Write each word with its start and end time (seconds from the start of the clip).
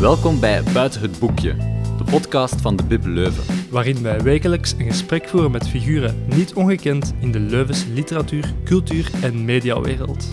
Welkom 0.00 0.40
bij 0.40 0.62
Buiten 0.72 1.00
het 1.00 1.18
Boekje, 1.18 1.54
de 1.98 2.04
podcast 2.10 2.60
van 2.60 2.76
de 2.76 2.82
Bib 2.82 3.04
Leuven. 3.04 3.44
waarin 3.70 4.02
wij 4.02 4.20
wekelijks 4.20 4.72
een 4.78 4.86
gesprek 4.86 5.28
voeren 5.28 5.50
met 5.50 5.68
figuren 5.68 6.24
niet 6.34 6.54
ongekend 6.54 7.14
in 7.20 7.32
de 7.32 7.40
Leuvense 7.40 7.88
literatuur, 7.88 8.52
cultuur 8.64 9.10
en 9.22 9.44
mediawereld. 9.44 10.28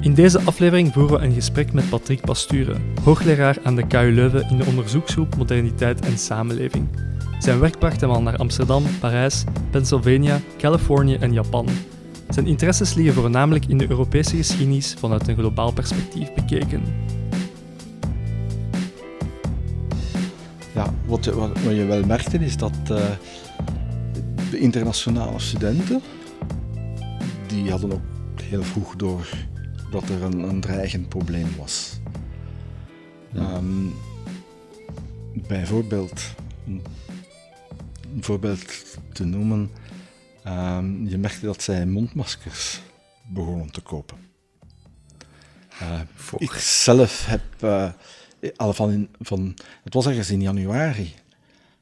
In 0.00 0.14
deze 0.14 0.40
aflevering 0.40 0.92
voeren 0.92 1.20
we 1.20 1.26
een 1.26 1.32
gesprek 1.32 1.72
met 1.72 1.88
Patrick 1.88 2.20
Pasturen, 2.20 2.82
hoogleraar 3.04 3.56
aan 3.62 3.76
de 3.76 3.86
KU 3.86 4.12
Leuven 4.14 4.50
in 4.50 4.56
de 4.56 4.64
onderzoeksgroep 4.64 5.36
Moderniteit 5.36 6.00
en 6.00 6.18
Samenleving. 6.18 6.88
Zijn 7.38 7.60
werk 7.60 7.78
bracht 7.78 8.00
hem 8.00 8.10
al 8.10 8.22
naar 8.22 8.36
Amsterdam, 8.36 8.84
Parijs, 9.00 9.44
Pennsylvania, 9.70 10.40
Californië 10.58 11.14
en 11.14 11.32
Japan. 11.32 11.66
Zijn 12.28 12.46
interesses 12.46 12.94
liggen 12.94 13.14
voornamelijk 13.14 13.66
in 13.66 13.78
de 13.78 13.90
Europese 13.90 14.36
geschiedenis 14.36 14.94
vanuit 14.98 15.28
een 15.28 15.36
globaal 15.36 15.72
perspectief 15.72 16.34
bekeken. 16.34 16.82
Ja, 20.78 20.94
wat, 21.06 21.24
wat, 21.24 21.60
wat 21.60 21.74
je 21.74 21.84
wel 21.84 22.06
merkte 22.06 22.38
is 22.38 22.56
dat 22.56 22.72
eh, 22.82 23.10
de 24.50 24.58
internationale 24.58 25.38
studenten, 25.38 26.02
die 27.46 27.70
hadden 27.70 27.92
ook 27.92 28.40
heel 28.42 28.62
vroeg 28.62 28.96
door 28.96 29.28
dat 29.90 30.08
er 30.08 30.22
een, 30.22 30.38
een 30.38 30.60
dreigend 30.60 31.08
probleem 31.08 31.56
was. 31.56 31.98
Ehm, 33.34 33.86
bijvoorbeeld, 35.32 36.34
een 36.66 36.82
een 38.14 38.24
voorbeeld 38.24 38.96
te 39.12 39.24
noemen, 39.24 39.70
ehm, 40.42 41.06
je 41.06 41.18
merkte 41.18 41.46
dat 41.46 41.62
zij 41.62 41.86
mondmaskers 41.86 42.80
begonnen 43.26 43.70
te 43.70 43.80
kopen. 43.80 44.16
Uh, 45.82 46.00
ik 46.36 46.52
zelf 46.52 47.26
heb 47.26 47.42
uh, 47.64 47.90
al 48.56 48.72
van, 48.72 48.90
in, 48.90 49.08
van, 49.20 49.56
het 49.82 49.94
was 49.94 50.06
ergens 50.06 50.30
in 50.30 50.42
januari, 50.42 51.14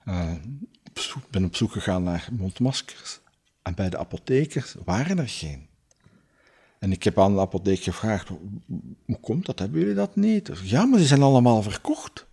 uh, 0.09 0.33
ben 1.31 1.45
op 1.45 1.57
zoek 1.57 1.73
gegaan 1.73 2.03
naar 2.03 2.29
mondmaskers. 2.33 3.21
En 3.63 3.75
bij 3.75 3.91
de 3.91 3.99
apothekers 3.99 4.75
waren 4.85 5.19
er 5.19 5.29
geen. 5.29 5.67
En 6.79 6.93
ik 6.93 7.03
heb 7.03 7.19
aan 7.19 7.35
de 7.35 7.41
apotheek 7.41 7.83
gevraagd, 7.83 8.29
hoe 9.05 9.21
komt 9.21 9.47
dat, 9.47 9.59
hebben 9.59 9.81
jullie 9.81 9.95
dat 9.95 10.17
niet? 10.17 10.51
Ja, 10.63 10.85
maar 10.85 10.99
die 10.99 11.07
zijn 11.07 11.23
allemaal 11.23 11.63
verkocht. 11.63 12.27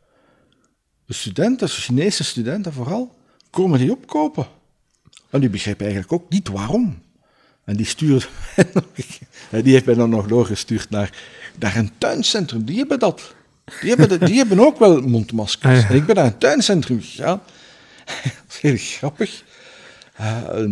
De 1.05 1.14
studenten, 1.14 1.67
de 1.67 1.73
Chinese 1.73 2.23
studenten 2.23 2.73
vooral, 2.73 3.16
komen 3.50 3.80
die 3.80 3.92
opkopen. 3.92 4.48
En 5.30 5.39
die 5.39 5.50
begrepen 5.50 5.86
eigenlijk 5.86 6.14
ook 6.14 6.30
niet 6.30 6.48
waarom. 6.48 7.02
En 7.64 7.76
die 7.76 7.86
stuurde 7.86 8.28
die 9.64 9.73
heeft 9.73 9.86
mij 9.86 9.95
dan 9.95 10.09
nog 10.09 10.28
doorgestuurd 10.28 10.89
naar, 10.89 11.23
naar 11.59 11.76
een 11.76 11.92
tuincentrum. 11.98 12.66
Die 12.66 12.78
hebben 12.78 13.00
dat. 13.00 13.36
Die 13.81 13.89
hebben, 13.89 14.09
de, 14.09 14.17
die 14.25 14.38
hebben 14.38 14.59
ook 14.59 14.80
wel 14.80 15.02
mondmaskers. 15.02 15.75
Ah, 15.78 15.81
ja. 15.81 15.89
En 15.89 15.95
ik 15.95 16.06
ben 16.06 16.16
naar 16.16 16.25
een 16.25 16.38
tuincentrum 16.38 17.02
gegaan. 17.02 17.42
dat 18.23 18.33
is 18.50 18.58
heel 18.61 18.75
grappig. 18.78 19.44
Uh, 20.22 20.66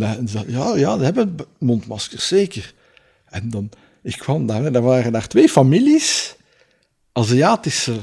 ja, 0.48 0.76
ja, 0.76 0.96
die 0.96 1.04
hebben 1.06 1.36
mondmaskers, 1.58 2.28
zeker. 2.28 2.74
En 3.26 3.50
dan, 3.50 3.70
ik 4.04 4.18
kwam 4.18 4.46
daar 4.46 4.66
en 4.66 4.74
daar 4.74 4.82
waren 4.82 5.12
daar 5.12 5.28
twee 5.28 5.50
families, 5.50 6.36
Aziatische 7.12 8.00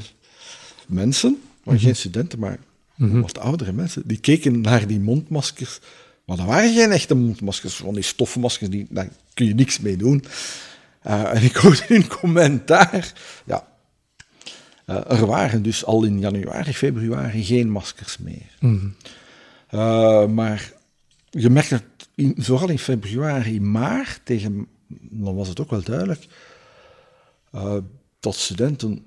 mensen, 0.87 1.41
maar 1.63 1.75
Mhm. 1.75 1.83
geen 1.83 1.95
studenten, 1.95 2.39
maar 2.39 2.57
wat 2.95 3.39
oudere 3.39 3.71
mensen, 3.71 4.01
die 4.05 4.19
keken 4.19 4.61
naar 4.61 4.87
die 4.87 4.99
mondmaskers. 4.99 5.79
Maar 6.25 6.37
dat 6.37 6.45
waren 6.45 6.73
geen 6.73 6.91
echte 6.91 7.15
mondmaskers, 7.15 7.75
van 7.75 7.93
die 7.93 8.03
stofmaskers, 8.03 8.69
die, 8.69 8.87
daar 8.89 9.07
kun 9.33 9.45
je 9.45 9.53
niks 9.55 9.79
mee 9.79 9.97
doen. 9.97 10.23
Uh, 11.07 11.35
en 11.35 11.43
ik 11.43 11.55
hoorde 11.55 11.83
hun 11.87 12.07
commentaar. 12.19 13.13
Ja, 13.45 13.67
er 14.89 15.25
waren 15.25 15.63
dus 15.63 15.85
al 15.85 16.03
in 16.03 16.19
januari, 16.19 16.73
februari 16.73 17.43
geen 17.43 17.69
maskers 17.69 18.17
meer. 18.17 18.55
Mhm. 18.59 18.87
Uh, 19.71 20.25
maar 20.25 20.73
je 21.29 21.49
merkt 21.49 21.69
het 21.69 21.83
in, 22.15 22.35
vooral 22.37 22.69
in 22.69 22.79
februari, 22.79 23.61
maart, 23.61 24.21
tegen, 24.23 24.67
dan 25.01 25.35
was 25.35 25.47
het 25.47 25.59
ook 25.59 25.69
wel 25.69 25.83
duidelijk, 25.83 26.27
uh, 27.55 27.75
dat 28.19 28.35
studenten. 28.35 29.03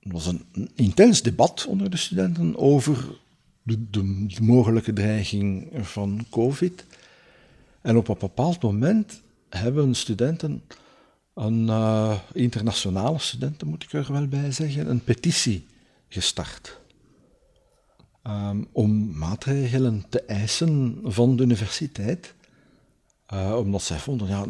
Er 0.00 0.12
was 0.12 0.26
een, 0.26 0.44
een, 0.52 0.70
intens 0.74 1.22
debat 1.22 1.66
onder 1.68 1.90
de 1.90 1.96
studenten 1.96 2.56
over 2.56 3.04
de, 3.62 3.90
de, 3.90 4.26
de, 4.26 4.42
mogelijke 4.42 4.92
dreiging 4.92 5.68
van 5.80 6.26
COVID. 6.30 6.84
En 7.80 7.96
op 7.96 8.08
een 8.08 8.16
bepaald 8.18 8.62
moment 8.62 9.22
hebben 9.48 9.94
studenten, 9.94 10.62
een 11.34 11.66
uh, 11.66 12.18
internationale 12.32 13.18
studenten 13.18 13.68
moet 13.68 13.82
ik 13.82 13.92
er 13.92 14.12
wel 14.12 14.26
bij 14.26 14.52
zeggen, 14.52 14.90
een 14.90 15.04
petitie 15.04 15.66
gestart. 16.08 16.80
Um, 18.26 18.66
om 18.72 19.18
maatregelen 19.18 20.04
te 20.08 20.22
eisen 20.22 20.98
van 21.04 21.36
de 21.36 21.42
universiteit. 21.42 22.34
Uh, 23.34 23.56
omdat 23.56 23.82
zij 23.82 23.98
vonden, 23.98 24.28
ja, 24.28 24.40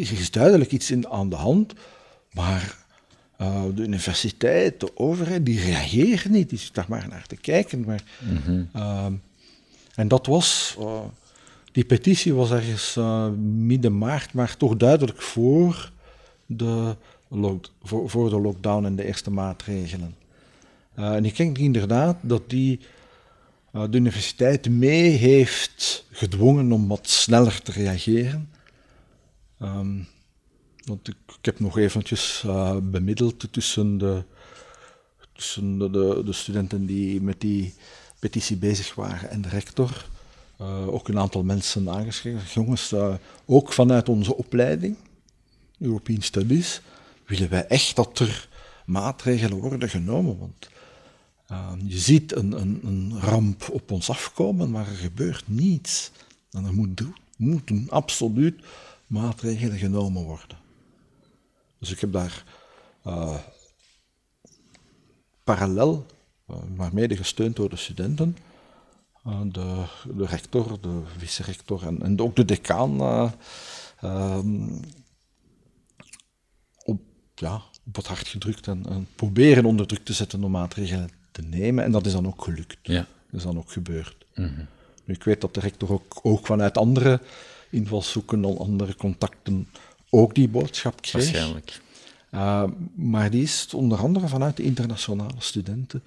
er 0.00 0.20
is 0.20 0.30
duidelijk 0.30 0.72
iets 0.72 0.90
in, 0.90 1.08
aan 1.08 1.28
de 1.28 1.36
hand, 1.36 1.72
maar 2.32 2.76
uh, 3.40 3.62
de 3.74 3.82
universiteit, 3.82 4.80
de 4.80 4.96
overheid, 4.96 5.46
die 5.46 5.60
reageren 5.60 6.32
niet. 6.32 6.48
Die 6.50 6.58
zit 6.58 6.74
daar 6.74 6.86
maar 6.88 7.08
naar 7.08 7.26
te 7.26 7.36
kijken. 7.36 7.84
Maar, 7.84 8.02
mm 8.18 8.36
-hmm. 8.36 8.68
uh, 8.76 9.06
en 9.94 10.08
dat 10.08 10.26
was, 10.26 10.76
die 11.72 11.84
petitie 11.84 12.34
was 12.34 12.50
ergens 12.50 12.98
midden 13.36 13.98
maart, 13.98 14.32
maar 14.32 14.56
toch 14.56 14.76
duidelijk 14.76 15.22
voor 15.22 15.92
de, 16.46 16.96
voor, 17.82 18.10
voor 18.10 18.30
de 18.30 18.40
lockdown 18.40 18.84
en 18.84 18.96
de 18.96 19.04
eerste 19.04 19.30
maatregelen. 19.30 20.14
Uh, 20.98 21.14
en 21.14 21.24
ik 21.24 21.36
denk 21.36 21.58
inderdaad 21.58 22.16
dat 22.20 22.50
die 22.50 22.80
uh, 23.72 23.82
de 23.90 23.96
universiteit 23.96 24.68
mee 24.68 25.10
heeft 25.10 26.06
gedwongen 26.10 26.72
om 26.72 26.88
wat 26.88 27.08
sneller 27.08 27.62
te 27.62 27.72
reageren. 27.72 28.50
Um, 29.62 30.06
want 30.84 31.08
ik, 31.08 31.16
heb 31.40 31.60
nog 31.60 31.78
eventjes 31.78 32.42
uh, 32.46 32.76
bemiddeld 32.82 33.52
tussen, 33.52 33.98
de, 33.98 34.22
tussen 35.32 35.78
de, 35.78 35.90
de, 35.90 36.22
de, 36.24 36.32
studenten 36.32 36.86
die 36.86 37.22
met 37.22 37.40
die 37.40 37.74
petitie 38.18 38.56
bezig 38.56 38.94
waren 38.94 39.30
en 39.30 39.42
de 39.42 39.48
rector. 39.48 40.06
Ook 40.86 41.08
een 41.08 41.18
aantal 41.18 41.42
mensen 41.42 41.90
aangeschreven. 41.90 42.42
Jongens, 42.54 42.94
ook 43.44 43.72
vanuit 43.72 44.08
onze 44.08 44.36
opleiding, 44.36 44.96
European 45.84 46.22
Studies, 46.22 46.80
willen 47.26 47.50
wij 47.50 47.66
echt 47.66 47.96
dat 47.96 48.18
er 48.18 48.48
maatregelen 48.86 49.58
worden 49.58 49.88
genomen. 49.88 50.38
Want 50.38 50.68
uh, 51.50 51.72
je 51.86 51.98
ziet 51.98 52.36
een, 52.36 52.52
een, 52.60 52.80
een, 52.82 53.20
ramp 53.20 53.68
op 53.72 53.90
ons 53.90 54.10
afkomen, 54.10 54.70
maar 54.70 54.88
er 54.88 54.96
gebeurt 54.96 55.48
niets. 55.48 56.10
En 56.50 56.64
er 56.64 56.74
moet, 56.74 57.02
moeten 57.36 57.86
absoluut 57.90 58.64
maatregelen 59.06 59.78
genomen 59.78 60.22
worden. 60.22 60.58
Dus 61.78 61.90
ik 61.90 62.00
heb 62.00 62.12
daar 62.12 62.44
uh, 63.06 63.38
parallel, 65.44 66.06
uh, 66.50 66.56
maar 66.76 66.94
mede 66.94 67.16
gesteund 67.16 67.56
door 67.56 67.68
de 67.68 67.76
studenten, 67.76 68.36
uh, 69.26 69.40
de, 69.44 69.84
de, 70.16 70.26
rector, 70.26 70.80
de 70.80 71.00
vice-rector 71.18 71.86
en, 71.86 72.02
en, 72.02 72.20
ook 72.20 72.36
de 72.36 72.44
decaan 72.44 73.00
ehm, 74.00 74.66
ja, 77.34 77.62
op 77.86 77.96
het 77.96 78.06
hart 78.06 78.28
gedrukt 78.28 78.66
en, 78.66 78.86
en, 78.88 79.08
proberen 79.16 79.64
onder 79.64 79.86
druk 79.86 80.04
te 80.04 80.12
zetten 80.12 80.44
om 80.44 80.50
maatregelen 80.50 81.10
te 81.30 81.42
nemen. 81.42 81.84
En 81.84 81.92
dat 81.92 82.06
is 82.06 82.12
dan 82.12 82.26
ook 82.26 82.44
gelukt. 82.44 82.76
Ja. 82.82 83.06
Dat 83.30 83.40
is 83.40 83.42
dan 83.42 83.58
ook 83.58 83.72
gebeurd. 83.72 84.16
Mm 84.34 84.44
-hmm. 84.44 84.66
nu, 85.04 85.14
ik 85.14 85.24
weet 85.24 85.40
dat 85.40 85.54
de 85.54 85.60
rector 85.60 85.92
ook, 85.92 86.18
ook 86.22 86.46
vanuit 86.46 86.78
andere 86.78 87.20
invalshoeken, 87.70 88.44
al 88.44 88.58
andere 88.58 88.96
contacten, 88.96 89.68
ook 90.10 90.34
die 90.34 90.48
boodschap 90.48 91.02
kreeg. 91.02 91.12
Waarschijnlijk. 91.12 91.80
Uh, 92.34 92.64
maar 92.94 93.30
die 93.30 93.42
is 93.42 93.68
onder 93.74 93.98
andere 93.98 94.28
vanuit 94.28 94.56
de 94.56 94.62
internationale 94.62 95.34
studenten 95.38 96.02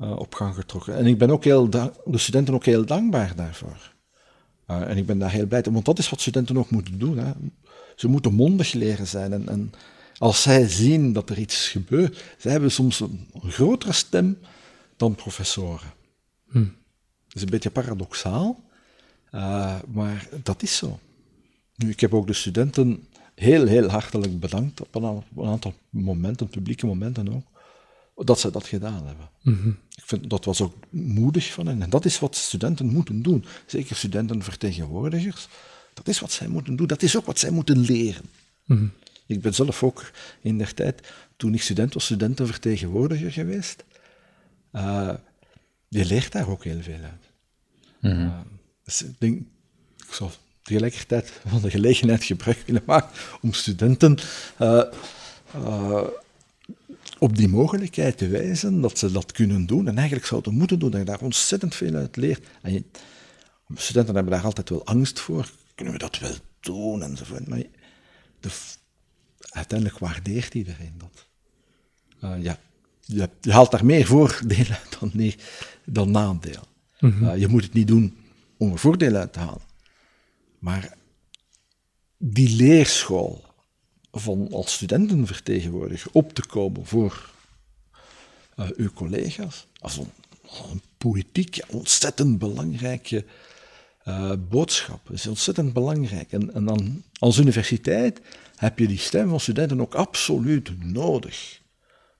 uh, 0.00 0.18
op 0.18 0.34
gang 0.34 0.54
getrokken. 0.54 0.96
En 0.96 1.06
ik 1.06 1.18
ben 1.18 1.30
ook 1.30 1.44
heel 1.44 1.70
de 1.70 2.18
studenten 2.18 2.54
ook 2.54 2.64
heel 2.64 2.84
dankbaar 2.84 3.32
daarvoor. 3.36 3.92
Uh, 4.70 4.90
en 4.90 4.96
ik 4.96 5.06
ben 5.06 5.18
daar 5.18 5.30
heel 5.30 5.46
blij 5.46 5.62
mee, 5.64 5.72
want 5.72 5.84
dat 5.84 5.98
is 5.98 6.10
wat 6.10 6.20
studenten 6.20 6.58
ook 6.58 6.70
moeten 6.70 6.98
doen. 6.98 7.18
Hè. 7.18 7.32
Ze 7.96 8.08
moeten 8.08 8.34
mondig 8.34 8.72
leren 8.72 9.06
zijn. 9.06 9.32
En, 9.32 9.48
en, 9.48 9.72
als 10.18 10.42
zij 10.42 10.68
zien 10.68 11.12
dat 11.12 11.30
er 11.30 11.38
iets 11.38 11.68
gebeurt, 11.68 12.24
zij 12.38 12.50
hebben 12.50 12.70
soms 12.70 13.00
een, 13.00 13.28
grotere 13.42 13.92
stem 13.92 14.38
dan 14.96 15.14
professoren. 15.14 15.92
Hm. 16.48 16.58
Dat 16.58 17.36
is 17.36 17.42
een 17.42 17.50
beetje 17.50 17.70
paradoxaal, 17.70 18.60
uh, 19.34 19.74
maar 19.92 20.28
dat 20.42 20.62
is 20.62 20.76
zo. 20.76 20.98
Nu, 21.74 21.90
ik 21.90 22.00
heb 22.00 22.14
ook 22.14 22.26
de 22.26 22.32
studenten 22.32 23.06
heel, 23.34 23.66
heel 23.66 23.88
hartelijk 23.88 24.40
bedankt 24.40 24.80
op 24.80 24.94
een, 24.94 25.04
op 25.04 25.24
een 25.36 25.46
aantal 25.46 25.74
momenten, 25.90 26.48
publieke 26.48 26.86
momenten 26.86 27.34
ook, 27.34 27.46
dat 28.26 28.40
ze 28.40 28.50
dat 28.50 28.66
gedaan 28.66 29.06
hebben. 29.06 29.28
Mm 29.42 29.58
-hmm. 29.62 29.78
Ik 29.96 30.04
vind 30.04 30.30
dat 30.30 30.44
was 30.44 30.60
ook 30.60 30.74
moedig 30.90 31.52
van 31.52 31.66
hen. 31.66 31.82
En 31.82 31.90
dat 31.90 32.04
is 32.04 32.18
wat 32.18 32.36
studenten 32.36 32.86
moeten 32.86 33.22
doen. 33.22 33.44
Zeker 33.66 33.96
studentenvertegenwoordigers. 33.96 35.48
Dat 35.94 36.08
is 36.08 36.20
wat 36.20 36.32
zij 36.32 36.48
moeten 36.48 36.76
doen. 36.76 36.86
Dat 36.86 37.02
is 37.02 37.16
ook 37.16 37.26
wat 37.26 37.38
zij 37.38 37.50
moeten 37.50 37.78
leren. 37.78 38.24
Mm 38.64 38.76
-hmm. 38.76 38.92
Ik 39.28 39.40
ben 39.40 39.54
zelf 39.54 39.82
ook 39.82 40.10
in 40.40 40.58
der 40.58 40.74
tijd 40.74 41.12
toen 41.36 41.54
ik 41.54 41.62
student 41.62 41.94
was, 41.94 42.04
studentenvertegenwoordiger 42.04 43.32
geweest. 43.32 43.84
Uh, 44.72 45.14
je 45.88 46.04
leert 46.04 46.32
daar 46.32 46.48
ook 46.48 46.64
heel 46.64 46.82
veel 46.82 47.00
uit. 47.02 47.24
uh, 48.00 48.38
dus 48.84 49.02
ik 49.02 49.14
denk, 49.18 49.40
ik 49.96 50.12
zou 50.12 50.30
tegelijkertijd 50.62 51.32
van 51.46 51.60
de 51.60 51.70
gelegenheid 51.70 52.24
gebruik 52.24 52.62
willen 52.66 52.82
maken 52.86 53.10
om 53.40 53.52
studenten 53.52 54.18
uh, 54.60 54.82
op 57.18 57.36
die 57.36 57.48
mogelijkheid 57.48 58.18
te 58.18 58.28
wijzen 58.28 58.80
dat 58.80 58.98
ze 58.98 59.12
dat 59.12 59.32
kunnen 59.32 59.66
doen 59.66 59.88
en 59.88 59.96
eigenlijk 59.96 60.26
zouden 60.26 60.54
moeten 60.54 60.78
doen, 60.78 60.90
dat 60.90 61.00
je 61.00 61.06
daar 61.06 61.20
ontzettend 61.20 61.74
veel 61.74 61.94
uit 61.94 62.16
leert. 62.16 62.46
En 62.62 62.72
je, 62.72 62.84
studenten 63.74 64.14
hebben 64.14 64.32
daar 64.32 64.44
altijd 64.44 64.68
wel 64.68 64.84
angst 64.84 65.20
voor, 65.20 65.50
kunnen 65.74 65.94
we 65.94 66.00
dat 66.00 66.18
wel 66.18 66.34
doen 66.60 67.02
enzovoort, 67.02 67.48
maar 67.48 67.62
de, 68.40 68.50
uiteindelijk 69.40 69.98
waardeert 69.98 70.54
iedereen 70.54 70.94
dat. 70.98 71.26
Uh, 72.24 72.42
ja, 72.42 72.58
je, 73.00 73.28
je, 73.40 73.52
haalt 73.52 73.70
daar 73.70 73.84
meer 73.84 74.06
voordelen 74.06 74.78
dan, 75.00 75.10
nee, 75.12 75.36
dan 75.84 76.10
nadeel. 76.10 76.66
Mm 77.00 77.10
-hmm. 77.10 77.28
uh, 77.28 77.36
je 77.36 77.48
moet 77.48 77.62
het 77.62 77.72
niet 77.72 77.88
doen 77.88 78.16
om 78.56 78.72
er 78.72 78.78
voordeel 78.78 79.14
uit 79.14 79.32
te 79.32 79.38
halen. 79.38 79.66
Maar 80.58 80.96
die 82.16 82.56
leerschool 82.56 83.44
van 84.12 84.48
als 84.52 84.72
studentenvertegenwoordiger 84.72 86.10
op 86.12 86.32
te 86.32 86.46
komen 86.46 86.86
voor 86.86 87.30
uh, 88.56 88.68
uw 88.76 88.92
collega's, 88.92 89.66
als 89.78 89.96
een, 89.96 90.10
een 90.70 90.82
politiek 90.98 91.58
ontzettend 91.68 92.38
belangrijke 92.38 93.24
uh, 94.08 94.32
boodschap. 94.48 95.00
Dat 95.06 95.16
is 95.16 95.26
ontzettend 95.26 95.72
belangrijk. 95.72 96.32
En, 96.32 96.54
en 96.54 96.64
dan 96.64 97.02
als 97.18 97.38
universiteit 97.38 98.20
heb 98.56 98.78
je 98.78 98.86
die 98.86 98.98
stem 98.98 99.28
van 99.28 99.40
studenten 99.40 99.80
ook 99.80 99.94
absoluut 99.94 100.70
nodig. 100.84 101.60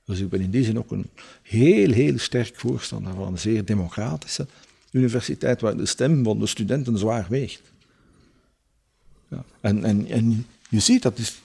Dus 0.04 0.20
ik 0.20 0.28
ben 0.28 0.40
in 0.40 0.50
die 0.50 0.64
zin 0.64 0.78
ook 0.78 0.90
een 0.90 1.10
heel, 1.42 1.90
heel 1.90 2.18
sterk 2.18 2.56
voorstander 2.56 3.14
van 3.14 3.26
een 3.26 3.38
zeer 3.38 3.64
democratische 3.64 4.46
universiteit 4.90 5.60
waar 5.60 5.76
de 5.76 5.86
stem 5.86 6.24
van 6.24 6.38
de 6.38 6.46
studenten 6.46 6.98
zwaar 6.98 7.26
weegt. 7.28 7.62
Ja. 9.28 9.44
En, 9.60 9.84
en, 9.84 10.06
en 10.08 10.46
je 10.68 10.80
ziet 10.80 11.02
dat 11.02 11.18
is, 11.18 11.40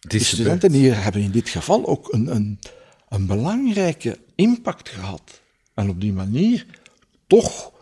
de 0.00 0.18
studenten 0.18 0.72
hier 0.72 1.02
hebben 1.02 1.22
in 1.22 1.30
dit 1.30 1.48
geval 1.48 1.86
ook 1.86 2.12
een, 2.12 2.34
een, 2.34 2.58
een 3.08 3.26
belangrijke 3.26 4.18
impact 4.34 4.88
gehad. 4.88 5.40
En 5.74 5.88
op 5.88 6.00
die 6.00 6.12
manier 6.12 6.66
toch, 7.26 7.72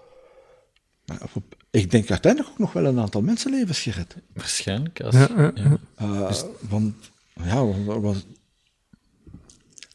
ik 1.71 1.91
denk 1.91 2.11
uiteindelijk 2.11 2.53
ook 2.53 2.59
nog 2.59 2.73
wel 2.73 2.85
een 2.85 3.01
aantal 3.01 3.23
mensenlevens 3.23 3.81
gered. 3.81 4.17
Waarschijnlijk. 4.33 5.01
Als, 5.01 5.15
ja. 5.15 5.53
Uh, 6.01 6.29
dus, 6.29 6.45
want 6.69 6.95
ja, 7.43 7.65
was, 8.01 8.27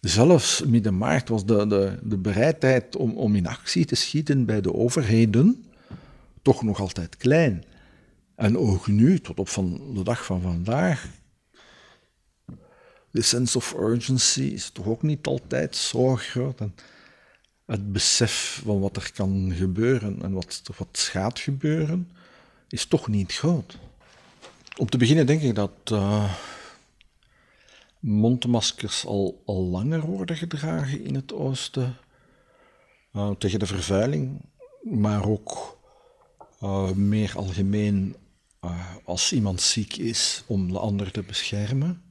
zelfs 0.01 0.63
midden 0.63 0.97
maart 0.97 1.29
was 1.29 1.45
de, 1.45 1.67
de, 1.67 1.99
de 2.03 2.17
bereidheid 2.17 2.95
om, 2.95 3.17
om 3.17 3.35
in 3.35 3.47
actie 3.47 3.85
te 3.85 3.95
schieten 3.95 4.45
bij 4.45 4.61
de 4.61 4.73
overheden 4.73 5.65
toch 6.41 6.63
nog 6.63 6.79
altijd 6.79 7.17
klein. 7.17 7.63
En 8.35 8.57
ook 8.57 8.87
nu, 8.87 9.19
tot 9.19 9.39
op 9.39 9.49
van 9.49 9.93
de 9.93 10.03
dag 10.03 10.25
van 10.25 10.41
vandaag, 10.41 11.07
de 13.11 13.21
sense 13.21 13.57
of 13.57 13.73
urgency 13.79 14.41
is 14.41 14.69
toch 14.69 14.85
ook 14.85 15.01
niet 15.01 15.27
altijd 15.27 15.75
zo 15.75 16.15
groot. 16.15 16.59
En 16.59 16.75
het 17.65 17.91
besef 17.91 18.61
van 18.65 18.79
wat 18.79 18.95
er 18.95 19.11
kan 19.13 19.51
gebeuren 19.55 20.21
en 20.21 20.33
wat, 20.33 20.61
wat 20.77 20.99
gaat 21.11 21.39
gebeuren, 21.39 22.11
is 22.67 22.85
toch 22.85 23.07
niet 23.07 23.33
groot. 23.33 23.77
Om 24.77 24.89
te 24.89 24.97
beginnen 24.97 25.25
denk 25.25 25.41
ik 25.41 25.55
dat 25.55 25.71
uh, 25.91 26.33
mondmaskers 27.99 29.05
al, 29.05 29.41
langer 29.45 30.01
worden 30.01 30.35
gedragen 30.35 31.03
in 31.03 31.15
het 31.15 31.33
oosten. 31.33 31.97
Uh, 33.13 33.31
tegen 33.31 33.59
de 33.59 33.65
vervuiling, 33.65 34.41
maar 34.81 35.25
ook 35.25 35.77
uh, 36.63 36.91
meer 36.91 37.33
algemeen 37.35 38.15
als 39.05 39.33
iemand 39.33 39.61
ziek 39.61 39.97
is 39.97 40.43
om 40.47 40.71
de 40.71 40.79
ander 40.79 41.11
te 41.11 41.23
beschermen. 41.23 42.01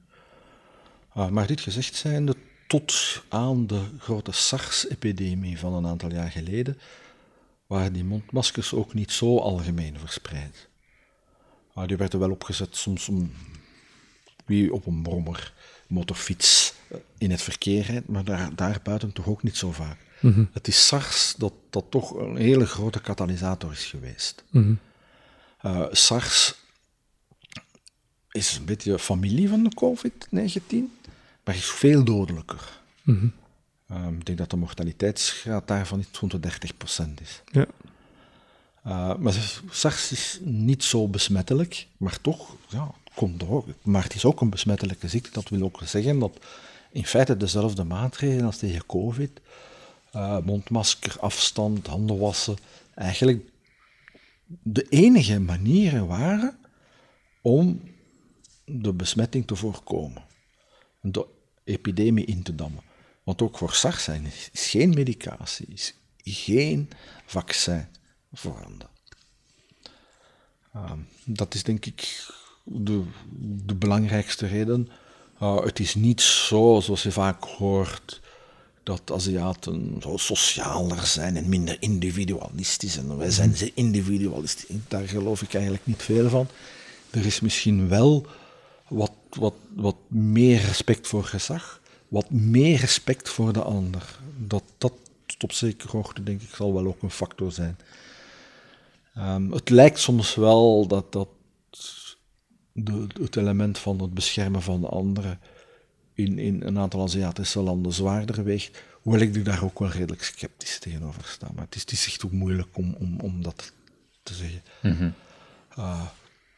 maar 1.30 1.46
dit 1.46 1.60
gezegd 1.60 1.94
zijnde, 1.94 2.36
tot 2.72 3.22
aan 3.28 3.66
de 3.66 3.82
grote 3.98 4.32
SARS-epidemie 4.32 5.58
van 5.58 5.72
een 5.72 5.86
aantal 5.86 6.12
jaar 6.12 6.30
geleden 6.30 6.78
waren 7.66 7.92
die 7.92 8.04
mondmaskers 8.04 8.74
ook 8.74 8.94
niet 8.94 9.12
zo 9.12 9.38
algemeen 9.38 9.98
verspreid. 9.98 10.68
Maar 11.74 11.86
die 11.86 11.96
werden 11.96 12.18
wel 12.18 12.30
opgezet 12.30 12.76
soms 12.76 13.08
om 13.08 13.32
wie 14.44 14.72
op 14.72 14.86
een 14.86 15.02
brommer, 15.02 15.52
motorfiets 15.86 16.74
eh, 16.88 16.98
in 17.18 17.30
het 17.30 17.42
verkeer 17.42 17.82
rijdt, 17.84 18.08
maar 18.08 18.24
daar, 18.24 18.54
daarbuiten 18.54 19.12
toch 19.12 19.26
ook 19.26 19.42
niet 19.42 19.56
zo 19.56 19.72
vaak. 19.72 19.98
Mm 20.20 20.32
-hmm. 20.32 20.48
Het 20.52 20.68
is 20.68 20.86
SARS 20.86 21.34
dat, 21.38 21.52
dat 21.70 21.84
toch 21.88 22.10
een 22.10 22.36
hele 22.36 22.66
grote 22.66 23.00
katalysator 23.00 23.72
is 23.72 23.84
geweest. 23.84 24.44
Mm 24.50 24.62
-hmm. 24.62 24.78
uh, 25.72 25.86
SARS 25.90 26.54
is 28.30 28.56
een 28.56 28.64
beetje 28.64 28.98
familie 28.98 29.48
van 29.48 29.62
de 29.62 29.74
COVID-19 29.74 31.01
maar 31.44 31.54
is 31.54 31.70
veel 31.70 32.04
dodelijker. 32.04 32.80
Mm 33.02 33.18
-hmm. 33.86 34.04
um, 34.04 34.18
ik 34.18 34.26
denk 34.26 34.38
dat 34.38 34.50
de 34.50 34.56
mortaliteitsgraad 34.56 35.68
daarvan 35.68 36.00
iets 36.00 36.18
rond 36.18 36.42
de 36.42 36.50
30% 36.50 37.22
is. 37.22 37.42
Ja. 37.44 37.66
Uh, 38.86 39.16
maar 39.16 39.62
SARS 39.70 40.12
is 40.12 40.38
niet 40.42 40.84
zo 40.84 41.08
besmettelijk, 41.08 41.86
maar 41.96 42.20
toch, 42.20 42.56
ja, 42.68 42.94
het 43.04 43.14
komt 43.14 43.48
ook. 43.48 43.66
Maar 43.82 44.02
het 44.02 44.14
is 44.14 44.24
ook 44.24 44.40
een 44.40 44.50
besmettelijke 44.50 45.08
ziekte. 45.08 45.30
Dat 45.32 45.48
wil 45.48 45.62
ook 45.62 45.80
zeggen 45.84 46.18
dat 46.18 46.38
in 46.90 47.06
feite 47.06 47.36
dezelfde 47.36 47.84
maatregelen 47.84 48.44
als 48.44 48.58
tegen 48.58 48.86
COVID, 48.86 49.40
uh, 50.16 50.38
mondmasker, 50.38 51.16
afstand, 51.20 51.86
handen 51.86 52.18
wassen, 52.18 52.56
eigenlijk 52.94 53.50
de 54.62 54.86
enige 54.88 55.40
manieren 55.40 56.06
waren 56.06 56.58
om 57.40 57.80
de 58.64 58.92
besmetting 58.92 59.46
te 59.46 59.56
voorkomen 59.56 60.22
de 61.02 61.26
epidemie 61.64 62.24
in 62.24 62.42
te 62.42 62.54
dammen. 62.54 62.82
Want 63.22 63.42
ook 63.42 63.58
voor 63.58 63.72
SARS 63.72 64.04
zijn 64.04 64.26
is 64.52 64.70
geen 64.70 64.94
medicatie, 64.94 65.66
is 65.68 65.94
geen 66.24 66.90
vaccin 67.26 67.86
voorhanden. 68.32 68.88
Uh, 70.76 70.92
dat 71.24 71.54
is 71.54 71.62
denk 71.62 71.86
ik 71.86 72.26
de, 72.64 73.02
de 73.64 73.74
belangrijkste 73.74 74.46
reden. 74.46 74.88
Uh, 75.42 75.64
het 75.64 75.80
is 75.80 75.94
niet 75.94 76.20
zo, 76.20 76.80
zoals 76.80 77.02
je 77.02 77.12
vaak 77.12 77.44
hoort, 77.44 78.20
dat 78.82 79.12
Aziaten 79.12 79.96
zo 80.00 80.16
socialer 80.16 81.06
zijn 81.06 81.36
en 81.36 81.48
minder 81.48 81.76
individualistisch. 81.80 82.96
En 82.96 83.16
wij 83.16 83.30
zijn 83.30 83.56
ze 83.56 83.72
individualistisch. 83.74 84.76
Daar 84.88 85.08
geloof 85.08 85.42
ik 85.42 85.54
eigenlijk 85.54 85.86
niet 85.86 86.02
veel 86.02 86.28
van. 86.28 86.48
Er 87.10 87.26
is 87.26 87.40
misschien 87.40 87.88
wel 87.88 88.26
wat 88.92 89.12
wat, 89.36 89.54
wat 89.74 89.96
meer 90.08 90.60
respect 90.60 91.06
voor 91.06 91.24
gezag, 91.24 91.80
wat 92.08 92.30
meer 92.30 92.78
respect 92.78 93.28
voor 93.28 93.52
de 93.52 93.62
ander. 93.62 94.18
Dat, 94.36 94.64
dat 94.78 94.92
tot 95.26 95.42
op 95.42 95.52
zekere 95.52 95.90
hoogte, 95.90 96.22
denk 96.22 96.42
ik, 96.42 96.54
zal 96.54 96.74
wel 96.74 96.86
ook 96.86 97.02
een 97.02 97.10
factor 97.10 97.52
zijn. 97.52 97.78
Um, 99.18 99.52
het 99.52 99.70
lijkt 99.70 99.98
soms 99.98 100.34
wel 100.34 100.86
dat, 100.86 101.12
dat 101.12 101.28
de, 102.72 103.06
het 103.20 103.36
element 103.36 103.78
van 103.78 104.00
het 104.00 104.14
beschermen 104.14 104.62
van 104.62 104.80
de 104.80 104.88
anderen 104.88 105.40
in, 106.14 106.38
in 106.38 106.62
een 106.62 106.78
aantal 106.78 107.02
Aziatische 107.02 107.60
landen 107.60 107.92
zwaarder 107.92 108.44
weegt, 108.44 108.82
hoewel 109.02 109.20
ik 109.20 109.44
daar 109.44 109.64
ook 109.64 109.78
wel 109.78 109.88
redelijk 109.88 110.22
sceptisch 110.22 110.78
tegenover 110.78 111.24
sta. 111.24 111.48
Maar 111.54 111.64
het 111.64 111.74
is, 111.74 111.80
het 111.80 111.92
is 111.92 112.06
echt 112.06 112.24
ook 112.24 112.32
moeilijk 112.32 112.76
om, 112.76 112.96
om, 112.98 113.20
om 113.20 113.42
dat 113.42 113.72
te 114.22 114.34
zeggen. 114.34 114.62
Mm 114.82 114.92
-hmm. 114.92 115.14
uh, 115.78 116.06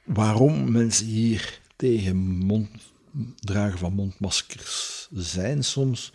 waarom 0.05 0.73
mensen 0.73 1.07
hier 1.07 1.63
tegen 1.77 2.17
mond, 2.17 2.69
dragen 3.39 3.79
van 3.79 3.93
mondmaskers 3.93 5.09
zijn 5.13 5.65
soms, 5.65 6.13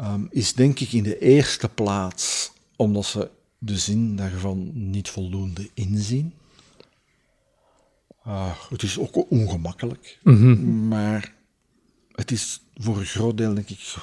um, 0.00 0.28
is 0.30 0.52
denk 0.52 0.80
ik 0.80 0.92
in 0.92 1.02
de 1.02 1.18
eerste 1.18 1.68
plaats 1.68 2.52
omdat 2.76 3.04
ze 3.04 3.30
de 3.58 3.78
zin 3.78 4.16
daarvan 4.16 4.70
niet 4.90 5.08
voldoende 5.08 5.70
inzien. 5.74 6.34
Uh, 8.26 8.56
het 8.68 8.82
is 8.82 8.98
ook 8.98 9.30
ongemakkelijk, 9.30 10.18
mm 10.22 10.36
-hmm. 10.36 10.88
maar 10.88 11.34
het 12.12 12.30
is 12.30 12.60
voor 12.74 12.98
een 12.98 13.06
groot 13.06 13.36
deel, 13.36 13.54
denk 13.54 13.68
ik, 13.68 13.94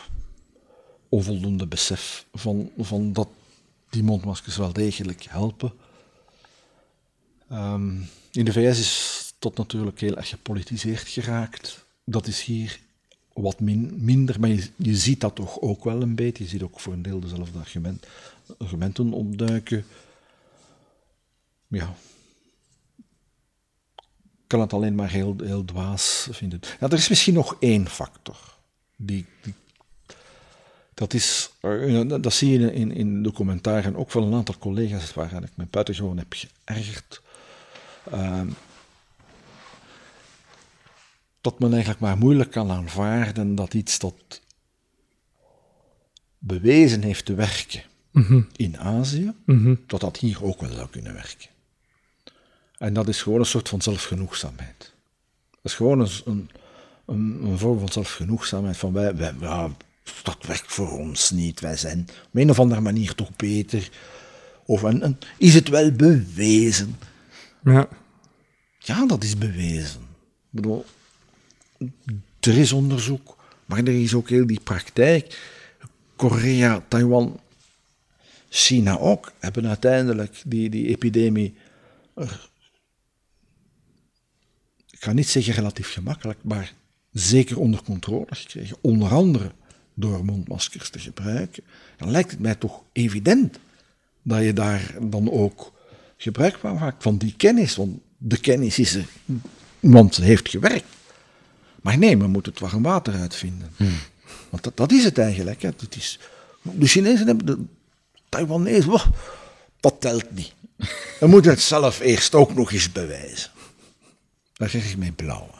onvoldoende 1.09 1.67
besef 1.67 2.25
van, 2.33 2.71
van 2.77 3.13
dat 3.13 3.29
die 3.89 4.03
mondmaskers 4.03 4.57
wel 4.57 4.73
degelijk 4.73 5.23
helpen. 5.23 5.73
Um, 7.51 8.09
in 8.31 8.45
de 8.45 8.51
VS 8.51 8.79
is 8.79 9.20
tot 9.41 9.57
natuurlijk 9.57 9.99
heel 9.99 10.17
erg 10.17 10.29
gepolitiseerd 10.29 11.07
geraakt. 11.07 11.85
Dat 12.03 12.27
is 12.27 12.43
hier 12.43 12.79
wat 13.33 13.59
min, 13.59 13.93
minder, 13.97 14.39
maar 14.39 14.49
je, 14.75 14.95
ziet 14.95 15.21
dat 15.21 15.35
toch 15.35 15.61
ook 15.61 15.83
wel 15.83 16.01
een 16.01 16.15
beetje. 16.15 16.43
Je 16.43 16.49
ziet 16.49 16.61
ook 16.61 16.79
voor 16.79 16.93
een 16.93 17.01
deel 17.01 17.19
dezelfde 17.19 17.59
argument, 17.59 18.07
argumenten 18.57 19.13
opduiken. 19.13 19.85
Ja. 21.67 21.95
kan 24.47 24.59
het 24.59 24.73
alleen 24.73 24.95
maar 24.95 25.09
heel, 25.09 25.35
heel 25.43 25.65
dwaas 25.65 26.27
vinden. 26.31 26.59
Ja, 26.79 26.87
er 26.87 26.93
is 26.93 27.09
misschien 27.09 27.33
nog 27.33 27.55
één 27.59 27.87
factor. 27.87 28.57
Die, 28.95 29.25
die 29.41 29.53
dat, 30.93 31.13
is, 31.13 31.51
eh, 31.59 32.01
dat 32.07 32.33
zie 32.33 32.59
je 32.59 32.73
in, 32.73 32.91
in 32.91 33.23
de 33.23 33.31
commentaren 33.31 33.95
ook 33.95 34.11
van 34.11 34.23
een 34.23 34.33
aantal 34.33 34.57
collega's 34.57 35.13
waar 35.13 35.43
ik 35.43 35.55
me 35.55 35.65
buitengewoon 35.69 36.17
heb 36.17 36.33
geërgerd. 36.33 37.21
Uh, 38.13 38.41
dat 41.41 41.59
men 41.59 41.69
eigenlijk 41.71 42.01
maar 42.01 42.17
moeilijk 42.17 42.51
kan 42.51 42.71
aanvaarden 42.71 43.55
dat 43.55 43.73
iets 43.73 43.99
dat 43.99 44.41
bewezen 46.37 47.01
heeft 47.01 47.25
te 47.25 47.33
werken 47.33 47.81
Mhm. 48.11 48.41
in 48.55 48.77
Azië, 48.79 49.33
dat 49.87 49.99
dat 50.01 50.17
hier 50.17 50.43
ook 50.43 50.61
wel 50.61 50.71
zou 50.71 50.89
kunnen 50.89 51.13
werken. 51.13 51.49
En 52.77 52.93
dat 52.93 53.07
is 53.07 53.21
gewoon 53.21 53.39
een 53.39 53.45
soort 53.45 53.69
van 53.69 53.81
zelfgenoegzaamheid. 53.81 54.93
Dat 55.51 55.59
is 55.63 55.73
gewoon 55.73 55.99
een, 55.99 56.09
een, 56.25 56.49
een, 57.05 57.43
een 57.43 57.57
vorm 57.57 57.79
van 57.79 57.91
zelfgenoegzaamheid 57.91 58.77
van 58.77 58.93
wij, 58.93 59.15
wij 59.15 59.33
ja, 59.39 59.69
dat 60.23 60.37
werkt 60.47 60.73
voor 60.73 60.91
ons 60.99 61.31
niet, 61.31 61.59
wij 61.59 61.77
zijn 61.77 62.07
op 62.25 62.35
een 62.35 62.49
of 62.49 62.59
andere 62.59 62.81
manier 62.81 63.15
toch 63.15 63.35
beter. 63.35 63.89
Of 64.65 64.83
en, 64.83 65.01
en, 65.01 65.17
is 65.37 65.53
het 65.53 65.67
wel 65.67 65.91
bewezen? 65.91 66.97
Ja. 67.63 67.87
Ja, 68.79 69.05
dat 69.05 69.23
is 69.23 69.37
bewezen. 69.37 70.01
Ik 70.01 70.49
bedoel, 70.49 70.85
er 72.39 72.57
is 72.57 72.71
onderzoek, 72.71 73.37
maar 73.65 73.79
er 73.79 74.01
is 74.01 74.13
ook 74.13 74.29
heel 74.29 74.47
die 74.47 74.59
praktijk. 74.59 75.39
Korea, 76.15 76.83
Taiwan, 76.87 77.39
China 78.49 78.97
ook, 78.97 79.31
hebben 79.39 79.67
uiteindelijk 79.67 80.41
die, 80.45 80.69
die 80.69 80.87
epidemie, 80.87 81.53
ik 84.89 85.07
ga 85.07 85.13
niet 85.13 85.27
zeggen 85.27 85.53
relatief 85.53 85.93
gemakkelijk, 85.93 86.39
maar 86.43 86.73
zeker 87.11 87.59
onder 87.59 87.83
controle 87.83 88.25
gekregen. 88.29 88.77
Onder 88.81 89.09
andere 89.09 89.51
door 89.93 90.25
mondmaskers 90.25 90.89
te 90.89 90.99
gebruiken. 90.99 91.63
Dan 91.97 92.11
lijkt 92.11 92.31
het 92.31 92.39
mij 92.39 92.55
toch 92.55 92.83
evident 92.91 93.59
dat 94.21 94.43
je 94.43 94.53
daar 94.53 94.95
dan 95.01 95.31
ook 95.31 95.73
gebruik 96.17 96.57
van 96.57 96.75
maakt 96.75 97.03
van 97.03 97.17
die 97.17 97.33
kennis. 97.37 97.75
Want 97.75 97.99
de 98.17 98.39
kennis 98.39 98.79
is 98.79 98.95
er, 98.95 99.05
want 99.79 100.15
heeft 100.15 100.49
gewerkt. 100.49 100.85
Maar 101.81 101.97
nee, 101.97 102.17
men 102.17 102.29
moet 102.29 102.45
het 102.45 102.59
warm 102.59 102.83
water 102.83 103.13
uitvinden. 103.13 103.71
Want 104.49 104.63
dat, 104.63 104.77
dat 104.77 104.91
is 104.91 105.03
het 105.03 105.17
eigenlijk. 105.17 105.61
Hè. 105.61 105.67
Het 105.67 105.95
is, 105.95 106.19
de 106.61 106.87
Chinezen 106.87 107.27
hebben, 107.27 107.45
de 107.45 107.57
Taiwanese, 108.29 108.89
wow, 108.89 109.05
dat 109.79 109.95
telt 109.99 110.31
niet. 110.31 110.53
We 111.19 111.27
moeten 111.27 111.51
het 111.51 111.61
zelf 111.61 111.99
eerst 111.99 112.35
ook 112.35 112.53
nog 112.53 112.71
eens 112.71 112.91
bewijzen. 112.91 113.51
Daar 114.53 114.69
krijg 114.69 114.91
ik 114.91 114.97
mijn 114.97 115.15
blauwe. 115.15 115.59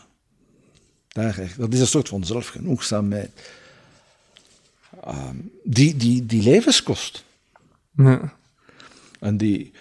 Daar 1.08 1.34
krijg, 1.34 1.56
dat 1.56 1.74
is 1.74 1.80
een 1.80 1.88
soort 1.88 2.10
van 2.10 2.26
zelfgenoegzaamheid. 2.26 3.32
Um, 5.08 5.52
die, 5.64 5.98
die, 5.98 6.26
die 6.26 6.44
levenskost. 6.44 7.24
ja. 7.96 8.34
En 9.20 9.38
die, 9.38 9.72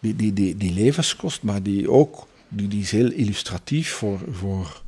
die, 0.00 0.16
die, 0.16 0.32
die, 0.32 0.56
die 0.56 0.72
levenskost, 0.72 1.42
maar 1.42 1.62
die 1.62 1.90
ook, 1.90 2.26
die, 2.48 2.68
die 2.68 2.82
is 2.82 2.90
heel 2.90 3.10
illustratief 3.10 3.92
voor, 3.92 4.20
voor 4.30 4.82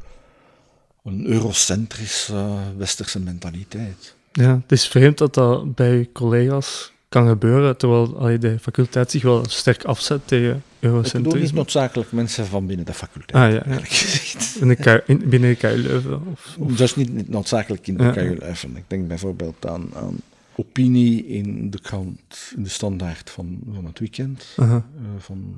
een 1.09 1.27
eurocentrische 1.27 2.47
westerse 2.77 3.21
mentaliteit. 3.21 4.15
Ja, 4.33 4.55
het 4.62 4.73
is 4.73 4.87
vreemd 4.88 5.19
dat 5.19 5.35
dat 5.35 5.75
bij 5.75 6.09
collega's 6.12 6.93
kan 7.09 7.29
gebeuren, 7.29 7.77
terwijl 7.77 8.19
allee, 8.19 8.38
de 8.38 8.59
faculteit 8.59 9.11
zich 9.11 9.23
wel 9.23 9.45
sterk 9.49 9.85
afzet 9.85 10.21
tegen 10.25 10.49
Ik 10.49 10.55
bedoel 10.55 10.97
niet 10.97 11.12
eurocentrisme. 11.15 11.57
noodzakelijk 11.57 12.12
mensen 12.12 12.47
van 12.47 12.67
binnen 12.67 12.87
de 12.87 12.93
faculteit. 12.95 13.45
Ah 13.45 13.67
ja, 13.67 13.73
ja. 13.75 13.81
In 14.61 14.69
de 14.69 15.03
in- 15.07 15.29
binnen 15.29 15.50
de 15.50 15.57
KU 15.57 15.77
Leuven. 15.77 16.27
Of, 16.27 16.57
of, 16.59 16.71
Dat 16.71 16.81
is 16.81 16.97
niet, 16.97 17.12
niet 17.12 17.29
noodzakelijk 17.29 17.87
in 17.87 17.97
de 17.97 18.03
Ja. 18.05 18.11
KU 18.11 18.37
Leuven. 18.38 18.77
Ik 18.77 18.85
denk 18.87 19.09
bijvoorbeeld 19.09 19.67
aan, 19.67 19.88
aan 19.95 20.17
opinie 20.55 21.27
in 21.27 21.71
de 21.71 21.81
krant, 21.81 22.53
in 22.57 22.62
de 22.62 22.69
standaard 22.69 23.31
van, 23.31 23.59
van 23.75 23.85
het 23.85 23.99
weekend. 23.99 24.45
Eh, 24.57 24.77
van, 25.19 25.55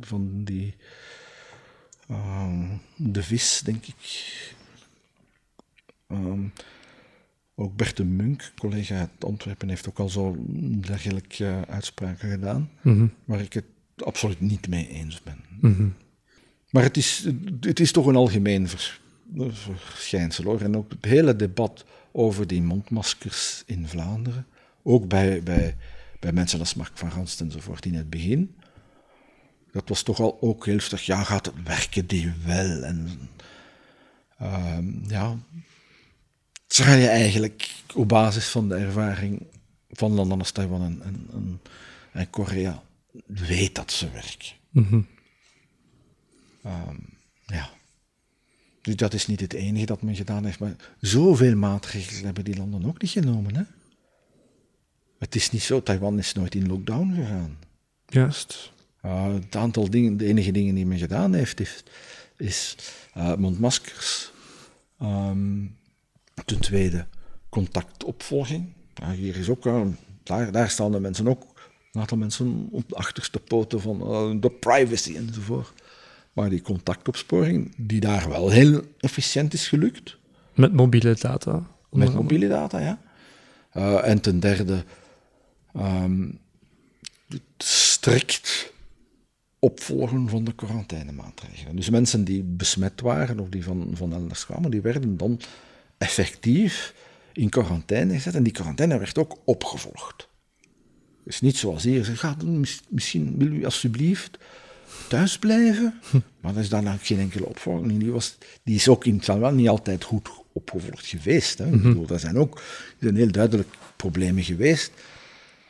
van 0.00 0.30
die 0.44 0.74
eh, 2.08 2.70
de 2.96 3.22
vis, 3.22 3.60
denk 3.64 3.86
ik. 3.86 3.94
Ehm, 6.06 6.40
ook 7.54 7.76
Bert 7.76 7.96
de 7.96 8.04
Munk, 8.04 8.52
collega 8.58 8.98
uit 8.98 9.24
Antwerpen, 9.24 9.68
heeft 9.68 9.88
ook 9.88 9.98
al 9.98 10.08
zo 10.08 10.36
dergelijke 10.80 11.64
uitspraken 11.68 12.30
gedaan, 12.30 12.70
Mhm, 12.82 13.06
waar 13.24 13.40
ik 13.40 13.52
het 13.52 13.64
absoluut 13.96 14.40
niet 14.40 14.68
mee 14.68 14.88
eens 14.88 15.22
ben. 15.22 15.38
mhm. 15.60 15.88
Maar 16.70 16.82
het 16.82 16.96
is, 16.96 17.28
het 17.60 17.80
is 17.80 17.92
toch 17.92 18.06
een 18.06 18.16
algemeen 18.16 18.68
vers- 18.68 19.00
verschijnsel 19.72 20.44
hoor. 20.44 20.60
En 20.60 20.76
ook 20.76 20.90
het 20.90 21.04
hele 21.04 21.36
debat 21.36 21.84
over 22.12 22.46
die 22.46 22.62
mondmaskers 22.62 23.62
in 23.66 23.88
Vlaanderen, 23.88 24.46
ook 24.82 25.08
bij, 25.08 25.42
bij, 25.42 25.76
bij 26.20 26.32
mensen 26.32 26.58
als 26.58 26.74
Mark 26.74 26.90
van 26.94 27.08
Ranst 27.10 27.40
enzovoort 27.40 27.86
in 27.86 27.94
het 27.94 28.10
begin, 28.10 28.54
dat 29.74 29.88
was 29.88 30.02
toch 30.02 30.20
al 30.20 30.38
ook 30.40 30.66
heel 30.66 30.80
sterk, 30.80 31.00
ja, 31.00 31.22
gaat 31.22 31.46
het 31.46 31.62
werken 31.64 32.06
die 32.06 32.32
wel? 32.44 32.82
En 32.82 33.30
ehm, 34.38 35.08
ja, 35.08 35.38
terwijl 36.66 37.00
je 37.00 37.08
eigenlijk 37.08 37.74
op 37.94 38.08
basis 38.08 38.48
van 38.48 38.68
de 38.68 38.74
ervaring 38.74 39.46
van 39.90 40.12
landen 40.12 40.38
als 40.38 40.50
Taiwan 40.50 40.82
en, 40.82 41.02
en, 41.02 41.28
en, 41.32 41.60
en 42.12 42.30
Korea 42.30 42.82
weet 43.26 43.74
dat 43.74 43.92
ze 43.92 44.10
werken. 44.10 44.52
Mhm. 44.70 45.00
Ehm, 46.62 46.96
ja. 47.46 47.70
Dus 48.82 48.96
dat 48.96 49.14
is 49.14 49.26
niet 49.26 49.40
het 49.40 49.52
enige 49.52 49.86
dat 49.86 50.02
men 50.02 50.16
gedaan 50.16 50.44
heeft, 50.44 50.58
maar 50.58 50.76
zoveel 51.00 51.56
maatregelen 51.56 52.24
hebben 52.24 52.44
die 52.44 52.56
landen 52.56 52.84
ook 52.86 53.02
niet 53.02 53.10
genomen. 53.10 53.56
Hè? 53.56 53.62
Het 55.18 55.34
is 55.34 55.50
niet 55.50 55.62
zo, 55.62 55.82
Taiwan 55.82 56.18
is 56.18 56.32
nooit 56.32 56.54
in 56.54 56.66
lockdown 56.66 57.14
gegaan. 57.14 57.58
Juist. 58.06 58.72
Uh, 59.04 59.34
het 59.34 59.56
aantal 59.56 59.90
dingen, 59.90 60.16
de 60.16 60.26
enige 60.26 60.52
dingen 60.52 60.74
die 60.74 60.86
men 60.86 60.98
gedaan 60.98 61.34
heeft, 61.34 61.60
is, 61.60 61.84
is 62.36 62.76
uh, 63.16 63.34
mondmaskers. 63.34 64.32
Ehm, 64.98 65.66
ten 66.44 66.60
tweede, 66.60 67.06
contactopvolging. 67.48 68.72
Hier 69.14 69.36
is 69.36 69.48
ook, 69.48 69.66
uh, 69.66 69.82
daar, 70.22 70.52
daar 70.52 70.70
staan 70.70 70.92
de 70.92 71.00
mensen 71.00 71.28
ook, 71.28 71.42
een 71.92 72.00
aantal 72.00 72.18
mensen 72.18 72.68
op 72.70 72.88
de 72.88 72.94
achterste 72.94 73.38
poten 73.38 73.80
van 73.80 74.00
uh, 74.00 74.40
de 74.40 74.50
privacy 74.50 75.16
enzovoort. 75.16 75.72
Maar 76.32 76.50
die 76.50 76.62
contactopsporing, 76.62 77.74
die 77.76 78.00
daar 78.00 78.28
wel 78.28 78.50
heel 78.50 78.82
efficiënt 79.00 79.52
is 79.52 79.68
gelukt. 79.68 80.16
Met 80.54 80.72
mobiele 80.72 81.16
data. 81.20 81.66
Met 81.90 82.14
mobiele 82.14 82.48
data, 82.48 82.78
ja. 82.78 82.98
En 84.02 84.20
ten 84.20 84.40
derde, 84.40 84.84
um, 85.76 86.38
het 87.28 87.42
strikt 87.58 88.72
opvolgen 89.64 90.28
van 90.28 90.44
de 90.44 90.54
quarantainemaatregelen. 90.54 91.76
Dus 91.76 91.90
mensen 91.90 92.24
die 92.24 92.42
besmet 92.42 93.00
waren 93.00 93.40
of 93.40 93.48
die 93.48 93.64
van, 93.64 93.90
van 93.92 94.12
elders 94.12 94.46
kwamen, 94.46 94.70
die 94.70 94.80
werden 94.80 95.16
dan 95.16 95.40
effectief 95.98 96.94
in 97.32 97.48
quarantaine 97.48 98.14
gezet. 98.14 98.34
En 98.34 98.42
die 98.42 98.52
quarantaine 98.52 98.98
werd 98.98 99.18
ook 99.18 99.38
opgevolgd. 99.44 100.28
Dus 101.24 101.40
niet 101.40 101.56
zoals 101.56 101.82
hier, 101.82 102.04
ze 102.04 102.16
gaat 102.16 102.42
misschien 102.88 103.34
wil 103.38 103.52
u 103.52 103.64
alsjeblieft 103.64 104.38
thuis 105.08 105.38
blijven, 105.38 106.00
maar 106.40 106.54
er 106.54 106.60
is 106.60 106.68
daarna 106.68 106.96
geen 107.02 107.18
enkele 107.18 107.46
opvolging. 107.46 107.98
Die, 107.98 108.12
was, 108.12 108.36
die 108.62 108.74
is 108.74 108.88
ook 108.88 109.04
in 109.04 109.20
Taiwan 109.20 109.54
niet 109.54 109.68
altijd 109.68 110.04
goed 110.04 110.28
opgevolgd 110.52 111.06
geweest. 111.06 111.58
Hè. 111.58 111.66
Mm 111.66 111.72
-hmm. 111.72 111.82
bedoel, 111.82 112.08
er 112.08 112.18
zijn 112.18 112.38
ook 112.38 112.56
er 112.56 112.62
zijn 113.00 113.16
heel 113.16 113.32
duidelijk 113.32 113.68
problemen 113.96 114.44
geweest. 114.44 114.92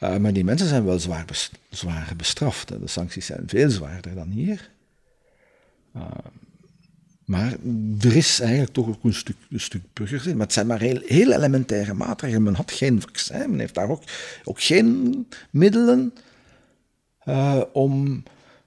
Uh, 0.00 0.16
maar 0.16 0.32
die 0.32 0.44
mensen 0.44 0.68
zijn 0.68 0.84
wel 0.84 0.98
zwaar, 0.98 1.24
best, 1.24 1.52
zwaar 1.70 2.12
bestraft. 2.16 2.68
Hè. 2.68 2.78
De 2.80 2.86
sancties 2.86 3.26
zijn 3.26 3.42
veel 3.46 3.70
zwaarder 3.70 4.14
dan 4.14 4.28
hier. 4.28 4.70
Uh, 5.96 6.02
maar 7.24 7.52
er 8.00 8.16
is 8.16 8.40
eigenlijk 8.40 8.72
toch 8.72 8.88
ook 8.88 9.04
een 9.04 9.14
stuk, 9.14 9.36
een 9.50 9.60
stuk 9.60 9.82
burgerzin. 9.92 10.36
Maar 10.36 10.46
het 10.46 10.54
zijn 10.54 10.66
maar 10.66 10.80
heel, 10.80 11.00
heel 11.04 11.32
elementaire 11.32 11.94
maatregelen. 11.94 12.42
Men 12.42 12.54
had 12.54 12.72
geen 12.72 13.00
vaccin, 13.00 13.50
men 13.50 13.58
heeft 13.58 13.74
daar 13.74 13.88
ook, 13.88 14.02
ook 14.44 14.62
geen 14.62 15.26
middelen 15.50 16.14
uh, 17.24 17.62
om, 17.72 18.22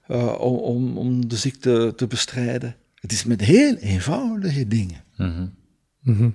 om, 0.06 0.56
om, 0.56 0.98
om 0.98 1.28
de 1.28 1.36
ziekte 1.36 1.92
te 1.96 2.06
bestrijden. 2.06 2.76
Het 2.94 3.12
is 3.12 3.24
met 3.24 3.40
heel 3.40 3.76
eenvoudige 3.76 4.68
dingen. 4.68 5.04
Mm 5.16 5.32
-hmm. 5.32 5.54
Mm 6.00 6.16
-hmm. 6.16 6.34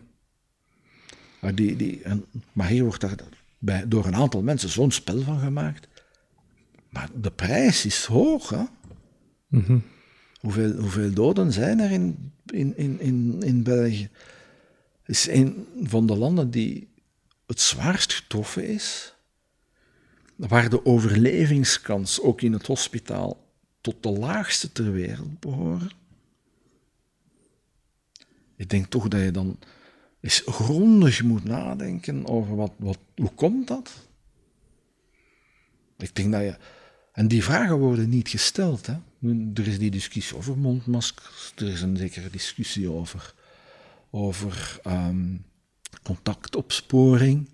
maar, 1.39 1.55
die, 1.55 1.75
die, 1.75 2.01
en, 2.03 2.25
maar 2.51 2.67
hier 2.67 2.83
wordt 2.83 3.01
daar 3.01 3.15
bij, 3.63 3.88
door 3.88 4.05
een 4.05 4.15
aantal 4.15 4.41
mensen 4.41 4.70
zo'n 4.70 4.91
spel 4.91 5.22
van 5.22 5.39
gemaakt. 5.39 5.88
Maar 6.89 7.10
de 7.15 7.32
prijs 7.32 7.86
is 7.86 8.05
hoog. 8.05 8.50
Hè? 8.50 8.63
Mm 9.48 9.63
-hmm. 9.65 9.84
hoeveel, 10.39 10.72
hoeveel 10.72 11.13
doden 11.13 11.51
zijn 11.51 11.79
er 11.79 11.91
in, 11.91 12.32
in, 12.46 12.77
in, 12.77 13.00
in, 13.00 13.41
in 13.41 13.63
België? 13.63 14.10
Het 15.03 15.15
is 15.15 15.27
een 15.27 15.67
van 15.82 16.05
de 16.05 16.15
landen 16.15 16.51
die 16.51 16.88
het 17.46 17.62
zwaarst 17.62 18.13
getroffen 18.13 18.67
is. 18.67 19.13
Waar 20.36 20.70
de 20.70 20.86
overlevingskans 20.86 22.22
ook 22.22 22.41
in 22.41 22.53
het 22.53 22.67
hospitaal 22.67 23.48
tot 23.82 24.03
de 24.03 24.10
laagste 24.10 24.72
ter 24.72 24.91
wereld 24.91 25.39
behoren. 25.39 25.91
Ik 28.55 28.70
denk 28.70 28.86
toch 28.86 29.08
dat 29.08 29.22
je 29.22 29.32
dan 29.32 29.60
eens 30.24 30.44
grondig 30.46 31.24
moet 31.24 31.44
nadenken 31.44 32.27
over 32.27 32.56
wat, 32.56 32.72
wat, 32.77 33.00
hoe 33.15 33.34
komt 33.36 33.68
dat? 33.68 33.92
Ik 35.98 36.15
denk 36.15 36.32
dat 36.32 36.42
je... 36.42 36.58
En 37.12 37.27
die 37.27 37.44
vragen 37.44 37.77
worden 37.77 38.10
niet 38.10 38.30
gesteld. 38.30 38.86
Hè? 38.86 38.94
Er 39.53 39.68
is 39.68 39.80
die 39.80 39.92
discussie 39.92 40.38
over 40.38 40.58
mondmaskers, 40.58 41.53
er 41.56 41.68
is 41.68 41.82
een 41.82 41.98
zekere 41.98 42.30
discussie 42.30 42.92
over, 42.92 43.34
over 44.10 44.80
ehm, 44.84 45.36
contactopsporing. 46.03 47.50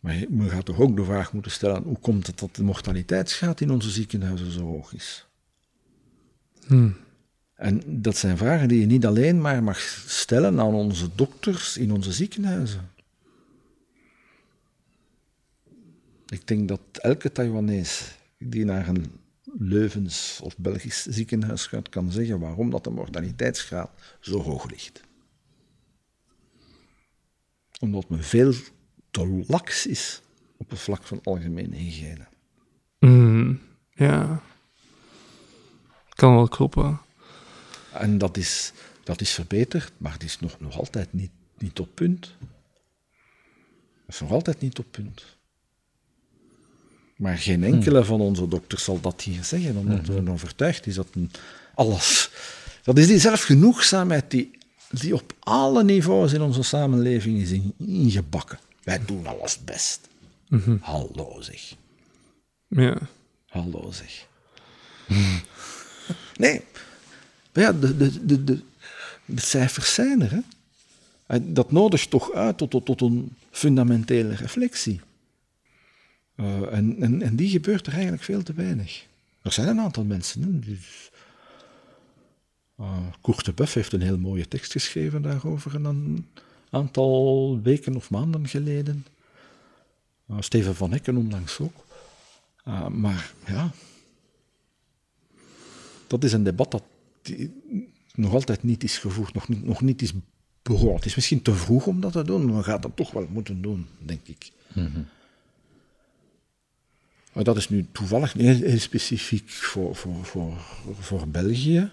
Maar 0.00 0.16
je 0.16 0.48
gaat 0.48 0.64
toch 0.64 0.80
ook 0.80 0.96
de 0.96 1.04
vraag 1.04 1.32
moeten 1.32 1.52
stellen, 1.52 1.82
hoe 1.82 1.98
komt 1.98 2.26
het 2.26 2.38
dat 2.38 2.56
de 2.56 2.62
mortaliteitsgraad 2.62 3.60
in 3.60 3.70
onze 3.70 3.90
ziekenhuizen 3.90 4.50
zo 4.50 4.60
hoog 4.60 4.92
is? 4.92 5.26
Hmm. 6.66 6.96
En 7.58 7.82
dat 8.02 8.16
zijn 8.16 8.36
vragen 8.36 8.68
die 8.68 8.80
je 8.80 8.86
niet 8.86 9.06
alleen 9.06 9.40
maar 9.40 9.62
mag 9.62 9.78
stellen 10.06 10.60
aan 10.60 10.74
onze 10.74 11.14
dokters 11.14 11.76
in 11.76 11.92
onze 11.92 12.12
ziekenhuizen. 12.12 12.90
Ik 16.26 16.46
denk 16.46 16.68
dat 16.68 16.80
elke 16.92 17.32
Taiwanese 17.32 18.04
die 18.38 18.64
naar 18.64 18.88
een 18.88 19.10
Leuvens 19.58 20.40
of 20.42 20.58
Belgisch 20.58 21.02
ziekenhuis 21.02 21.66
gaat, 21.66 21.88
kan 21.88 22.10
zeggen 22.10 22.40
waarom 22.40 22.70
dat 22.70 22.84
de 22.84 22.90
mortaliteitsgraad 22.90 23.90
zo 24.20 24.40
hoog 24.40 24.70
ligt. 24.70 25.00
Omdat 27.80 28.08
men 28.08 28.24
veel 28.24 28.52
te 29.10 29.44
laks 29.46 29.86
is 29.86 30.22
op 30.56 30.70
het 30.70 30.78
vlak 30.78 31.02
van 31.02 31.20
algemene 31.22 31.76
hygiëne. 31.76 32.26
Hmm. 32.98 33.60
Ja. 33.90 34.42
Kan 36.08 36.34
wel 36.34 36.48
kloppen. 36.48 37.06
En 38.00 38.18
dat 38.18 38.36
is, 38.36 38.72
dat 39.04 39.20
is 39.20 39.30
verbeterd, 39.32 39.92
maar 39.96 40.12
het 40.12 40.22
is 40.22 40.40
nog, 40.40 40.60
nog 40.60 40.78
altijd 40.78 41.12
niet, 41.12 41.30
niet 41.58 41.80
op 41.80 41.88
punt. 41.94 42.34
Het 44.06 44.14
is 44.14 44.20
nog 44.20 44.30
altijd 44.30 44.60
niet 44.60 44.78
op 44.78 44.86
punt. 44.90 45.24
Maar 47.16 47.38
geen 47.38 47.64
enkele 47.64 48.04
van 48.04 48.20
onze 48.20 48.48
dokters 48.48 48.84
zal 48.84 49.00
dat 49.00 49.20
hier 49.22 49.44
zeggen, 49.44 49.76
omdat 49.76 50.06
we 50.06 50.12
ervan 50.14 50.30
overtuigd 50.32 50.86
is 50.86 50.94
dat 50.94 51.06
een, 51.14 51.30
alles... 51.74 52.30
Dat 52.82 52.98
is 52.98 53.06
die 53.06 53.18
zelfgenoegzaamheid 53.18 54.30
die, 54.30 54.58
die 54.90 55.14
op 55.14 55.32
alle 55.38 55.84
niveaus 55.84 56.32
in 56.32 56.40
onze 56.42 56.62
samenleving 56.62 57.40
is 57.40 57.50
in- 57.50 57.74
ingebakken. 57.78 58.58
Wij 58.82 59.04
doen 59.04 59.26
alles 59.26 59.64
best. 59.64 60.08
Hallo 60.80 61.40
zeg. 61.40 61.74
Ja. 62.68 62.98
Hallo 63.46 63.90
zeg. 63.92 64.26
Nee, 66.36 66.60
ja, 67.60 67.72
de, 67.72 68.26
de, 68.26 68.44
de, 68.44 68.60
cijfers 69.34 69.94
zijn 69.94 70.22
er. 70.22 70.42
Hè. 71.26 71.52
Dat 71.52 71.72
nodigt 71.72 72.10
toch 72.10 72.32
uit 72.32 72.58
tot, 72.58 72.70
tot, 72.70 72.84
tot 72.84 73.00
een 73.00 73.36
fundamentele 73.50 74.34
reflectie. 74.34 75.00
Eh, 76.34 76.72
en, 76.72 76.96
en, 77.00 77.22
en 77.22 77.36
die 77.36 77.48
gebeurt 77.48 77.86
er 77.86 77.92
eigenlijk 77.92 78.22
veel 78.22 78.42
te 78.42 78.52
weinig. 78.52 79.06
Er 79.42 79.52
zijn 79.52 79.68
een 79.68 79.80
aantal 79.80 80.04
mensen. 80.04 80.42
Hè, 80.42 80.78
Koert 83.20 83.44
de 83.44 83.52
Buff 83.52 83.74
heeft 83.74 83.92
een 83.92 84.02
heel 84.02 84.18
mooie 84.18 84.48
tekst 84.48 84.72
geschreven 84.72 85.22
daarover 85.22 85.74
een 85.74 86.26
aantal 86.70 87.60
weken 87.62 87.96
of 87.96 88.10
maanden 88.10 88.48
geleden. 88.48 89.06
Uh, 90.30 90.36
Steven 90.40 90.74
van 90.74 90.92
Hekken 90.92 91.16
onlangs 91.16 91.58
ook. 91.60 91.86
Maar 92.90 93.32
ja, 93.46 93.70
dat 96.06 96.24
is 96.24 96.32
een 96.32 96.42
debat 96.42 96.70
dat 96.70 96.82
nog 98.14 98.32
altijd 98.32 98.62
niet 98.62 98.84
is 98.84 98.98
gevoerd, 98.98 99.34
nog 99.34 99.48
niet, 99.48 99.64
nog 99.64 99.80
niet 99.80 100.02
is 100.02 100.12
begonnen. 100.62 100.94
Het 100.94 101.06
is 101.06 101.14
misschien 101.14 101.42
te 101.42 101.54
vroeg 101.54 101.86
om 101.86 102.00
dat 102.00 102.12
te 102.12 102.24
doen, 102.24 102.44
maar 102.46 102.56
we 102.56 102.62
gaan 102.62 102.80
dat 102.80 102.96
toch 102.96 103.10
wel 103.10 103.26
moeten 103.30 103.62
doen, 103.62 103.86
denk 103.98 104.26
ik. 104.26 104.50
Maar 107.32 107.44
dat 107.44 107.56
is 107.56 107.68
nu 107.68 107.86
toevallig 107.92 108.32
heel, 108.32 108.54
heel 108.54 108.78
specifiek 108.78 109.50
voor, 109.50 109.96
voor, 109.96 110.24
voor, 110.24 110.52
voor 110.98 111.28
België, 111.28 111.90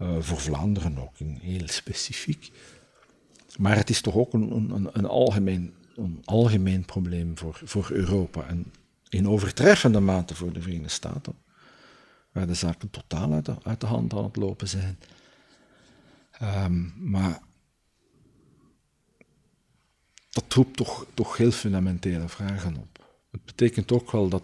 uh, 0.00 0.16
voor 0.20 0.40
Vlaanderen 0.40 0.98
ook 0.98 1.12
heel 1.40 1.68
specifiek. 1.68 2.50
Maar 3.58 3.76
het 3.76 3.90
is 3.90 4.00
toch 4.00 4.14
ook 4.14 4.32
een, 4.32 4.50
een, 4.50 4.88
een, 4.92 5.06
algemeen, 5.06 5.72
een 5.96 6.22
algemeen 6.24 6.84
probleem 6.84 7.38
voor, 7.38 7.60
voor 7.64 7.88
Europa 7.90 8.46
en 8.46 8.72
in 9.08 9.28
overtreffende 9.28 10.00
mate 10.00 10.34
voor 10.34 10.52
de 10.52 10.60
Verenigde 10.60 10.88
Staten, 10.88 11.34
waar 12.34 12.46
de 12.46 12.54
zaken 12.54 12.90
totaal 12.90 13.32
uit 13.62 13.80
de, 13.80 13.86
hand 13.86 14.12
aan 14.14 14.24
het 14.24 14.36
lopen 14.36 14.68
zijn. 14.68 14.98
Um, 16.42 16.94
maar 16.96 17.40
dat 20.30 20.52
roept 20.52 20.76
toch, 20.76 21.06
toch 21.14 21.36
heel 21.36 21.50
fundamentele 21.50 22.28
vragen 22.28 22.76
op. 22.76 23.16
Het 23.30 23.44
betekent 23.44 23.92
ook 23.92 24.10
wel 24.10 24.28
dat 24.28 24.42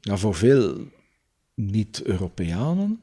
ja, 0.00 0.16
voor 0.16 0.34
veel 0.34 0.88
niet-Europeanen 1.54 3.00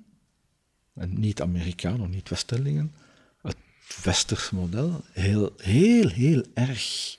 en 0.93 1.19
niet-Amerikanen, 1.19 2.09
niet-Westerlingen, 2.09 2.93
het 3.41 3.57
westers 4.03 4.49
model 4.49 5.03
heel, 5.11 5.53
heel, 5.57 6.07
heel 6.07 6.43
erg 6.53 7.17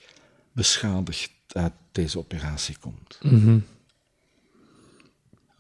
beschadigd 0.53 1.31
uit 1.46 1.73
deze 1.92 2.18
operatie 2.18 2.79
komt. 2.79 3.18
Mm. 3.23 3.64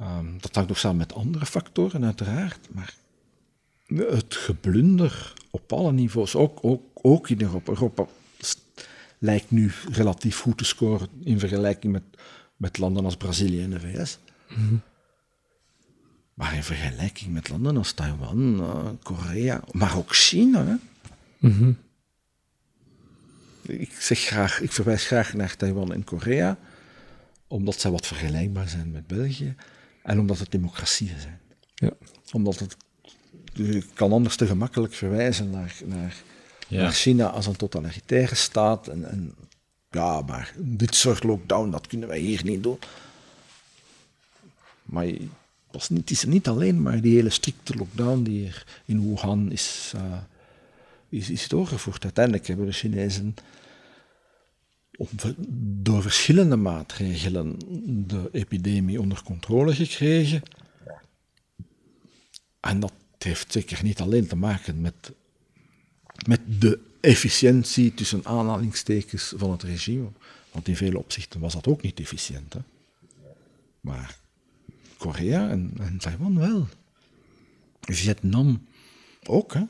Um, 0.00 0.36
dat 0.40 0.54
hangt 0.54 0.70
ook 0.70 0.76
samen 0.76 0.96
met 0.96 1.14
andere 1.14 1.46
factoren, 1.46 2.04
uiteraard, 2.04 2.68
maar 2.72 2.94
het 3.86 4.34
geblunder 4.34 5.32
op 5.50 5.72
alle 5.72 5.92
niveaus, 5.92 6.34
ook, 6.34 6.58
ook, 6.62 6.82
ook 6.94 7.28
in 7.28 7.40
Europa. 7.40 7.72
Europa 7.72 8.06
lijkt 9.18 9.50
nu 9.50 9.72
relatief 9.92 10.38
goed 10.38 10.58
te 10.58 10.64
scoren 10.64 11.08
in 11.22 11.38
vergelijking 11.38 11.92
met, 11.92 12.02
met 12.56 12.78
landen 12.78 13.04
als 13.04 13.16
Brazilië 13.16 13.62
en 13.62 13.70
de 13.70 13.80
VS. 13.80 14.18
Mhm. 14.48 14.60
Mm 14.60 14.68
-hmm. 14.68 14.80
Maar 16.34 16.54
in 16.54 16.62
vergelijking 16.62 17.32
met 17.32 17.48
landen 17.48 17.76
als 17.76 17.92
Taiwan, 17.92 18.60
uh, 18.60 18.88
Korea, 19.02 19.60
maar 19.72 19.96
ook 19.96 20.14
China. 20.14 20.64
Hè? 20.64 20.74
Mm 21.38 21.52
-hmm. 21.52 21.78
Ik, 23.62 23.92
zeg 23.92 24.18
graag, 24.18 24.60
ik 24.60 24.72
verwijs 24.72 25.06
graag 25.06 25.34
naar 25.34 25.56
Taiwan 25.56 25.92
en 25.92 26.04
Korea, 26.04 26.58
omdat 27.46 27.80
zij 27.80 27.90
wat 27.90 28.06
vergelijkbaar 28.06 28.68
zijn 28.68 28.90
met 28.90 29.06
België 29.06 29.54
en 30.02 30.18
omdat 30.18 30.38
het 30.38 30.50
democratieën 30.50 31.20
zijn. 31.20 31.40
Ja. 31.74 31.92
Omdat 32.32 32.58
het, 32.58 32.76
je 33.52 33.84
kan 33.94 34.12
anders 34.12 34.36
te 34.36 34.46
gemakkelijk 34.46 34.94
verwijzen 34.94 35.50
naar, 35.50 35.76
naar, 35.84 36.16
ja. 36.68 36.82
naar 36.82 36.92
China 36.92 37.30
als 37.30 37.46
een 37.46 37.56
totalitaire 37.56 38.34
staat. 38.34 38.88
En, 38.88 39.10
en 39.10 39.34
ja, 39.90 40.20
maar 40.20 40.54
dit 40.56 40.94
soort 40.94 41.22
lockdown, 41.22 41.70
dat 41.70 41.86
kunnen 41.86 42.08
wij 42.08 42.18
hier 42.18 42.44
niet 42.44 42.62
doen. 42.62 42.78
Maar 44.82 45.06
was 45.70 45.88
niet, 45.88 46.00
het 46.00 46.10
is 46.10 46.24
niet 46.24 46.48
alleen 46.48 46.82
maar 46.82 47.00
die 47.00 47.14
hele 47.14 47.30
strikte 47.30 47.74
lockdown 47.74 48.22
die 48.22 48.46
er 48.46 48.66
in 48.84 49.08
Wuhan 49.08 49.52
is, 49.52 49.92
uh, 49.96 50.02
is, 51.08 51.30
is 51.30 51.48
doorgevoerd. 51.48 52.04
Uiteindelijk 52.04 52.46
hebben 52.46 52.66
de 52.66 52.72
Chinezen 52.72 53.34
op, 55.00 55.34
door 55.82 56.02
verschillende 56.02 56.56
maatregelen 56.56 57.56
de 58.06 58.28
epidemie 58.32 59.00
onder 59.00 59.22
controle 59.22 59.74
gekregen. 59.74 60.42
En 62.60 62.80
dat 62.80 62.92
heeft 63.18 63.52
zeker 63.52 63.82
niet 63.82 64.00
alleen 64.00 64.26
te 64.26 64.36
maken 64.36 64.80
met, 64.80 65.12
met 66.26 66.40
de 66.46 66.80
efficiëntie 67.00 67.94
tussen 67.94 68.24
aanhalingstekens 68.24 69.32
van 69.36 69.50
het 69.50 69.62
regime. 69.62 70.08
Want 70.52 70.68
in 70.68 70.76
vele 70.76 70.98
opzichten 70.98 71.40
was 71.40 71.52
dat 71.52 71.66
ook 71.66 71.82
niet 71.82 72.00
efficiënt. 72.00 72.52
Hè? 72.52 72.60
Maar 73.80 74.18
Korea 74.96 75.48
en, 75.48 75.72
en 75.78 75.98
Taiwan 75.98 76.38
wel. 76.38 76.66
Vietnam 77.80 78.66
ook. 79.26 79.54
Hè? 79.54 79.62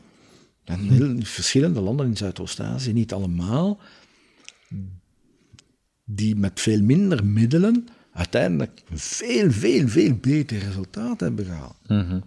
En 0.64 0.80
heel 0.80 1.16
verschillende 1.22 1.80
landen 1.80 2.06
in 2.06 2.16
Zuidoost-Azië, 2.16 2.92
niet 2.92 3.12
allemaal, 3.12 3.80
die 6.14 6.36
met 6.36 6.60
veel 6.60 6.82
minder 6.82 7.24
middelen 7.24 7.88
uiteindelijk 8.12 8.82
veel, 8.92 9.50
veel, 9.50 9.88
veel 9.88 10.14
beter 10.14 10.58
resultaat 10.58 11.20
hebben 11.20 11.44
gehaald. 11.44 11.76
Mm 11.86 12.06
-hmm. 12.08 12.22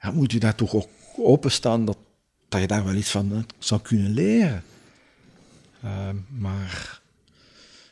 Ja, 0.00 0.10
moet 0.10 0.32
je 0.32 0.38
daar 0.38 0.54
toch 0.54 0.74
ook 0.74 0.88
openstaan 1.16 1.84
dat, 1.84 1.98
dat 2.48 2.60
je 2.60 2.66
daar 2.66 2.84
wel 2.84 2.94
iets 2.94 3.10
van 3.10 3.32
uh, 3.32 3.38
zou 3.58 3.80
kunnen 3.80 4.12
leren. 4.12 4.62
Uh, 5.84 6.08
maar 6.28 7.00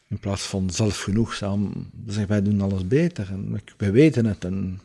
in 0.09 0.19
plaats 0.19 0.43
van 0.43 0.71
zelfgenoegzaam 0.71 1.91
zeggen 2.07 2.29
wij 2.29 2.43
doen 2.43 2.61
alles 2.61 2.87
beter 2.87 3.29
en 3.31 3.63
wij 3.77 3.93
weten 3.93 4.25
het 4.27 4.45
en 4.45 4.81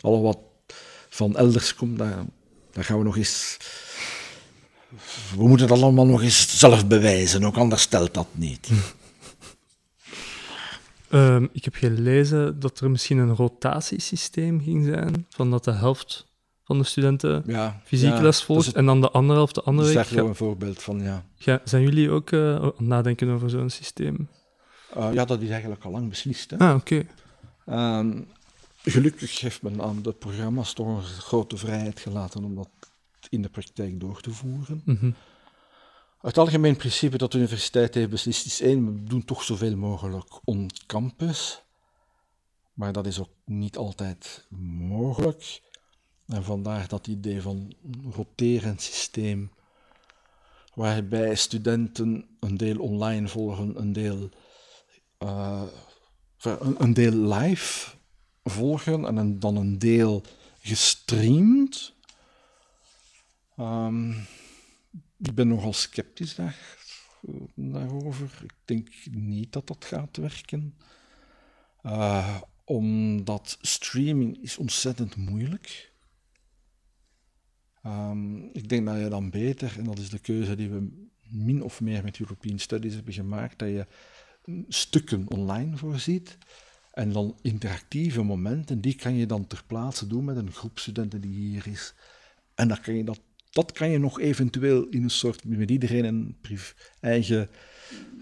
alles 0.00 0.20
wat 0.20 0.38
van 1.08 1.36
elders 1.36 1.74
komt, 1.74 1.98
daar, 1.98 2.24
daar 2.72 2.84
gaan 2.84 2.98
we 2.98 3.04
nog 3.04 3.16
eens. 3.16 3.56
We 5.36 5.48
moeten 5.48 5.68
dat 5.68 5.82
allemaal 5.82 6.06
nog 6.06 6.22
eens 6.22 6.58
zelf 6.58 6.86
bewijzen, 6.86 7.44
ook 7.44 7.56
anders 7.56 7.82
stelt 7.82 8.14
dat 8.14 8.28
niet. 8.32 8.68
Ehm, 11.14 11.46
ik 11.52 11.64
heb 11.64 11.74
gelezen 11.74 12.60
dat 12.60 12.80
er 12.80 12.90
misschien 12.90 13.18
een 13.18 13.34
rotatiesysteem 13.36 14.60
ging 14.60 14.84
zijn, 14.84 15.26
van 15.28 15.50
dat 15.50 15.64
de 15.64 15.72
helft 15.72 16.32
van 16.62 16.78
de 16.78 16.84
studenten 16.84 17.42
Ja, 17.46 17.80
fysiek 17.84 18.08
ja, 18.08 18.20
les 18.22 18.36
dat 18.36 18.44
volgt 18.46 18.60
is 18.60 18.66
het- 18.66 18.76
en 18.76 18.86
dan 18.86 19.00
de 19.00 19.10
andere 19.10 19.38
helft 19.38 19.54
de 19.54 19.60
dat 19.60 19.68
andere 19.68 19.88
is 19.88 19.94
week. 19.94 20.04
daar 20.04 20.14
wel 20.14 20.22
Ga- 20.24 20.30
een 20.30 20.36
voorbeeld 20.36 20.82
van, 20.82 21.00
ja. 21.02 21.60
zijn 21.64 21.82
jullie 21.82 22.10
ook 22.10 22.30
eh, 22.30 22.54
aan 22.54 22.64
het 22.64 22.80
nadenken 22.80 23.28
over 23.30 23.50
zo'n 23.50 23.70
systeem? 23.70 24.28
Eh, 24.94 25.08
ja, 25.12 25.24
dat 25.24 25.40
is 25.40 25.48
eigenlijk 25.50 25.84
al 25.84 25.90
lang 25.90 26.08
beslist. 26.08 26.50
Hè. 26.50 26.56
Ah, 26.58 26.74
oké. 26.76 27.06
Ehm, 27.66 28.20
gelukkig 28.82 29.40
heeft 29.40 29.62
men 29.62 29.82
aan 29.82 30.02
de 30.02 30.12
programma's 30.12 30.72
toch 30.72 30.86
een 30.86 31.02
grote 31.02 31.56
vrijheid 31.56 32.00
gelaten 32.00 32.44
om 32.44 32.54
dat 32.54 32.68
in 33.28 33.42
de 33.42 33.48
praktijk 33.48 34.00
door 34.00 34.20
te 34.20 34.30
voeren. 34.30 34.82
Mhm. 34.84 35.10
Het 36.24 36.38
algemeen 36.38 36.76
principe 36.76 37.18
dat 37.18 37.32
de 37.32 37.38
universiteit 37.38 37.94
heeft 37.94 38.10
beslist 38.10 38.46
is 38.46 38.60
één, 38.60 38.94
we 38.94 39.02
doen 39.02 39.24
toch 39.24 39.42
zoveel 39.42 39.76
mogelijk 39.76 40.40
on 40.44 40.70
campus. 40.86 41.62
Maar 42.72 42.92
dat 42.92 43.06
is 43.06 43.18
ook 43.18 43.30
niet 43.44 43.76
altijd 43.76 44.46
mogelijk. 44.88 45.62
En 46.26 46.44
vandaar 46.44 46.88
dat 46.88 47.06
idee 47.06 47.42
van 47.42 47.74
roterend 48.10 48.82
systeem, 48.82 49.50
waarbij 50.74 51.34
studenten 51.34 52.26
een 52.40 52.56
deel 52.56 52.78
online 52.78 53.28
volgen, 53.28 53.80
een 53.80 53.92
deel, 53.92 54.28
eh, 55.18 55.62
een, 56.78 56.94
deel 56.94 57.12
live 57.12 57.90
volgen 58.44 59.04
en 59.04 59.38
dan 59.38 59.56
een 59.56 59.78
deel 59.78 60.22
gestreamd. 60.60 61.92
Ehm, 63.56 64.12
ik 65.26 65.34
ben 65.34 65.48
nogal 65.48 65.72
sceptisch 65.72 66.34
daar, 66.34 66.76
daarover. 67.54 68.40
Ik 68.42 68.54
denk 68.64 68.88
niet 69.10 69.52
dat 69.52 69.66
dat 69.66 69.84
gaat 69.84 70.16
werken. 70.16 70.78
Eh, 71.82 72.40
omdat 72.64 73.58
streaming 73.60 74.42
is 74.42 74.56
ontzettend 74.56 75.16
moeilijk. 75.16 75.92
Ehm, 77.82 78.36
ik 78.36 78.68
denk 78.68 78.86
dat 78.86 78.98
je 78.98 79.08
dan 79.08 79.30
beter, 79.30 79.78
en 79.78 79.84
dat 79.84 79.98
is 79.98 80.10
de 80.10 80.18
keuze 80.18 80.56
die 80.56 80.70
we 80.70 81.08
min 81.20 81.62
of 81.62 81.80
meer 81.80 82.04
met 82.04 82.20
European 82.20 82.58
Studies 82.58 82.94
hebben 82.94 83.12
gemaakt, 83.12 83.58
dat 83.58 83.68
je 83.68 83.86
stukken 84.68 85.30
online 85.30 85.76
voorziet 85.76 86.38
en 86.92 87.12
dan 87.12 87.38
interactieve 87.42 88.22
momenten, 88.22 88.80
die 88.80 88.94
kan 88.94 89.14
je 89.14 89.26
dan 89.26 89.46
ter 89.46 89.64
plaatse 89.66 90.06
doen 90.06 90.24
met 90.24 90.36
een 90.36 90.52
groep 90.52 90.78
studenten 90.78 91.20
die 91.20 91.34
hier 91.34 91.66
is. 91.66 91.94
En 92.54 92.68
dan 92.68 92.80
kan 92.80 92.94
je 92.94 93.04
dat, 93.04 93.20
dat 93.54 93.72
kan 93.72 93.90
je 93.90 93.98
nog 93.98 94.20
eventueel 94.20 94.86
in 94.88 95.02
een 95.02 95.10
soort, 95.10 95.44
met 95.44 95.70
iedereen 95.70 96.04
een 96.04 96.36
priv- 96.40 96.72
eigen, 97.00 97.48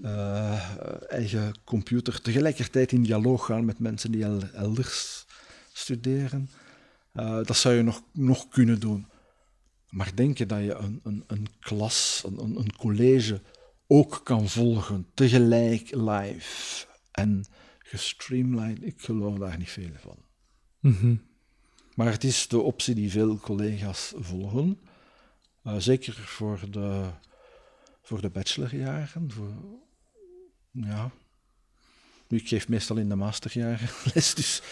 eh, 0.02 1.10
eigen 1.12 1.54
computer, 1.64 2.20
tegelijkertijd 2.20 2.92
in 2.92 3.02
dialoog 3.02 3.44
gaan 3.44 3.64
met 3.64 3.78
mensen 3.78 4.10
die 4.12 4.22
el- 4.24 4.50
elders 4.54 5.26
studeren. 5.72 6.50
Eh, 7.12 7.44
dat 7.44 7.56
zou 7.56 7.74
je 7.74 7.82
nog, 7.82 8.02
nog 8.12 8.48
kunnen 8.48 8.80
doen. 8.80 9.06
Maar 9.88 10.10
denk 10.14 10.38
je 10.38 10.46
dat 10.46 10.58
je 10.58 10.74
een, 10.74 11.00
een, 11.02 11.24
een 11.26 11.46
klas, 11.60 12.22
een, 12.26 12.38
een, 12.38 12.56
een 12.56 12.76
college 12.76 13.40
ook 13.86 14.20
kan 14.24 14.48
volgen, 14.48 15.06
tegelijk 15.14 15.90
live 15.94 16.86
en 17.10 17.44
gestreamlined? 17.78 18.82
Ik 18.82 19.00
geloof 19.00 19.38
daar 19.38 19.58
niet 19.58 19.70
veel 19.70 19.90
van. 20.00 20.18
Mhm. 20.80 21.14
Maar 21.94 22.12
het 22.12 22.24
is 22.24 22.48
de 22.48 22.60
optie 22.60 22.94
die 22.94 23.10
veel 23.10 23.38
collega's 23.38 24.12
volgen. 24.16 24.78
Eh, 25.62 25.74
zeker 25.78 26.12
voor 26.12 26.60
de, 26.70 27.04
voor 28.02 28.20
de 28.20 28.30
bachelorjaren. 28.30 29.30
Voor, 29.30 29.52
ja. 30.70 31.10
Nu, 32.28 32.38
Ik 32.38 32.48
geef 32.48 32.68
meestal 32.68 32.96
in 32.96 33.08
de 33.08 33.14
masterjaren 33.14 33.88
les, 34.14 34.34
dus 34.34 34.62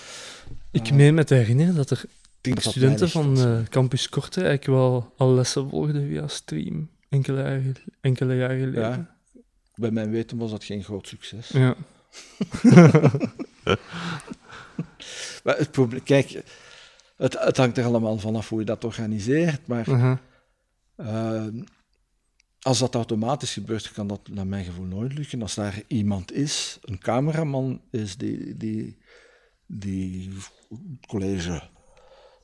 Ik 0.71 0.93
meen 0.93 1.15
me 1.15 1.25
te 1.25 1.35
herinneren 1.35 1.75
dat 1.75 1.91
er 1.91 2.05
studenten 2.41 3.11
van 3.11 3.39
eh, 3.39 3.63
Campus 3.69 4.09
Kortrijk 4.09 4.65
wel 4.65 5.15
al 5.17 5.35
lessen 5.35 5.69
volgden 5.69 6.09
via 6.09 6.29
stream, 6.29 6.91
enkele 7.09 7.43
jaren, 7.43 7.77
enkele 8.01 8.35
jaren 8.35 8.59
geleden. 8.59 8.83
Ja. 8.83 9.17
Bij 9.75 9.91
mijn 9.91 10.11
weten 10.11 10.39
was 10.39 10.51
dat 10.51 10.65
geen 10.65 10.85
groot 10.85 11.07
succes. 11.09 11.49
Ja. 11.49 11.75
Maar 15.45 15.57
het 15.57 15.71
probleem, 15.71 16.03
kijk, 16.03 16.43
het, 17.17 17.39
het 17.39 17.57
hangt 17.57 17.79
er 17.79 17.85
allemaal 17.85 18.19
vanaf 18.19 18.49
hoe 18.49 18.59
je 18.59 18.65
dat 18.65 18.85
organiseert, 18.85 19.67
maar. 19.67 20.19
Eh, 21.01 21.47
als 22.61 22.79
dat 22.79 22.95
automatisch 22.95 23.53
gebeurt, 23.53 23.93
kan 23.93 24.07
dat 24.07 24.29
naar 24.29 24.47
mijn 24.47 24.65
gevoel 24.65 24.85
nooit 24.85 25.13
lukken. 25.13 25.43
Als 25.43 25.55
daar 25.55 25.83
iemand 25.87 26.33
is, 26.33 26.79
een 26.83 26.99
cameraman 26.99 27.81
is 27.91 28.17
die, 28.17 28.57
die, 28.57 28.99
die 29.67 30.31
het 30.69 31.07
college 31.07 31.69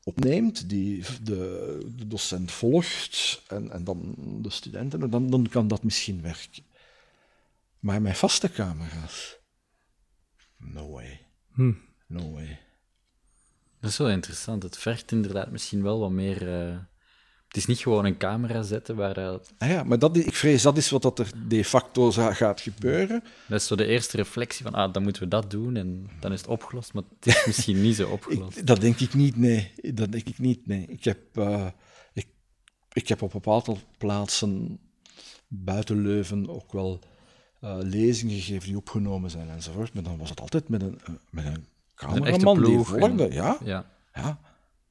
opneemt, 0.04 0.68
die 0.68 1.04
de, 1.22 1.92
de 1.96 2.06
docent 2.06 2.52
volgt 2.52 3.42
en, 3.48 3.70
en 3.70 3.84
dan 3.84 4.14
de 4.42 4.50
studenten, 4.50 5.10
dan, 5.10 5.30
dan 5.30 5.48
kan 5.48 5.68
dat 5.68 5.82
misschien 5.82 6.22
werken. 6.22 6.64
Maar 7.78 8.02
met 8.02 8.16
vaste 8.18 8.50
camera's, 8.50 9.36
no 10.56 10.90
way, 10.90 11.26
Hm. 11.52 11.72
no 12.06 12.32
way. 12.32 12.60
Dat 13.80 13.90
is 13.90 13.96
wel 13.96 14.10
interessant. 14.10 14.62
Het 14.62 14.78
vergt 14.78 15.12
inderdaad 15.12 15.50
misschien 15.50 15.82
wel 15.82 15.98
wat 15.98 16.10
meer. 16.10 16.68
eh, 16.68 16.78
Het 17.56 17.64
is 17.64 17.70
niet 17.74 17.82
gewoon 17.82 18.04
een 18.04 18.16
camera 18.16 18.62
zetten 18.62 18.96
waar 18.96 19.14
dat. 19.14 19.52
Ah 19.58 19.68
ja, 19.68 19.82
maar 19.82 19.98
dat, 19.98 20.16
ik 20.16 20.34
vrees 20.34 20.62
dat 20.62 20.76
is 20.76 20.90
wat 20.90 21.02
dat 21.02 21.18
er 21.18 21.30
de 21.48 21.64
facto 21.64 22.10
gaat 22.12 22.60
gebeuren. 22.60 23.24
Dat 23.48 23.60
is 23.60 23.66
zo 23.66 23.76
de 23.76 23.86
eerste 23.86 24.16
reflectie 24.16 24.64
van, 24.64 24.74
ah, 24.74 24.92
dan 24.92 25.02
moeten 25.02 25.22
we 25.22 25.28
dat 25.28 25.50
doen 25.50 25.76
en 25.76 26.10
dan 26.20 26.32
is 26.32 26.40
het 26.40 26.48
opgelost. 26.48 26.92
Maar 26.92 27.02
het 27.20 27.26
is 27.26 27.46
misschien 27.46 27.80
niet 27.82 27.96
zo 27.96 28.08
opgelost. 28.18 28.58
Ik, 28.58 28.66
dat 28.66 28.80
denk 28.80 29.00
ik 29.00 29.14
niet, 29.14 29.36
nee. 29.36 29.72
Dat 29.94 30.12
denk 30.12 30.28
ik 30.28 30.38
niet, 30.38 30.66
nee. 30.66 30.86
Ik 30.86 31.04
heb, 31.04 31.18
eh, 31.32 31.66
ik, 32.12 32.26
ik 32.92 33.08
heb 33.08 33.22
op 33.22 33.32
bepaalde 33.32 33.76
plaatsen 33.98 34.78
buiten 35.48 36.02
Leuven 36.02 36.48
ook 36.48 36.72
wel 36.72 37.00
eh, 37.60 37.76
lezingen 37.80 38.34
gegeven 38.34 38.68
die 38.68 38.76
opgenomen 38.76 39.30
zijn 39.30 39.50
enzovoort. 39.50 39.94
Maar 39.94 40.02
dan 40.02 40.18
was 40.18 40.30
het 40.30 40.40
altijd 40.40 40.68
met 40.68 40.82
een, 40.82 41.00
eh, 41.04 41.14
met 41.30 41.44
een 41.44 41.66
cameraman 41.94 42.54
die 42.62 42.64
ploeg 42.64 42.94
en- 42.94 43.00
volgde, 43.00 43.32
ja. 43.32 43.58
Ja. 43.64 43.86
Ja, 44.14 44.40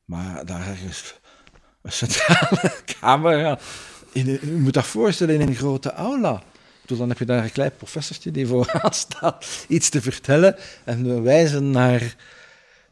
maar 0.06 0.46
daar 0.46 0.68
ergens 0.68 1.02
een 1.12 1.25
centrale 1.88 2.74
camera. 3.00 3.60
In 4.12 4.28
een, 4.30 4.40
je 4.42 4.52
moet 4.52 4.74
dat 4.74 4.86
voorstellen 4.86 5.36
in 5.40 5.48
een 5.48 5.56
grote 5.56 5.92
aula. 5.94 6.44
Bedoel, 6.82 6.98
dan 6.98 7.10
heb 7.10 7.18
je 7.20 7.26
daar 7.26 7.44
een 7.44 7.52
klein 7.52 7.72
professortje 7.78 8.32
die 8.32 8.48
vooraan 8.48 8.94
staat 9.06 9.66
iets 9.68 9.90
te 9.90 10.02
vertellen 10.02 10.56
en 10.84 11.04
we 11.16 11.22
wijzen 11.22 11.72
naar, 11.72 12.16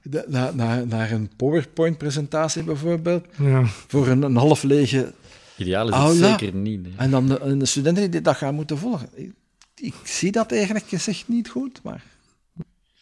de- 0.02 0.26
naar, 0.28 0.56
naar, 0.56 0.88
naar 0.88 1.12
een 1.12 1.30
PowerPoint-presentatie 1.36 2.64
bijvoorbeeld, 2.64 3.26
Ja. 3.38 3.64
voor 3.88 4.08
een, 4.08 4.22
een 4.22 4.36
half 4.36 4.64
lege... 4.64 5.14
Ideaal 5.58 5.88
is 5.88 5.94
het 5.96 6.04
Aula. 6.04 6.30
zeker 6.38 6.54
niet. 6.54 6.88
En 6.98 7.12
dan 7.12 7.28
de, 7.28 7.40
en 7.40 7.60
de 7.60 7.66
studenten 7.66 8.12
die 8.12 8.22
dat 8.22 8.36
gaan 8.36 8.56
moeten 8.56 8.78
volgen. 8.78 9.10
Ik, 9.14 9.32
ik 9.76 9.94
zie 10.04 10.32
dat 10.32 10.52
eigenlijk 10.52 10.86
gezegd 10.88 11.28
niet 11.28 11.50
goed, 11.50 11.80
maar... 11.84 12.04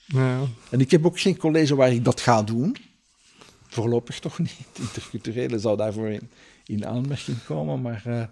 Ja. 0.05 0.39
En 0.69 0.79
ik 0.79 0.91
heb 0.91 1.05
ook 1.05 1.19
geen 1.19 1.37
college 1.37 1.75
waar 1.75 1.91
ik 1.91 2.05
dat 2.05 2.21
ga 2.21 2.43
doen. 2.43 2.75
Voorlopig 3.71 4.19
toch 4.19 4.39
niet. 4.39 4.65
Interculturele 4.79 5.59
zou 5.59 5.77
daarvoor 5.77 6.09
in, 6.09 6.29
in 6.65 6.85
aanmerking 6.85 7.43
komen. 7.43 7.81
Maar 7.81 8.01
eh, 8.05 8.23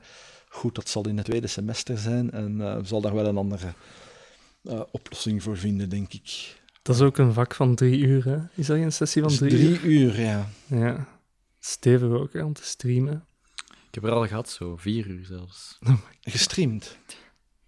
goed, 0.48 0.76
dat 0.76 0.90
zal 0.90 1.08
in 1.08 1.18
het 1.18 1.26
tweede 1.26 1.48
semester 1.48 1.98
zijn. 1.98 2.32
En 2.32 2.62
eh 2.62 2.78
zal 2.84 3.02
daar 3.02 3.14
wel 3.14 3.26
een 3.26 3.38
andere 3.38 3.74
eh, 4.64 4.82
oplossing 4.92 5.44
voor 5.44 5.58
vinden, 5.58 5.90
denk 5.90 6.14
ik. 6.14 6.58
Dat 6.82 6.96
is 6.96 7.02
ook 7.02 7.18
een 7.18 7.34
vak 7.34 7.56
van 7.56 7.76
drie 7.76 8.00
uur, 8.00 8.26
hè? 8.26 8.38
Is 8.56 8.68
dat 8.68 8.78
geen 8.78 8.92
sessie 8.92 9.22
van 9.22 9.30
Dus 9.32 9.40
drie, 9.40 9.52
drie 9.52 9.70
uur? 9.70 9.86
uur, 9.86 10.22
ja. 10.22 10.50
Ja. 10.68 11.08
Stevig 11.60 12.10
ook, 12.10 12.34
hè, 12.34 12.44
om 12.44 12.54
te 12.54 12.64
streamen. 12.64 13.26
Ik 13.88 13.96
heb 13.96 14.04
er 14.04 14.12
al 14.12 14.28
gehad, 14.28 14.50
zo 14.50 14.78
vier 14.78 15.08
uur 15.08 15.26
zelfs. 15.26 15.78
Gestreamd. 16.22 16.98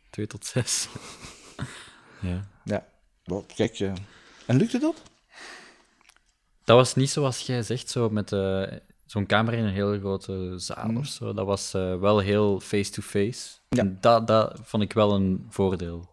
Twee 0.09 0.27
tot 0.27 0.45
zes. 0.45 0.87
ja. 2.21 2.47
Ja. 2.63 2.87
Kijk, 3.55 3.79
en 4.45 4.57
lukte 4.57 4.79
dat? 4.79 5.01
Dat 6.63 6.77
was 6.77 6.95
niet 6.95 7.09
zoals 7.09 7.39
jij 7.39 7.63
zegt, 7.63 7.89
zo 7.89 8.09
met 8.09 8.31
eh, 8.31 8.61
zo'n 9.05 9.25
camera 9.25 9.57
in 9.57 9.63
een 9.63 9.73
hele 9.73 9.99
grote 9.99 10.53
zaal 10.57 10.95
of 10.97 11.05
zo. 11.07 11.33
Dat 11.33 11.45
was 11.45 11.73
eh, 11.73 11.99
wel 11.99 12.19
heel 12.19 12.59
face-to-face. 12.59 13.49
Ja. 13.69 13.93
Dat, 13.99 14.27
dat 14.27 14.59
vond 14.63 14.83
ik 14.83 14.93
wel 14.93 15.13
een 15.13 15.45
voordeel. 15.49 16.09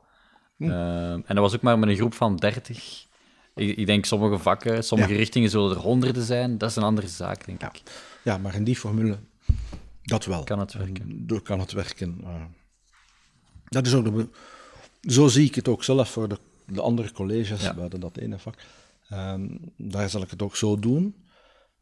Ehm, 0.59 0.71
en 1.13 1.25
dat 1.27 1.39
was 1.39 1.55
ook 1.55 1.61
maar 1.63 1.79
met 1.79 1.89
een 1.89 1.97
groep 1.97 2.15
van 2.15 2.37
30. 2.37 3.07
Ik, 3.55 3.77
ik 3.77 3.87
denk 3.87 4.05
sommige 4.05 4.39
vakken, 4.39 4.85
sommige 4.85 5.11
Ja. 5.13 5.17
richtingen 5.19 5.51
zullen 5.51 5.71
er 5.71 5.83
honderden 5.83 6.23
zijn. 6.23 6.59
Dat 6.59 6.71
is 6.71 6.77
een 6.77 6.83
andere 6.83 7.09
zaak, 7.09 7.47
denk 7.47 7.61
Ja. 7.61 7.69
ik. 7.69 7.83
Ja, 8.23 8.39
maar 8.39 8.55
in 8.55 8.65
die 8.65 8.77
formule, 8.77 9.19
dat 10.03 10.25
wel. 10.25 10.45
Kan 10.45 10.59
het 10.59 10.73
werken. 10.73 11.27
Door 11.27 11.43
kan 11.43 11.61
het 11.61 11.73
werken. 11.73 12.25
dat 13.69 13.87
is 13.87 13.95
ook 13.95 14.05
de 14.05 14.29
zo 15.01 15.29
zie 15.29 15.47
ik 15.47 15.55
het 15.55 15.69
ook 15.69 15.85
zelf 15.85 16.11
voor 16.11 16.29
de, 16.29 16.39
de 16.67 16.81
andere 16.81 17.13
colleges 17.13 17.75
buiten 17.75 18.01
dat 18.01 18.17
ene 18.17 18.39
vak. 18.39 18.55
Ehm, 19.09 19.57
daar 19.77 20.11
zal 20.11 20.23
ik 20.23 20.31
het 20.31 20.43
ook 20.43 20.57
zo 20.57 20.79
doen. 20.79 21.15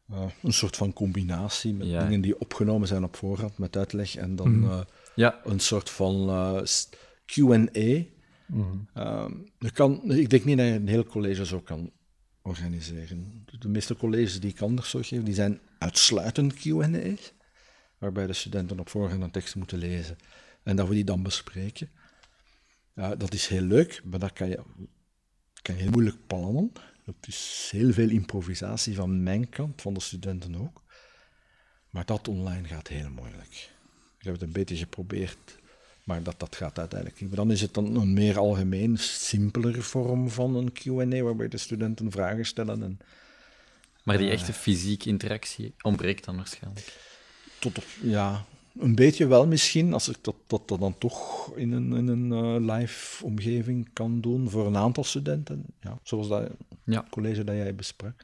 Eh, 0.09 0.25
een 0.43 0.53
soort 0.53 0.75
van 0.75 0.93
combinatie 0.93 1.73
met 1.73 1.87
Ja. 1.87 2.03
dingen 2.03 2.21
die 2.21 2.39
opgenomen 2.39 2.87
zijn 2.87 3.03
op 3.03 3.15
voorhand 3.15 3.57
met 3.57 3.77
uitleg 3.77 4.15
en 4.15 4.35
dan 4.35 4.63
eh, 4.63 4.81
Ja, 5.15 5.39
een 5.43 5.59
soort 5.59 5.89
van 5.89 6.29
eh, 6.29 6.61
Q&A 7.25 8.05
Ehm, 8.93 9.33
je 9.59 9.71
kan, 9.71 10.11
ik 10.11 10.29
denk 10.29 10.45
niet 10.45 10.57
dat 10.57 10.65
je 10.67 10.73
een 10.73 10.87
heel 10.87 11.03
college 11.05 11.45
zo 11.45 11.59
kan 11.61 11.91
organiseren. 12.41 13.45
De 13.59 13.67
meeste 13.69 13.95
colleges 13.95 14.39
die 14.39 14.49
ik 14.51 14.61
anders 14.61 14.89
zou 14.89 15.03
geven, 15.03 15.25
die 15.25 15.33
zijn 15.33 15.59
uitsluitend 15.79 16.53
Q&A's, 16.53 17.33
waarbij 17.97 18.27
de 18.27 18.33
studenten 18.33 18.79
op 18.79 18.89
voorhand 18.89 19.21
een 19.23 19.31
tekst 19.31 19.55
moeten 19.55 19.77
lezen 19.77 20.17
en 20.63 20.75
dat 20.75 20.87
we 20.87 20.93
die 20.93 21.03
dan 21.03 21.23
bespreken. 21.23 21.89
Ja, 22.95 23.15
dat 23.15 23.33
is 23.33 23.47
heel 23.47 23.61
leuk, 23.61 24.01
maar 24.05 24.19
dat 24.19 24.33
kan 24.33 24.49
je, 24.49 24.59
kan 25.61 25.75
je 25.75 25.81
heel 25.81 25.91
moeilijk 25.91 26.27
plannen. 26.27 26.71
Het 27.07 27.27
is 27.27 27.69
heel 27.71 27.93
veel 27.93 28.09
improvisatie 28.09 28.95
van 28.95 29.23
mijn 29.23 29.49
kant, 29.49 29.81
van 29.81 29.93
de 29.93 29.99
studenten 29.99 30.55
ook. 30.55 30.83
Maar 31.89 32.05
dat 32.05 32.27
online 32.27 32.67
gaat 32.67 32.87
heel 32.87 33.09
moeilijk. 33.09 33.69
Ik 34.19 34.25
heb 34.25 34.33
het 34.33 34.41
een 34.41 34.51
beetje 34.51 34.75
geprobeerd, 34.75 35.59
maar 36.03 36.23
dat, 36.23 36.39
dat 36.39 36.55
gaat 36.55 36.79
uiteindelijk 36.79 37.21
niet. 37.21 37.29
Maar 37.29 37.39
dan 37.39 37.51
is 37.51 37.61
het 37.61 37.73
dan 37.73 37.95
een 37.95 38.13
meer 38.13 38.37
algemeen, 38.37 38.97
simpelere 38.97 39.81
vorm 39.81 40.29
van 40.29 40.55
een 40.55 40.73
Q&A, 40.73 41.21
waarbij 41.21 41.47
de 41.47 41.57
studenten 41.57 42.11
vragen 42.11 42.45
stellen 42.45 42.83
en 42.83 42.99
Maar 44.03 44.17
die 44.17 44.29
echte 44.29 44.53
fysieke 44.53 45.09
interactie 45.09 45.73
ontbreekt 45.81 46.25
dan 46.25 46.35
waarschijnlijk. 46.35 46.99
tot 47.59 47.77
op, 47.77 47.85
ja, 48.01 48.45
een 48.79 48.95
beetje 48.95 49.27
wel 49.27 49.47
misschien, 49.47 49.93
als 49.93 50.09
ik 50.09 50.17
dat, 50.21 50.35
dat, 50.47 50.67
dat 50.67 50.79
dan 50.79 50.97
toch 50.97 51.51
in 51.55 51.71
een, 51.71 51.93
in 51.93 52.07
een 52.07 52.31
eh, 52.31 52.75
live 52.75 53.25
omgeving 53.25 53.89
kan 53.93 54.21
doen 54.21 54.49
voor 54.49 54.67
een 54.67 54.77
aantal 54.77 55.03
studenten. 55.03 55.65
Ja, 55.81 55.99
zoals 56.03 56.27
dat 56.27 56.51
Ja. 56.93 57.05
college 57.09 57.43
dat 57.43 57.55
jij 57.55 57.75
besprak. 57.75 58.23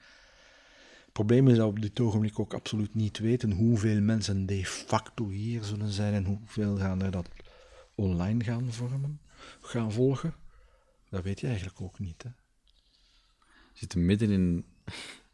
Het 1.03 1.13
probleem 1.13 1.47
is 1.47 1.57
dat 1.57 1.65
we 1.65 1.75
op 1.75 1.81
dit 1.81 1.99
ogenblik 1.99 2.39
ook 2.39 2.53
absoluut 2.53 2.95
niet 2.95 3.19
weten 3.19 3.51
hoeveel 3.51 4.01
mensen 4.01 4.45
de 4.45 4.65
facto 4.65 5.29
hier 5.29 5.63
zullen 5.63 5.91
zijn 5.91 6.13
en 6.13 6.25
hoeveel 6.25 6.77
gaan 6.77 7.01
er 7.01 7.11
dat 7.11 7.27
online 7.95 8.43
gaan 8.43 8.73
vormen, 8.73 9.19
gaan 9.61 9.91
volgen. 9.91 10.33
Dat 11.09 11.23
weet 11.23 11.39
je 11.39 11.47
eigenlijk 11.47 11.81
ook 11.81 11.99
niet. 11.99 12.23
Hè? 12.23 12.29
We 13.39 13.79
zitten 13.79 14.05
midden 14.05 14.29
in 14.29 14.65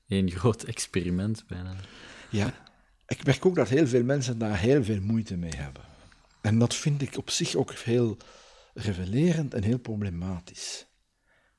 één 0.08 0.32
groot 0.32 0.64
experiment 0.64 1.48
bijna. 1.48 1.76
Ja, 2.30 2.54
ik 3.08 3.26
merk 3.26 3.46
ook 3.46 3.56
dat 3.56 3.70
heel 3.70 3.88
veel 3.88 4.04
mensen 4.04 4.38
daar 4.38 4.60
heel 4.60 4.84
veel 4.84 5.02
moeite 5.02 5.38
mee 5.38 5.56
hebben. 5.56 5.84
En 6.42 6.60
dat 6.60 6.76
vind 6.76 7.02
ik 7.02 7.18
op 7.18 7.30
zich 7.30 7.56
ook 7.56 7.74
heel 7.74 8.18
revelerend 8.74 9.54
en 9.54 9.64
heel 9.64 9.80
problematisch. 9.80 10.86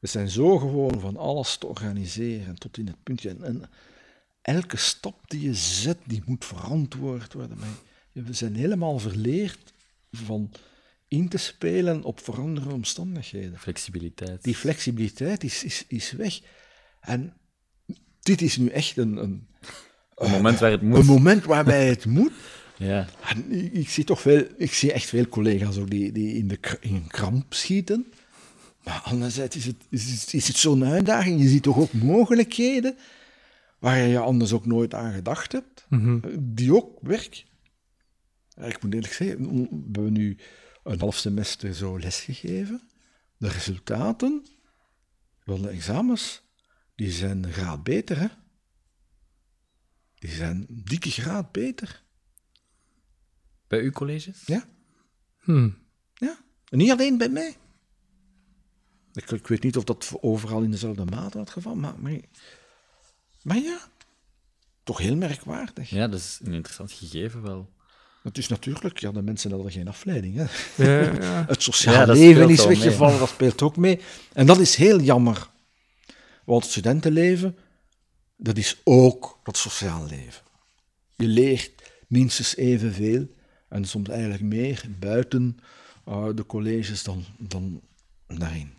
We 0.01 0.07
zijn 0.07 0.29
zo 0.29 0.59
gewoon 0.59 1.01
van 1.01 1.17
alles 1.17 1.57
te 1.57 1.67
organiseren 1.67 2.59
tot 2.59 2.79
in 2.79 2.87
het 2.87 3.03
puntje. 3.03 3.29
En, 3.29 3.43
en 3.45 3.71
elke 4.43 4.77
stap 4.77 5.31
die 5.31 5.41
je 5.41 5.55
zet, 5.55 5.99
die 6.07 6.23
moet 6.27 6.45
verantwoord 6.45 7.33
worden. 7.33 7.59
Maar 7.59 7.79
we 8.13 8.33
zijn 8.33 8.55
helemaal 8.55 8.99
verleerd 8.99 9.73
van 10.11 10.51
in 11.09 11.29
te 11.29 11.39
spelen 11.39 12.03
op 12.03 12.21
veranderende 12.21 12.75
omstandigheden. 12.75 13.59
Flexibiliteit. 13.59 14.43
Die 14.45 14.55
flexibiliteit 14.55 15.45
is, 15.45 15.65
is, 15.65 15.85
is 15.89 16.13
weg. 16.13 16.41
En 17.01 17.35
dit 18.21 18.43
is 18.43 18.57
nu 18.57 18.69
echt 18.69 18.97
een, 18.97 19.17
een, 19.17 19.49
Een 20.15 20.31
moment 20.31 20.59
waar 20.59 20.71
het 20.71 20.83
moet. 20.83 20.99
een 20.99 21.07
moment 21.07 21.45
waarbij 21.45 21.89
het 21.89 22.07
moet. 22.07 22.33
Ja. 22.77 23.07
En 23.29 23.53
ik, 23.53 23.73
ik 23.73 23.89
zie 23.89 24.05
toch 24.05 24.21
veel, 24.21 24.45
ik 24.57 24.73
zie 24.73 24.93
echt 24.93 25.05
veel 25.07 25.29
collega's 25.29 25.77
ook 25.77 25.91
die, 25.91 26.13
die 26.13 26.35
in, 26.35 26.49
de, 26.49 26.59
in 26.81 26.95
een 26.95 27.07
kramp 27.07 27.55
schieten. 27.55 28.13
Maar 28.85 29.01
anderzijds 29.01 29.57
is 29.57 29.67
het, 29.67 29.87
is, 29.89 30.35
is 30.35 30.49
het 30.49 30.57
zo'n 30.57 30.85
uitdaging. 30.85 31.41
Je 31.41 31.49
ziet 31.49 31.63
toch 31.63 31.79
ook 31.79 31.93
mogelijkheden 31.93 32.97
waar 33.79 33.99
je 33.99 34.19
anders 34.19 34.53
ook 34.53 34.67
nooit 34.67 34.95
aan 34.95 35.13
gedacht 35.13 35.53
hebt, 35.53 35.87
die 36.39 36.75
ook 36.75 36.99
werken. 37.03 37.49
Ik 38.57 38.83
moet 38.83 38.95
eerlijk 38.95 39.13
zeggen, 39.13 39.53
we 39.53 39.69
hebben 39.93 40.13
nu 40.13 40.37
een 40.83 41.01
half 41.01 41.17
semester 41.17 41.75
zo 41.75 41.99
lesgegeven. 41.99 42.83
De 43.37 43.49
resultaten 43.49 44.47
van 45.45 45.63
de 45.63 45.69
examens, 45.69 46.43
die 46.95 47.11
zijn 47.11 47.45
een 47.45 47.53
graad 47.53 47.83
beter, 47.83 48.19
hè. 48.19 48.27
Die 50.15 50.31
zijn 50.31 50.57
een 50.69 50.81
dikke 50.85 51.11
graad 51.11 51.53
beter. 51.53 52.05
Bij 53.67 53.81
uw 53.81 53.91
college? 53.91 54.33
Ja. 54.47 54.69
Hmm. 55.39 55.79
Ja. 56.15 56.39
En 56.69 56.79
niet 56.79 56.91
alleen 56.91 57.19
bij 57.19 57.29
mij. 57.29 57.57
Ik, 59.13 59.31
ik 59.31 59.47
weet 59.47 59.63
niet 59.63 59.77
of 59.77 59.85
dat 59.85 60.13
overal 60.21 60.63
in 60.63 60.71
dezelfde 60.71 61.05
mate 61.05 61.39
had 61.39 61.51
geval, 61.51 61.75
maar, 61.75 61.95
maar, 61.99 62.21
maar 63.43 63.59
ja, 63.59 63.79
toch 64.83 64.99
heel 64.99 65.17
merkwaardig. 65.17 65.91
Ja, 65.91 66.09
dat 66.09 66.21
is 66.21 66.39
een 66.43 66.53
interessant 66.53 66.93
gegeven 66.93 67.43
wel. 67.43 67.71
Het 68.23 68.39
is 68.39 68.49
natuurlijk, 68.49 68.99
ja, 68.99 69.13
de 69.13 69.23
mensen 69.23 69.51
hadden 69.51 69.73
geen 69.73 69.89
afleiding. 69.89 70.37
Hè. 70.37 70.45
Ja, 70.85 71.13
ja. 71.13 71.45
Het 71.49 71.63
sociale 71.63 71.97
Ja, 71.99 72.05
dat 72.07 72.17
leven 72.17 72.49
is 72.49 72.67
weggevallen, 72.67 73.19
dat 73.19 73.29
speelt 73.29 73.63
ook 73.63 73.77
mee. 73.77 74.01
En 74.33 74.47
dat 74.47 74.59
is 74.59 74.75
heel 74.75 75.01
jammer. 75.01 75.49
Want 76.45 76.63
het 76.63 76.71
studentenleven, 76.71 77.57
dat 78.37 78.57
is 78.57 78.81
ook 78.85 79.41
het 79.43 79.57
sociaal 79.57 80.07
leven. 80.07 80.43
Je 81.17 81.27
leert 81.27 81.71
minstens 82.07 82.57
evenveel, 82.57 83.27
en 83.69 83.85
soms 83.85 84.09
eigenlijk 84.09 84.43
meer, 84.43 84.85
buiten 84.99 85.59
eh, 86.05 86.29
de 86.35 86.47
colleges 86.47 87.03
dan, 87.03 87.25
dan 87.39 87.81
daarin. 88.27 88.73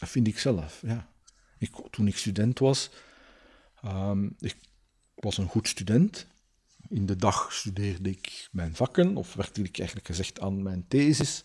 Dat 0.00 0.08
vind 0.08 0.26
ik 0.26 0.38
zelf, 0.38 0.82
ja. 0.86 1.08
Ik, 1.58 1.70
toen 1.90 2.06
ik 2.06 2.16
student 2.16 2.58
was, 2.58 2.90
ehm, 3.82 4.24
ik 4.38 4.56
was 5.14 5.38
een 5.38 5.48
goed 5.48 5.68
student. 5.68 6.26
In 6.88 7.06
de 7.06 7.16
dag 7.16 7.52
studeerde 7.52 8.10
ik 8.10 8.48
mijn 8.52 8.74
vakken, 8.74 9.16
of 9.16 9.34
werkte 9.34 9.62
ik 9.62 9.78
eigenlijk 9.78 10.08
gezegd 10.08 10.40
aan 10.40 10.62
mijn 10.62 10.84
thesis. 10.88 11.44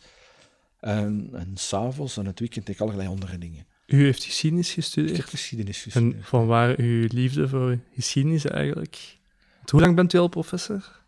En, 0.80 1.30
en 1.34 1.52
s'avonds 1.58 2.18
en 2.18 2.26
het 2.26 2.40
weekend 2.40 2.66
deed 2.66 2.76
ik 2.76 2.82
allerlei 2.82 3.08
andere 3.08 3.38
dingen. 3.38 3.66
U 3.86 4.04
heeft 4.04 4.24
geschiedenis 4.24 4.70
Ik 4.70 4.76
heb 4.76 4.84
gestudeerd. 4.84 5.30
geschiedenis 5.30 5.86
En 5.86 5.92
gestudeerd. 5.92 6.26
van 6.26 6.46
waar 6.46 6.80
uw 6.80 7.08
liefde 7.12 7.48
voor 7.48 7.80
geschiedenis 7.94 8.46
eigenlijk? 8.46 9.18
Hoe 9.72 9.82
lang 9.82 9.96
bent 9.96 10.14
u 10.14 10.18
al 10.18 10.28
professor? 10.28 11.04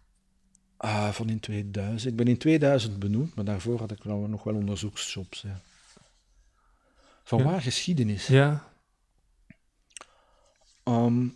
Ah, 0.77 1.09
van 1.09 1.29
in 1.29 1.39
2000. 1.39 2.11
Ik 2.11 2.17
ben 2.17 2.27
in 2.27 2.37
2000 2.37 2.99
benoemd, 2.99 3.35
maar 3.35 3.45
daarvoor 3.45 3.79
had 3.79 3.91
ik 3.91 4.03
nog 4.05 4.43
wel 4.43 4.55
onderzoeksjobs. 4.55 5.41
Ja. 5.41 5.61
Van 7.27 7.37
Ja. 7.39 7.43
waar 7.45 7.61
geschiedenis? 7.61 8.27
Ja. 8.27 8.71
Ehm, 10.83 11.27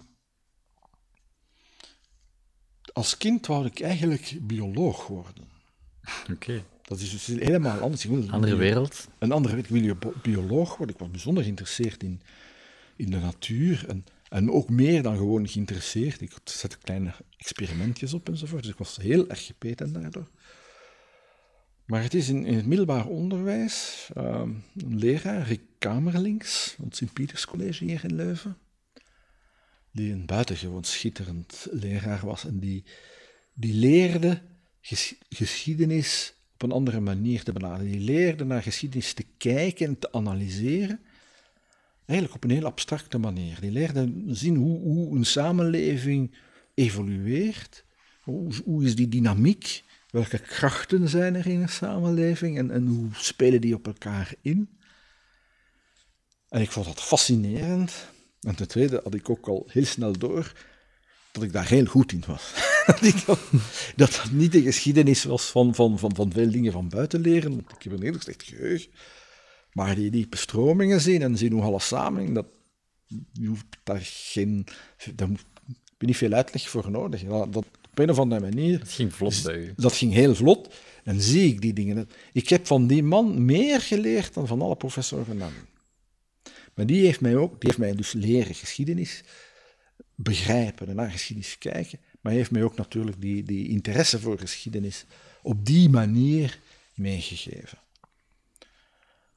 als 2.93 3.17
kind 3.17 3.47
wou 3.47 3.65
ik 3.65 3.79
eigenlijk 3.79 4.37
bioloog 4.41 5.07
worden. 5.07 5.49
Oké. 6.31 6.63
Dat 6.81 6.99
is 6.99 7.11
dus 7.11 7.25
helemaal 7.25 7.79
anders. 7.79 8.03
Ik 8.05 8.09
wil 8.09 8.29
Andere 8.29 8.55
wereld. 8.55 9.07
Een 9.19 9.31
andere 9.31 9.55
wereld. 9.55 9.73
Ik 9.75 9.81
wil 9.81 9.95
bio- 9.95 10.19
bioloog 10.21 10.77
worden. 10.77 10.95
Ik 10.95 11.01
was 11.01 11.11
bijzonder 11.11 11.43
geïnteresseerd 11.43 12.03
in, 12.03 12.21
in 12.95 13.09
de 13.11 13.17
natuur. 13.19 13.87
En, 13.89 14.05
en 14.29 14.51
ook 14.51 14.69
meer 14.69 15.03
dan 15.03 15.17
gewoon 15.17 15.47
geïnteresseerd. 15.47 16.21
Ik 16.21 16.33
zette 16.43 16.77
kleine 16.77 17.13
experimentjes 17.37 18.13
op 18.13 18.29
enzovoort. 18.29 18.63
Dus 18.63 18.71
ik 18.71 18.77
was 18.77 18.97
heel 18.97 19.27
erg 19.29 19.45
gepeten 19.45 19.93
daardoor. 19.93 20.27
Maar 21.91 22.03
het 22.03 22.13
is 22.13 22.29
in, 22.29 22.45
in 22.45 22.55
het 22.55 22.65
middelbaar 22.65 23.07
onderwijs 23.07 24.09
ehm, 24.13 24.49
een 24.77 24.97
leraar, 24.97 25.47
Rick 25.47 25.61
Kamerlinks, 25.77 26.73
van 26.75 26.85
het 26.85 26.95
Sint-Pieters 26.95 27.45
College 27.45 27.85
hier 27.85 28.03
in 28.03 28.15
Leuven, 28.15 28.57
die 29.91 30.11
een 30.11 30.25
buitengewoon 30.25 30.83
schitterend 30.83 31.67
leraar 31.71 32.25
was 32.25 32.45
en 32.45 32.59
die, 32.59 32.83
die 33.53 33.73
leerde 33.73 34.41
ges- 34.81 35.15
geschiedenis 35.29 36.33
op 36.53 36.61
een 36.61 36.71
andere 36.71 36.99
manier 36.99 37.43
te 37.43 37.51
benaderen. 37.51 37.91
Die 37.91 38.01
leerde 38.01 38.45
naar 38.45 38.61
geschiedenis 38.61 39.13
te 39.13 39.25
kijken 39.37 39.87
en 39.87 39.99
te 39.99 40.11
analyseren, 40.11 40.99
eigenlijk 42.05 42.43
op 42.43 42.49
een 42.49 42.55
heel 42.55 42.65
abstracte 42.65 43.17
manier. 43.17 43.57
Die 43.61 43.71
leerde 43.71 44.23
zien 44.27 44.55
hoe, 44.55 44.79
hoe 44.79 45.15
een 45.15 45.25
samenleving 45.25 46.35
evolueert, 46.73 47.83
hoe, 48.21 48.53
hoe 48.65 48.83
is 48.85 48.95
die 48.95 49.07
dynamiek, 49.07 49.83
welke 50.11 50.39
krachten 50.39 51.09
zijn 51.09 51.35
er 51.35 51.47
in 51.47 51.61
een 51.61 51.69
samenleving 51.69 52.57
en, 52.57 52.71
en 52.71 52.87
hoe 52.87 53.09
spelen 53.13 53.61
die 53.61 53.75
op 53.75 53.87
elkaar 53.87 54.33
in. 54.41 54.79
En 56.49 56.61
ik 56.61 56.71
vond 56.71 56.85
dat 56.85 57.01
fascinerend. 57.01 58.09
En 58.41 58.55
ten 58.55 58.67
tweede 58.67 58.99
had 59.03 59.13
ik 59.13 59.29
ook 59.29 59.47
al 59.47 59.67
heel 59.69 59.85
snel 59.85 60.17
door 60.17 60.53
dat 61.31 61.43
ik 61.43 61.53
daar 61.53 61.67
heel 61.67 61.85
goed 61.85 62.11
in 62.11 62.23
was. 62.27 62.53
dat, 63.25 63.39
dat, 63.95 64.31
niet 64.31 64.51
de 64.51 64.61
geschiedenis 64.61 65.23
was 65.23 65.45
van, 65.45 65.75
van, 65.75 65.99
van, 65.99 66.15
van 66.15 66.31
veel 66.31 66.51
dingen 66.51 66.71
van 66.71 66.89
buiten 66.89 67.21
leren, 67.21 67.49
want 67.49 67.71
ik 67.71 67.83
heb 67.83 67.93
een 67.93 68.01
heel 68.01 68.19
slecht 68.19 68.43
geheugen. 68.43 68.91
Maar 69.71 69.95
die, 69.95 70.09
die 70.09 70.27
bestromingen 70.27 71.01
zien 71.01 71.21
en 71.21 71.37
zien 71.37 71.51
hoe 71.51 71.61
alles 71.61 71.87
samenhangt, 71.87 72.35
dat, 72.35 72.47
je 73.33 73.47
hoeft 73.47 73.65
daar 73.83 74.01
geen... 74.03 74.65
Daar 75.15 75.27
heb 75.27 75.99
je 75.99 76.05
niet 76.05 76.17
veel 76.17 76.31
uitleg 76.31 76.69
voor 76.69 76.91
nodig. 76.91 77.23
Dat, 77.23 77.65
op 77.91 77.99
een 77.99 78.09
of 78.09 78.19
andere 78.19 78.41
manier... 78.41 78.79
Het 78.79 78.91
ging 78.91 79.13
vlot 79.13 79.43
bij 79.43 79.57
u. 79.57 79.73
Dat 79.75 79.93
ging 79.93 80.13
heel 80.13 80.35
vlot. 80.35 80.73
En 81.03 81.21
zie 81.21 81.47
ik 81.47 81.61
die 81.61 81.73
dingen. 81.73 82.09
Ik 82.33 82.49
heb 82.49 82.67
van 82.67 82.87
die 82.87 83.03
man 83.03 83.45
meer 83.45 83.81
geleerd 83.81 84.33
dan 84.33 84.47
van 84.47 84.61
alle 84.61 84.75
professoren 84.75 85.41
hem. 85.41 85.53
Maar 86.73 86.85
die 86.85 87.05
heeft 87.05 87.21
mij 87.21 87.35
ook, 87.35 87.49
die 87.49 87.59
heeft 87.61 87.77
mij 87.77 87.95
dus 87.95 88.11
leren 88.11 88.55
geschiedenis 88.55 89.23
begrijpen 90.15 90.87
en 90.87 90.95
naar 90.95 91.11
geschiedenis 91.11 91.57
kijken. 91.57 91.99
Maar 92.21 92.33
heeft 92.33 92.51
mij 92.51 92.63
ook 92.63 92.75
natuurlijk 92.75 93.21
die, 93.21 93.43
die 93.43 93.67
interesse 93.67 94.19
voor 94.19 94.39
geschiedenis 94.39 95.05
op 95.41 95.65
die 95.65 95.89
manier 95.89 96.59
meegegeven. 96.93 97.77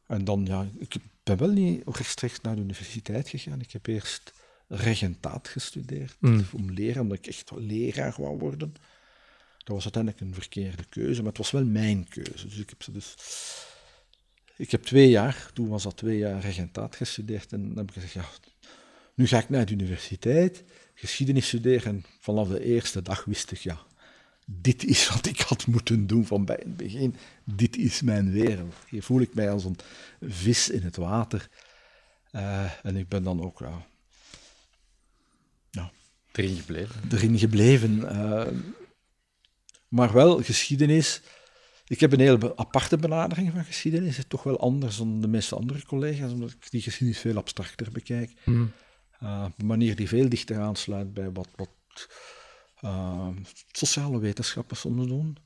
En 0.07 0.25
dan, 0.25 0.47
ja, 0.47 0.69
ik 0.79 0.95
ben 1.23 1.37
wel 1.37 1.51
niet 1.51 1.83
rechtstreeks 1.87 2.41
naar 2.41 2.55
de 2.55 2.61
universiteit 2.61 3.29
gegaan. 3.29 3.61
Ik 3.61 3.73
heb 3.73 3.87
eerst 3.87 4.33
regentaat 4.77 5.49
gestudeerd 5.49 6.17
Mm. 6.21 6.45
om 6.53 6.71
leren, 6.71 7.03
omdat 7.03 7.19
ik 7.19 7.27
echt 7.27 7.51
leraar 7.57 8.15
wou 8.19 8.39
worden. 8.39 8.75
Dat 9.59 9.75
was 9.75 9.83
uiteindelijk 9.83 10.23
een 10.23 10.35
verkeerde 10.35 10.85
keuze, 10.85 11.21
maar 11.21 11.29
het 11.29 11.39
was 11.39 11.51
wel 11.51 11.65
mijn 11.65 12.09
keuze. 12.09 12.47
Dus 12.47 12.59
ik 12.59 12.69
heb, 12.71 12.83
ze 12.83 12.93
dus, 12.93 13.15
ik 14.57 14.71
heb 14.71 14.83
twee 14.83 15.11
jaar, 15.11 15.51
toen 15.53 15.69
was 15.69 15.83
dat 15.83 15.97
twee 15.97 16.19
jaar 16.19 16.41
regentaat 16.41 16.97
gestudeerd. 16.97 17.53
En 17.53 17.69
dan 17.69 17.77
heb 17.77 17.89
ik 17.89 17.95
gezegd, 17.95 18.13
ja, 18.13 18.29
nu 19.15 19.27
ga 19.27 19.39
ik 19.39 19.49
naar 19.49 19.67
de 19.67 19.73
universiteit, 19.73 20.65
geschiedenis 20.95 21.47
studeren. 21.47 21.87
En 21.95 22.05
vanaf 22.21 22.49
de 22.49 22.65
eerste 22.65 23.03
dag 23.03 23.25
wist 23.25 23.51
ik, 23.51 23.59
ja, 23.59 23.79
dit 24.47 24.85
is 24.85 25.09
wat 25.09 25.27
ik 25.27 25.41
had 25.41 25.67
moeten 25.67 26.07
doen 26.07 26.27
van 26.27 26.45
bij 26.45 26.61
het 26.63 26.77
begin. 26.77 27.17
Dit 27.45 27.77
is 27.77 28.03
mijn 28.03 28.31
wereld. 28.31 28.75
Hier 28.89 29.03
voel 29.03 29.21
ik 29.21 29.35
mij 29.35 29.51
als 29.51 29.65
een 29.65 29.77
vis 30.21 30.71
in 30.71 30.83
het 30.83 30.97
water. 30.97 31.49
Eh, 32.31 32.71
en 32.83 32.97
ik 32.97 33.09
ben 33.09 33.23
dan 33.23 33.43
ook 33.43 33.59
ja, 33.59 33.87
Erin 36.37 36.57
gebleven. 36.57 37.01
erin 37.13 37.39
gebleven. 37.39 38.09
eh, 38.09 38.53
maar 39.89 40.13
wel 40.13 40.43
geschiedenis. 40.43 41.21
Ik 41.87 42.01
heb 42.01 42.13
een 42.13 42.21
hele 42.21 42.57
aparte 42.57 42.97
benadering 42.97 43.53
van 43.53 43.65
geschiedenis. 43.65 44.09
Het 44.09 44.19
is 44.19 44.25
toch 44.29 44.43
wel 44.43 44.59
anders 44.61 44.97
dan 44.97 45.21
de 45.21 45.29
meeste 45.29 45.57
andere 45.57 45.85
collega's, 45.85 46.33
omdat 46.33 46.51
ik 46.51 46.71
die 46.71 46.83
geschiedenis 46.83 47.21
veel 47.23 47.37
abstracter 47.37 47.93
bekijk. 47.93 48.33
Mm. 48.45 48.73
Eh, 49.21 49.45
op 49.47 49.59
een 49.59 49.67
manier 49.67 49.97
die 49.97 50.09
veel 50.09 50.29
dichter 50.29 50.61
aansluit 50.61 51.15
bij 51.15 51.31
wat, 51.33 51.49
wat 51.57 51.69
eh, 52.81 53.29
sociale 53.73 54.19
wetenschappen 54.19 54.77
soms 54.77 55.07
doen. 55.07 55.37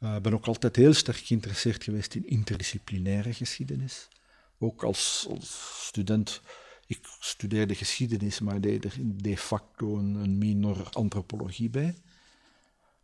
Eh, 0.00 0.14
Ik 0.14 0.22
ben 0.22 0.34
ook 0.34 0.46
altijd 0.46 0.76
heel 0.76 0.94
sterk 0.94 1.16
geïnteresseerd 1.16 1.84
geweest 1.84 2.14
in 2.14 2.26
interdisciplinaire 2.28 3.32
geschiedenis. 3.34 4.08
Ook 4.58 4.82
als, 4.84 5.26
als 5.30 5.82
student, 5.86 6.40
ik 6.88 7.16
studeerde 7.20 7.74
geschiedenis, 7.74 8.40
maar 8.40 8.60
deed 8.60 8.84
er 8.84 8.94
de 9.00 9.36
facto 9.36 9.96
een, 9.96 10.14
een 10.14 10.38
minor 10.38 10.88
antropologie 10.92 11.70
bij. 11.70 11.94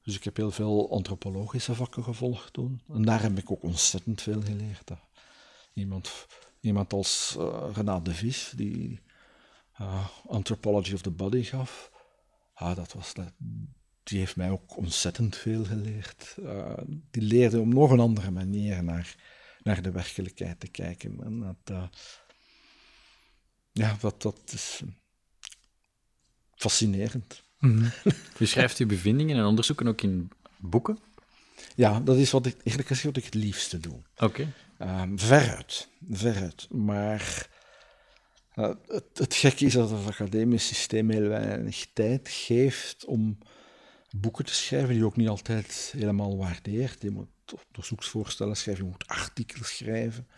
Dus 0.03 0.17
ik 0.17 0.25
heb 0.25 0.37
heel 0.37 0.51
veel 0.51 0.91
antropologische 0.91 1.75
vakken 1.75 2.05
gevolgd 2.05 2.53
toen. 2.53 2.81
En 2.89 3.03
daar 3.03 3.23
heb 3.23 3.39
ik 3.39 3.51
ook 3.51 3.63
ontzettend 3.63 4.23
veel 4.23 4.43
geleerd. 4.43 4.91
Iemand, 5.75 6.27
iemand 6.61 6.93
als 6.93 7.37
Renat 7.73 8.05
de 8.05 8.15
Vries, 8.15 8.53
die 8.57 9.01
eh, 9.73 10.09
Anthropology 10.27 10.93
of 10.93 11.03
the 11.03 11.11
Body 11.11 11.43
gaf, 11.43 11.91
ah, 12.55 12.77
dat 12.77 12.93
was, 12.93 13.13
die 14.03 14.19
heeft 14.19 14.37
mij 14.37 14.51
ook 14.51 14.77
ontzettend 14.77 15.37
veel 15.37 15.65
geleerd. 15.65 16.37
Eh, 16.45 16.79
die 17.11 17.23
leerde 17.23 17.61
op 17.61 17.67
nog 17.67 17.91
een 17.91 18.01
andere 18.01 18.31
manier 18.31 18.85
naar, 18.85 19.17
naar 19.63 19.83
de 19.83 19.91
werkelijkheid 19.91 20.61
te 20.61 20.69
kijken. 20.69 21.21
En 21.25 21.59
dat, 21.65 21.91
ja, 23.75 23.97
dat, 24.01 24.23
dat 24.23 24.41
is 24.53 24.83
fascinerend. 26.55 27.43
Mhm. 27.59 27.89
U 28.39 28.47
schrijft 28.47 28.79
uw 28.79 28.87
bevindingen 28.87 29.37
en 29.37 29.45
onderzoeken 29.45 29.89
ook 29.89 30.03
in 30.03 30.31
boeken? 30.59 30.99
Ja, 31.75 32.01
dat 32.01 32.17
is 32.17 32.31
wat 32.31 32.47
ik, 32.47 32.55
eigenlijk 32.55 32.87
gezegd 32.87 33.07
wat 33.07 33.17
ik 33.17 33.25
het 33.25 33.35
liefste 33.35 33.81
doe. 33.81 34.03
Oké. 34.17 34.53
Ehm, 34.79 35.17
veruit, 35.17 35.89
veruit. 36.11 36.67
Maar 36.71 37.49
eh, 38.55 38.71
het, 38.87 39.19
het 39.19 39.35
gekke 39.35 39.65
is 39.65 39.73
dat 39.73 39.91
het 39.91 40.07
academisch 40.07 40.67
systeem 40.67 41.11
heel 41.11 41.29
weinig 41.29 41.87
tijd 41.93 42.29
geeft 42.29 43.05
om 43.05 43.39
boeken 44.17 44.45
te 44.45 44.55
schrijven 44.55 44.89
die 44.89 44.99
je 44.99 45.05
ook 45.05 45.17
niet 45.17 45.29
altijd 45.29 45.93
helemaal 45.97 46.37
waardeert. 46.37 47.03
Je 47.03 47.11
moet 47.11 47.29
onderzoeksvoorstellen 47.67 48.57
schrijven, 48.57 48.85
je 48.85 48.91
moet 48.91 49.07
artikelen 49.07 49.67
schrijven. 49.67 50.29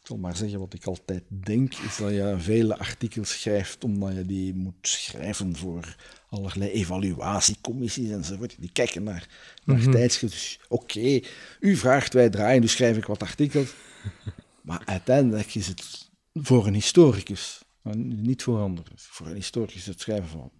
Ik 0.00 0.06
zal 0.06 0.16
maar 0.16 0.36
zeggen 0.36 0.58
wat 0.58 0.74
ik 0.74 0.84
altijd 0.84 1.22
denk, 1.28 1.74
is 1.74 1.96
dat 1.96 2.10
je 2.10 2.34
vele 2.38 2.78
artikels 2.78 3.40
schrijft 3.40 3.84
omdat 3.84 4.14
je 4.14 4.26
die 4.26 4.54
moet 4.54 4.74
schrijven 4.80 5.56
voor 5.56 5.96
allerlei 6.28 6.70
evaluatiecommissies 6.70 8.10
enzovoort. 8.10 8.56
Die 8.58 8.72
kijken 8.72 9.02
naar, 9.02 9.28
naar 9.64 9.80
tijdschriften. 9.80 10.40
Dus, 10.40 10.60
Oké, 10.68 11.20
u 11.60 11.76
vraagt, 11.76 12.12
wij 12.12 12.30
draaien, 12.30 12.60
dus 12.60 12.72
schrijf 12.72 12.96
ik 12.96 13.04
wat 13.04 13.22
artikels. 13.22 13.72
Maar 14.62 14.82
uiteindelijk 14.84 15.54
is 15.54 15.66
het 15.66 16.10
voor 16.32 16.66
een 16.66 16.74
historicus, 16.74 17.62
maar 17.82 17.96
niet 17.96 18.42
voor 18.42 18.60
anderen, 18.60 18.92
voor 18.96 19.26
een 19.26 19.34
historicus 19.34 19.86
het 19.86 20.00
schrijven 20.00 20.28
van 20.28 20.50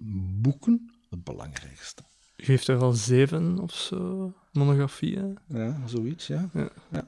boeken 0.40 0.90
het 1.10 1.24
belangrijkste. 1.24 2.02
U 2.36 2.44
heeft 2.44 2.68
er 2.68 2.78
al 2.78 2.92
zeven 2.92 3.58
of 3.58 3.74
zo 3.74 4.32
monografieën. 4.52 5.38
Ja, 5.48 5.86
zoiets, 5.86 6.26
ja. 6.26 6.50
Ja. 6.54 6.70
ja, 6.90 7.06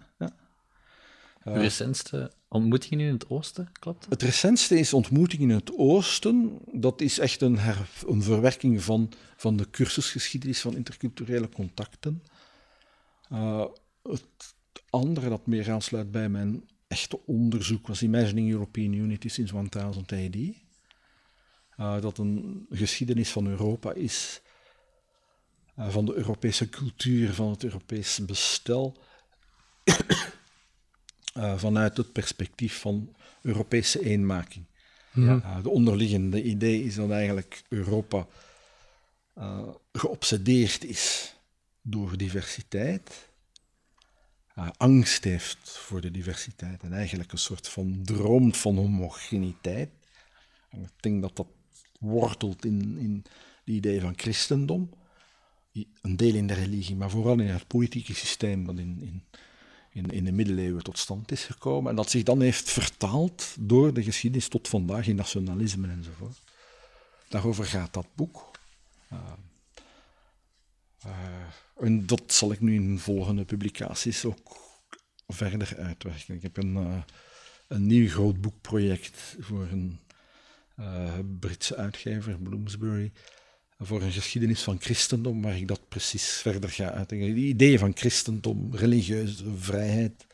ja. 1.44 1.52
Uw 1.52 1.60
recentste 1.60 2.32
ontmoetingen 2.48 3.06
in 3.06 3.12
het 3.12 3.30
oosten, 3.30 3.68
klopt 3.72 4.00
dat? 4.00 4.10
Het 4.10 4.22
recentste 4.22 4.78
is 4.78 4.92
Ontmoeting 4.92 5.42
in 5.42 5.50
het 5.50 5.72
Oosten. 5.76 6.58
Dat 6.72 7.00
is 7.00 7.18
echt 7.18 7.40
een, 7.40 7.58
her- 7.58 7.88
een 8.06 8.22
verwerking 8.22 8.82
van, 8.82 9.12
van 9.36 9.56
de 9.56 9.70
cursusgeschiedenis 9.70 10.60
van 10.60 10.76
interculturele 10.76 11.48
contacten. 11.48 12.22
Uh, 13.32 13.64
het 14.02 14.54
andere 14.90 15.28
dat 15.28 15.46
meer 15.46 15.70
aansluit 15.70 16.10
bij 16.10 16.28
mijn 16.28 16.68
echte 16.86 17.26
onderzoek 17.26 17.86
was 17.86 18.02
Imagining 18.02 18.50
European 18.50 18.92
Unity 18.92 19.28
since 19.28 19.68
1000 19.68 20.12
AD. 20.12 20.36
Uh, 21.76 22.00
dat 22.00 22.18
een 22.18 22.66
geschiedenis 22.70 23.30
van 23.30 23.46
Europa 23.46 23.92
is, 23.92 24.42
uh, 25.78 25.88
van 25.88 26.04
de 26.04 26.14
Europese 26.14 26.68
cultuur, 26.68 27.32
van 27.32 27.50
het 27.50 27.64
Europese 27.64 28.24
bestel, 28.24 28.96
uh, 31.34 31.58
vanuit 31.58 31.96
het 31.96 32.12
perspectief 32.12 32.80
van 32.80 33.14
Europese 33.42 34.04
eenmaking. 34.04 34.64
Mhm. 35.12 35.28
Uh, 35.28 35.62
de 35.62 35.68
onderliggende 35.68 36.42
idee 36.42 36.84
is 36.84 36.94
dat 36.94 37.10
eigenlijk 37.10 37.62
Europa 37.68 38.26
uh, 39.38 39.68
geobsedeerd 39.92 40.84
is 40.84 41.34
door 41.82 42.16
diversiteit, 42.16 43.30
angst 44.76 45.24
heeft 45.24 45.70
voor 45.70 46.00
de 46.00 46.10
diversiteit 46.10 46.82
en 46.82 46.92
eigenlijk 46.92 47.32
een 47.32 47.38
soort 47.38 47.68
van 47.68 48.00
droomt 48.04 48.56
van 48.56 48.76
homogeniteit. 48.76 49.90
En 50.70 50.82
ik 50.82 51.02
denk 51.02 51.22
dat 51.22 51.36
dat 51.36 51.46
wortelt 51.98 52.64
in, 52.64 52.98
in 52.98 53.24
het 53.64 53.74
idee 53.74 54.00
van 54.00 54.12
christendom, 54.16 54.90
een 56.02 56.16
deel 56.16 56.34
in 56.34 56.46
de 56.46 56.54
religie, 56.54 56.96
maar 56.96 57.10
vooral 57.10 57.40
in 57.40 57.46
het 57.46 57.66
politieke 57.66 58.14
systeem 58.14 58.66
dat 58.66 58.78
in, 58.78 58.98
in 59.02 59.24
in, 59.92 60.10
in 60.10 60.24
de 60.24 60.32
middeleeuwen 60.32 60.82
tot 60.82 60.98
stand 60.98 61.32
is 61.32 61.44
gekomen 61.44 61.90
en 61.90 61.96
dat 61.96 62.10
zich 62.10 62.22
dan 62.22 62.40
heeft 62.40 62.70
vertaald 62.70 63.56
door 63.58 63.94
de 63.94 64.02
geschiedenis 64.02 64.48
tot 64.48 64.68
vandaag 64.68 65.06
in 65.06 65.16
nationalisme 65.16 65.88
enzovoort. 65.88 66.42
Daarover 67.28 67.64
gaat 67.64 67.94
dat 67.94 68.06
boek. 68.14 68.50
Uh, 69.12 69.18
en 71.80 72.06
dat 72.06 72.32
zal 72.32 72.52
ik 72.52 72.60
nu 72.60 72.74
in 72.74 72.98
volgende 72.98 73.44
publicaties 73.44 74.24
ook 74.24 74.60
verder 75.26 75.76
uitwerken. 75.78 76.34
Ik 76.34 76.42
heb 76.42 76.56
een, 76.56 76.74
uh, 76.76 77.02
een 77.68 77.86
nieuw 77.86 78.08
groot 78.08 78.40
boekproject 78.40 79.36
voor 79.38 79.68
een 79.70 80.00
Britse 81.38 81.76
uitgever, 81.76 82.38
Bloomsbury, 82.38 83.12
voor 83.86 84.02
een 84.02 84.12
geschiedenis 84.12 84.62
van 84.62 84.80
christendom, 84.80 85.42
waar 85.42 85.56
ik 85.56 85.68
dat 85.68 85.88
precies 85.88 86.24
verder 86.24 86.70
ga 86.70 86.90
uitdenken. 86.90 87.34
Die 87.34 87.48
ideeën 87.48 87.78
van 87.78 87.92
christendom, 87.96 88.74
religieuze 88.74 89.44
vrijheid, 89.56 90.26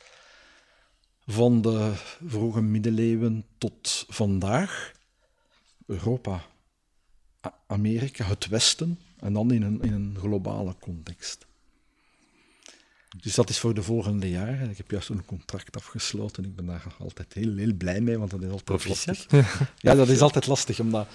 van 1.26 1.62
de 1.62 1.92
vroege 2.26 2.60
middeleeuwen 2.60 3.44
tot 3.58 4.04
vandaag, 4.08 4.92
Europa, 5.86 6.46
Amerika, 7.66 8.24
het 8.24 8.48
Westen, 8.48 8.98
en 9.20 9.32
dan 9.32 9.52
in 9.52 9.62
een, 9.62 9.82
in 9.82 9.92
een 9.92 10.16
globale 10.18 10.74
context. 10.80 11.46
Dus 13.16 13.34
dat 13.34 13.50
is 13.50 13.58
voor 13.58 13.74
de 13.74 13.82
volgende 13.82 14.30
jaren. 14.30 14.70
Ik 14.70 14.76
heb 14.76 14.90
juist 14.90 15.08
een 15.08 15.24
contract 15.24 15.76
afgesloten. 15.76 16.44
Ik 16.44 16.56
ben 16.56 16.66
daar 16.66 16.94
altijd 16.98 17.32
heel, 17.32 17.56
heel 17.56 17.74
blij 17.74 18.00
mee, 18.00 18.18
want 18.18 18.30
dat 18.30 18.40
is 18.40 18.46
altijd 18.46 18.64
Proficiat. 18.64 19.06
lastig. 19.06 19.72
Ja, 19.78 19.94
dat 19.94 20.08
is 20.08 20.20
altijd 20.20 20.46
lastig, 20.46 20.80
omdat 20.80 21.06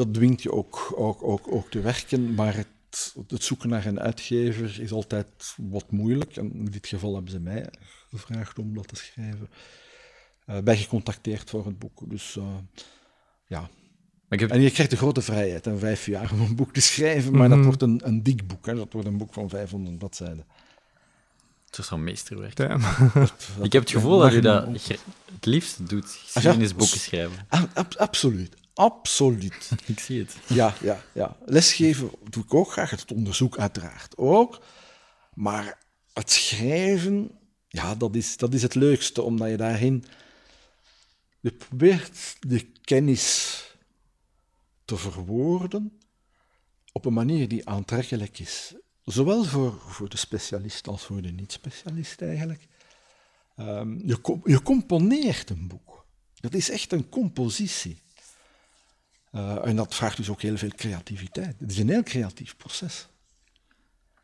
dat 0.00 0.14
dwingt 0.14 0.42
je 0.42 0.52
ook, 0.52 0.92
ook, 0.96 1.22
ook, 1.22 1.52
ook 1.52 1.70
te 1.70 1.80
werken, 1.80 2.34
maar 2.34 2.56
het, 2.56 3.14
het, 3.28 3.44
zoeken 3.44 3.68
naar 3.68 3.86
een 3.86 4.00
uitgever 4.00 4.80
is 4.80 4.92
altijd 4.92 5.54
wat 5.56 5.90
moeilijk. 5.90 6.36
En 6.36 6.52
in 6.54 6.64
dit 6.64 6.86
geval 6.86 7.14
hebben 7.14 7.30
ze 7.30 7.40
mij 7.40 7.66
gevraagd 8.10 8.58
om 8.58 8.74
dat 8.74 8.88
te 8.88 8.96
schrijven. 8.96 9.48
Uh, 10.46 10.58
ben 10.58 10.76
gecontacteerd 10.76 11.50
voor 11.50 11.66
het 11.66 11.78
boek. 11.78 12.10
Dus 12.10 12.36
uh, 12.36 12.44
ja. 13.46 13.68
Heb... 14.28 14.50
En 14.50 14.60
je 14.60 14.70
krijgt 14.70 14.90
de 14.90 14.96
grote 14.96 15.22
vrijheid, 15.22 15.66
en 15.66 15.78
vijf 15.78 16.06
jaar 16.06 16.32
om 16.32 16.40
een 16.40 16.56
boek 16.56 16.72
te 16.72 16.80
schrijven, 16.80 17.32
maar 17.32 17.46
mm 17.46 17.52
-hmm. 17.52 17.56
dat 17.56 17.64
wordt 17.64 17.82
een, 17.82 18.08
een 18.08 18.22
dik 18.22 18.46
boek. 18.46 18.66
Hè. 18.66 18.74
Dat 18.74 18.92
wordt 18.92 19.08
een 19.08 19.16
boek 19.16 19.32
van 19.32 19.48
500 19.48 19.98
bladzijden. 19.98 20.44
Het 21.66 21.78
is 21.78 21.86
zo'n 21.86 22.04
meesterwerk. 22.04 22.58
Ik 23.62 23.72
heb 23.72 23.82
het 23.82 23.90
gevoel 23.90 24.18
dat 24.18 24.32
u 24.32 24.40
dat 24.40 24.66
het 25.34 25.46
liefst 25.46 25.88
doet, 25.88 26.06
geschiedenisboeken 26.06 26.98
schrijven. 26.98 27.46
Ab 27.74 27.94
absoluut. 27.96 28.58
Absoluut. 28.80 29.70
Ik 29.86 29.98
zie 29.98 30.18
het. 30.18 30.36
Ja, 30.46 30.74
ja, 30.82 31.02
ja. 31.12 31.36
Lesgeven 31.44 32.10
doe 32.30 32.42
ik 32.42 32.54
ook 32.54 32.72
graag. 32.72 32.90
Het 32.90 33.12
onderzoek 33.12 33.58
uiteraard 33.58 34.16
ook. 34.16 34.62
Maar 35.34 35.78
het 36.12 36.30
schrijven, 36.30 37.30
ja, 37.68 37.94
dat 37.94 38.14
is, 38.14 38.36
dat 38.36 38.54
is 38.54 38.62
het 38.62 38.74
leukste, 38.74 39.22
omdat 39.22 39.50
je 39.50 39.56
daarin... 39.56 40.04
Je 41.40 41.52
probeert 41.52 42.36
de 42.40 42.70
kennis 42.80 43.56
te 44.84 44.96
verwoorden 44.96 46.00
op 46.92 47.04
een 47.04 47.12
manier 47.12 47.48
die 47.48 47.68
aantrekkelijk 47.68 48.38
is. 48.38 48.74
Zowel 49.04 49.44
voor, 49.44 49.80
voor 49.86 50.08
de 50.08 50.16
specialist 50.16 50.88
als 50.88 51.04
voor 51.04 51.22
de 51.22 51.30
niet-specialist 51.30 52.22
eigenlijk. 52.22 52.66
Ehm, 53.56 54.06
je, 54.06 54.40
je 54.44 54.62
componeert 54.62 55.50
een 55.50 55.68
boek. 55.68 56.06
Dat 56.34 56.54
is 56.54 56.70
echt 56.70 56.92
een 56.92 57.08
compositie. 57.08 58.02
Uh, 59.32 59.66
en 59.66 59.76
dat 59.76 59.94
vraagt 59.94 60.16
dus 60.16 60.28
ook 60.30 60.42
heel 60.42 60.56
veel 60.56 60.70
creativiteit. 60.76 61.54
Het 61.58 61.70
is 61.70 61.78
een 61.78 61.88
heel 61.88 62.02
creatief 62.02 62.56
proces. 62.56 63.08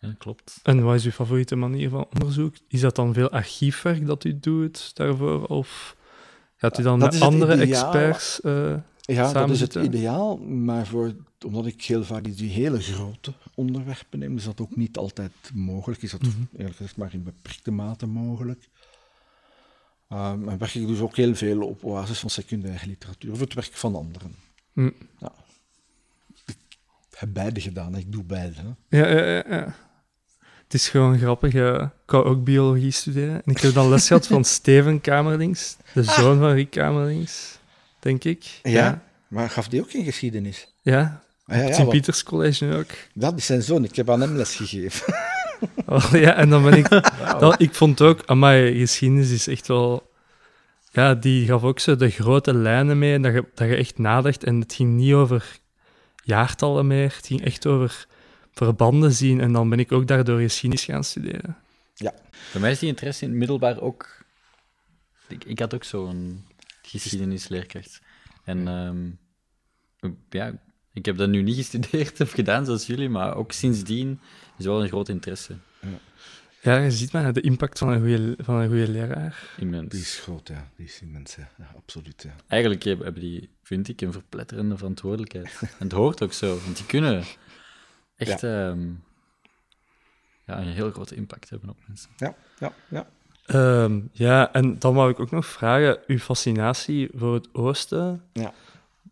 Ja, 0.00 0.14
klopt. 0.18 0.61
En 0.62 0.82
wat 0.82 0.94
is 0.94 1.04
uw 1.04 1.11
favoriete 1.11 1.57
manier 1.57 1.88
van 1.88 2.07
onderzoek? 2.12 2.54
Is 2.68 2.80
dat 2.80 2.96
dan 2.96 3.14
veel 3.14 3.30
archiefwerk 3.30 4.07
dat 4.07 4.24
u 4.24 4.38
doet 4.40 4.96
daarvoor? 4.96 5.46
Of 5.46 5.96
gaat 6.57 6.78
u 6.78 6.82
dan 6.82 6.98
met 6.98 7.20
andere 7.20 7.54
experts 7.54 8.40
uh, 8.42 8.76
Ja, 9.00 9.32
dat 9.32 9.50
is 9.50 9.61
het 9.61 9.74
ideaal. 9.74 10.36
Maar 10.36 10.86
voor, 10.86 11.14
omdat 11.46 11.66
ik 11.66 11.84
heel 11.84 12.04
vaak 12.04 12.36
die 12.36 12.50
hele 12.50 12.80
grote 12.80 13.32
onderwerpen 13.54 14.18
neem, 14.18 14.36
is 14.36 14.44
dat 14.44 14.61
ook 14.61 14.76
niet 14.76 14.96
altijd 14.96 15.32
mogelijk. 15.54 16.02
Is 16.02 16.11
dat 16.11 16.22
mm 16.22 16.30
-hmm. 16.30 16.48
eerlijk 16.57 16.76
gezegd 16.76 16.96
maar 16.96 17.14
in 17.14 17.22
beperkte 17.22 17.70
mate 17.70 18.07
mogelijk. 18.07 18.68
Um, 20.12 20.48
en 20.48 20.59
werk 20.59 20.74
ik 20.74 20.86
dus 20.86 21.00
ook 21.00 21.16
heel 21.16 21.34
veel 21.34 21.62
op 21.62 21.80
basis 21.80 22.18
van 22.18 22.30
secundaire 22.30 22.86
literatuur 22.86 23.32
of 23.32 23.40
het 23.40 23.54
werk 23.54 23.72
van 23.72 23.94
anderen. 23.94 24.34
Mm. 24.77 24.93
Ja. 25.18 25.33
Ik 26.47 26.57
heb 27.22 27.29
beide 27.33 27.61
gedaan, 27.61 27.97
ik 27.97 28.12
doe 28.12 28.24
beide. 28.24 28.55
Hè. 28.89 28.99
Ja, 28.99 29.09
ja, 29.09 29.43
ja, 29.49 29.74
Het 30.64 30.74
is 30.74 30.89
gewoon 30.89 31.18
grappig. 31.18 31.55
Uh, 31.55 31.83
ik 32.05 32.11
wou 32.11 32.24
ook 32.24 32.45
biologie 32.45 32.91
studeren. 32.91 33.35
En 33.35 33.53
ik 33.53 33.61
heb 33.61 33.74
dan 33.74 33.89
les 33.89 34.07
gehad 34.07 34.27
van 34.27 34.45
Steven 34.59 35.01
Kamerlings, 35.01 35.77
de 35.93 36.01
ah. 36.01 36.18
zoon 36.18 36.39
van 36.39 36.53
Rick 36.53 36.70
Kamerlings, 36.70 37.59
denk 37.99 38.24
ik. 38.24 38.45
Ja, 38.62 38.70
ja, 38.70 39.03
maar 39.29 39.51
gaf 39.51 39.68
die 39.68 39.81
ook 39.81 39.93
in 39.93 40.05
geschiedenis? 40.05 40.72
Ja, 40.83 41.22
ah, 41.47 41.57
ja, 41.57 41.62
ja 41.62 41.74
Sint-Pieters 41.74 42.22
College 42.22 42.74
ook. 42.77 42.91
Dat 43.14 43.37
is 43.37 43.47
zijn 43.47 43.62
zoon, 43.62 43.85
ik 43.85 43.97
heb 43.97 44.11
aan 44.11 44.20
hem 44.20 44.37
les 44.37 44.55
gegeven. 44.55 45.14
Oh, 45.87 46.11
ja, 46.12 46.35
en 46.35 46.51
dan 46.51 46.62
ben 46.62 46.72
ik... 46.72 46.89
Dan, 47.41 47.55
ik 47.59 47.74
vond 47.74 48.01
ook, 48.01 48.22
amai, 48.27 48.79
geschiedenis 48.79 49.31
is 49.31 49.47
echt 49.47 49.66
wel... 49.66 50.05
Ja, 50.97 51.14
die 51.14 51.47
gaf 51.47 51.62
ook 51.62 51.78
zo 51.78 51.97
de 51.97 52.11
grote 52.11 52.55
lijnen 52.55 52.99
mee, 52.99 53.20
dat 53.20 53.32
je, 53.32 53.44
dat 53.55 53.68
je 53.68 53.76
echt 53.76 53.99
nadacht. 53.99 54.44
En 54.44 54.61
het 54.61 54.74
ging 54.74 54.94
niet 54.94 55.12
over 55.12 55.59
jaartallen 56.24 56.86
meer, 56.86 57.14
het 57.16 57.26
ging 57.26 57.44
echt 57.44 57.66
over 57.66 58.07
verbanden 58.53 59.12
zien. 59.12 59.40
En 59.40 59.53
dan 59.53 59.68
ben 59.68 59.78
ik 59.78 59.92
ook 59.92 60.07
daardoor 60.07 60.40
geschiedenis 60.40 60.84
gaan 60.84 61.05
studeren. 61.05 61.57
Ja. 61.94 62.14
Bij 62.53 62.61
mij 62.61 62.70
is 62.70 62.78
die 62.78 62.88
interesse 62.88 63.24
in 63.24 63.30
het 63.30 63.38
middelbaar 63.38 63.80
ook... 63.80 64.24
Ik, 65.28 65.44
ik 65.44 65.59
had 65.59 65.74
ook 65.74 65.84
zo'n 65.84 66.44
geschiedenisleerkracht. 66.82 68.01
En 68.44 68.68
um, 68.68 69.18
ja, 70.30 70.59
ik 70.92 71.05
heb 71.05 71.16
dat 71.16 71.28
nu 71.28 71.42
niet 71.42 71.57
gestudeerd 71.57 72.20
of 72.20 72.32
gedaan 72.32 72.64
zoals 72.64 72.86
jullie, 72.86 73.09
maar 73.09 73.34
ook 73.34 73.53
sindsdien 73.53 74.20
is 74.59 74.64
wel 74.64 74.82
een 74.82 74.88
groot 74.88 75.09
interesse. 75.09 75.57
Ja, 76.67 76.77
je 76.77 76.91
ziet 76.91 77.12
maar 77.12 77.33
de 77.33 77.41
impact 77.41 77.79
van 77.79 77.89
een 77.89 78.01
goede, 78.01 78.35
van 78.39 78.55
een 78.55 78.69
goede 78.69 78.89
leraar. 78.89 79.49
Immens. 79.57 79.89
Die 79.89 80.01
is 80.01 80.19
groot, 80.19 80.49
ja. 80.49 80.69
Die 80.77 80.87
is 80.87 81.01
immens, 81.01 81.35
ja. 81.35 81.49
ja 81.59 81.71
absoluut, 81.77 82.23
ja. 82.23 82.35
Eigenlijk 82.47 82.83
hebben 82.83 83.14
die, 83.14 83.51
vind 83.62 83.89
ik, 83.89 84.01
een 84.01 84.12
verpletterende 84.12 84.77
verantwoordelijkheid. 84.77 85.59
en 85.61 85.69
het 85.79 85.93
hoort 85.93 86.23
ook 86.23 86.33
zo, 86.33 86.59
want 86.64 86.77
die 86.77 86.87
kunnen 86.87 87.25
echt 88.17 88.41
ja. 88.41 88.69
Um, 88.69 89.03
ja, 90.47 90.59
een 90.59 90.67
heel 90.67 90.91
grote 90.91 91.14
impact 91.14 91.51
hebben 91.51 91.69
op 91.69 91.77
mensen. 91.87 92.11
Ja, 92.17 92.35
ja, 92.59 92.73
ja. 92.89 93.07
Um, 93.83 94.09
ja, 94.12 94.53
en 94.53 94.79
dan 94.79 94.95
wou 94.95 95.11
ik 95.11 95.21
ook 95.21 95.31
nog 95.31 95.47
vragen, 95.47 95.99
uw 96.07 96.19
fascinatie 96.19 97.09
voor 97.14 97.35
het 97.35 97.49
oosten... 97.53 98.23
Ja. 98.33 98.53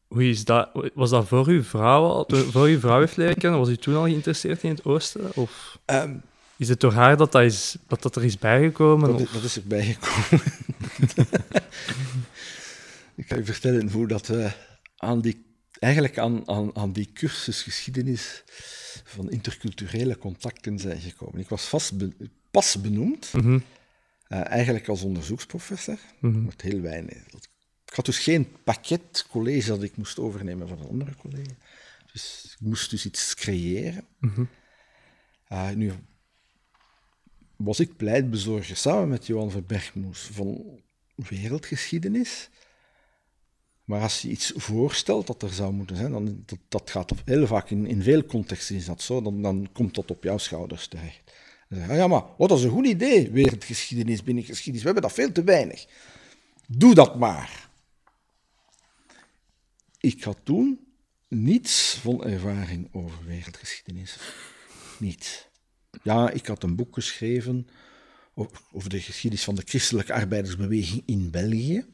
Hoe 0.09 0.29
is 0.29 0.45
dat, 0.45 0.71
was 0.95 1.11
dat 1.11 1.29
voor 1.29 1.47
uw 1.47 1.63
vrouw, 1.63 2.25
voor 2.29 2.67
uw 2.67 2.79
vrouw 2.79 3.01
heeft 3.01 3.17
leren 3.17 3.37
kennen? 3.37 3.59
Was 3.59 3.69
u 3.69 3.77
toen 3.77 3.95
al 3.95 4.03
geïnteresseerd 4.03 4.63
in 4.63 4.71
het 4.71 4.85
oosten? 4.85 5.35
Of 5.35 5.79
um, 5.87 6.23
is 6.65 6.71
het 6.71 6.81
door 6.81 6.93
haar 6.93 7.17
dat 7.17 7.33
dat, 7.33 7.43
is, 7.43 7.77
dat, 7.87 8.03
dat 8.03 8.17
er 8.17 8.25
is 8.25 8.39
bijgekomen? 8.39 9.11
Dat, 9.11 9.21
is, 9.21 9.33
dat 9.33 9.43
is 9.43 9.57
er 9.57 9.67
bijgekomen. 9.67 10.47
ik 13.21 13.27
ga 13.27 13.37
je 13.37 13.45
vertellen 13.45 13.91
hoe 13.91 14.07
dat 14.07 14.27
we 14.27 14.53
aan 14.97 15.21
die, 15.21 15.45
eigenlijk 15.79 16.19
aan, 16.19 16.49
aan, 16.49 16.77
aan 16.77 16.93
die 16.93 17.11
cursus 17.13 17.63
geschiedenis 17.63 18.43
van 19.05 19.31
interculturele 19.31 20.19
contacten 20.19 20.79
zijn 20.79 21.01
gekomen. 21.01 21.41
Ik 21.41 21.49
was 21.49 21.65
vast 21.65 21.93
pas 22.51 22.81
benoemd, 22.81 23.33
mm 23.33 23.41
-hmm. 23.41 23.63
uh, 24.29 24.51
eigenlijk 24.51 24.89
als 24.89 25.03
onderzoeksprofessor, 25.03 25.99
mm 26.21 26.33
-hmm. 26.33 26.45
met 26.45 26.63
heel 26.63 26.81
weinig 26.81 27.23
ik 27.95 28.01
had 28.01 28.15
dus 28.15 28.19
geen 28.19 28.49
pakket 28.65 29.27
college 29.31 29.69
dat 29.69 29.83
ik 29.83 29.97
moest 29.97 30.19
overnemen 30.19 30.69
van 30.69 30.79
een 30.79 30.89
andere 30.89 31.15
collega. 31.17 31.55
Dus 32.13 32.57
ik 32.59 32.67
moest 32.67 32.91
dus 32.91 33.07
iets 33.07 33.35
creëren. 33.35 34.05
Mm 34.19 34.49
uh, 35.53 35.71
nu 35.71 35.93
was 37.65 37.81
ik 37.81 37.97
pleitbezorger 37.97 38.77
samen 38.77 39.09
met 39.09 39.27
Johan 39.27 39.51
Verbergmoes 39.51 40.29
van 40.33 40.81
wereldgeschiedenis. 41.15 42.51
Maar 43.85 44.01
als 44.01 44.23
je 44.23 44.29
iets 44.29 44.53
voorstelt 44.57 45.27
dat 45.27 45.43
er 45.43 45.53
zou 45.53 45.73
moeten 45.73 45.97
zijn, 45.97 46.13
dan 46.13 46.43
dat, 46.47 46.59
dat 46.69 46.91
gaat 46.91 47.13
heel 47.25 47.47
vaak 47.47 47.71
in, 47.71 47.87
in 47.87 48.03
veel 48.03 48.25
contexten 48.25 48.77
is 48.77 48.85
dat 48.85 49.03
zo, 49.03 49.23
dan, 49.23 49.43
dan 49.43 49.69
komt 49.73 49.95
dat 49.95 50.11
op 50.11 50.25
jouw 50.25 50.39
schouders 50.39 50.89
terecht. 50.89 51.33
Zeg, 51.69 51.87
ja, 51.87 52.07
maar 52.07 52.25
wat 52.39 52.51
is 52.51 52.63
een 52.63 52.71
goed 52.71 52.87
idee, 52.87 53.31
wereldgeschiedenis, 53.31 54.23
binnengeschiedenis, 54.23 54.81
we 54.81 54.87
hebben 54.93 55.09
dat 55.09 55.13
veel 55.13 55.33
te 55.33 55.45
weinig. 55.45 55.87
Doe 56.67 56.95
dat 56.95 57.19
maar 57.19 57.73
ik 60.05 60.23
had 60.23 60.39
toen 60.43 60.81
niets 61.29 61.95
van 61.95 62.25
ervaring 62.25 62.89
over 62.93 63.25
wereldgeschiedenis. 63.27 64.19
Niets. 64.99 65.47
Ja, 66.03 66.31
ik 66.31 66.47
had 66.47 66.63
een 66.63 66.77
boek 66.77 66.95
geschreven 66.95 67.69
over 68.73 68.91
de 68.91 69.01
geschiedenis 69.01 69.45
van 69.45 69.55
de 69.55 69.63
christelijke 69.65 70.13
arbeidersbeweging 70.13 71.03
in 71.07 71.31
België. 71.31 71.87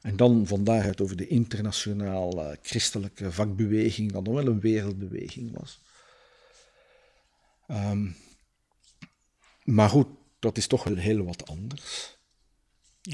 En 0.00 0.16
dan 0.16 0.46
van 0.46 0.64
daaruit 0.64 1.00
over 1.00 1.16
de 1.16 1.26
internationale 1.26 2.58
christelijke 2.62 3.32
vakbeweging, 3.32 4.12
dat 4.12 4.24
nog 4.24 4.34
wel 4.34 4.46
een 4.46 4.60
wereldbeweging 4.60 5.58
was. 5.58 5.80
Um, 7.70 8.16
maar 9.64 9.88
goed, 9.88 10.08
dat 10.38 10.56
is 10.56 10.66
toch 10.66 10.84
wel 10.84 10.96
heel 10.96 11.24
wat 11.24 11.46
anders. 11.46 12.16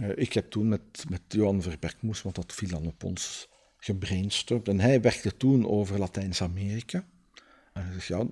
Uh, 0.03 0.11
ik 0.15 0.33
heb 0.33 0.51
toen 0.51 0.69
met, 0.69 1.05
met 1.09 1.21
Johan 1.29 1.63
Verbergmoes, 1.63 2.23
want 2.23 2.35
dat 2.35 2.53
viel 2.53 2.69
dan 2.69 2.87
op 2.87 3.05
ons, 3.05 3.49
gebrainstormd. 3.77 4.69
En 4.69 4.81
hij 4.81 5.01
werkte 5.01 5.37
toen 5.37 5.67
over 5.69 5.99
Latijns-Amerika. 5.99 7.07
En 7.73 7.85
hij 7.85 7.93
zegt, 7.93 8.07
ja, 8.07 8.27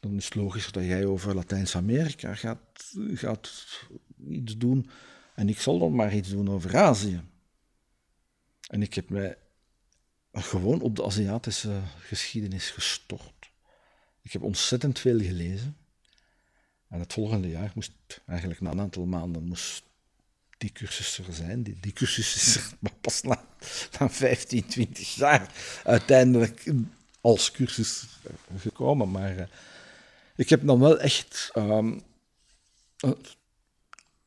dan 0.00 0.16
is 0.16 0.24
het 0.24 0.34
logisch 0.34 0.72
dat 0.72 0.84
jij 0.84 1.04
over 1.04 1.34
Latijns-Amerika 1.34 2.34
gaat, 2.34 2.58
gaat 3.14 3.50
iets 4.30 4.56
doen. 4.56 4.90
En 5.34 5.48
ik 5.48 5.60
zal 5.60 5.78
dan 5.78 5.94
maar 5.94 6.14
iets 6.14 6.28
doen 6.28 6.48
over 6.48 6.76
Azië. 6.76 7.22
En 8.68 8.82
ik 8.82 8.94
heb 8.94 9.08
mij 9.08 9.36
gewoon 10.32 10.80
op 10.80 10.96
de 10.96 11.04
Aziatische 11.04 11.80
geschiedenis 11.98 12.70
gestort. 12.70 13.50
Ik 14.22 14.32
heb 14.32 14.42
ontzettend 14.42 14.98
veel 14.98 15.20
gelezen. 15.20 15.76
En 16.88 17.00
het 17.00 17.12
volgende 17.12 17.48
jaar 17.48 17.72
moest, 17.74 17.92
eigenlijk 18.26 18.60
na 18.60 18.70
een 18.70 18.80
aantal 18.80 19.04
maanden, 19.04 19.44
moest 19.44 19.82
die 20.58 20.72
cursus 20.72 21.18
er 21.18 21.34
zijn. 21.34 21.62
Die, 21.62 21.76
die 21.80 21.92
cursus 21.92 22.34
is 22.34 22.56
er 22.56 22.72
pas 23.00 23.22
na, 23.22 23.44
na 23.98 24.10
15, 24.10 24.66
20 24.66 25.14
jaar 25.14 25.52
uiteindelijk 25.84 26.72
als 27.20 27.50
cursus 27.50 28.06
gekomen. 28.58 29.10
Maar 29.10 29.36
uh, 29.36 29.44
ik 30.38 30.48
heb 30.48 30.66
dan 30.66 30.80
wel 30.80 30.98
echt. 30.98 31.50
Um, 31.54 32.02
uh, 33.04 33.10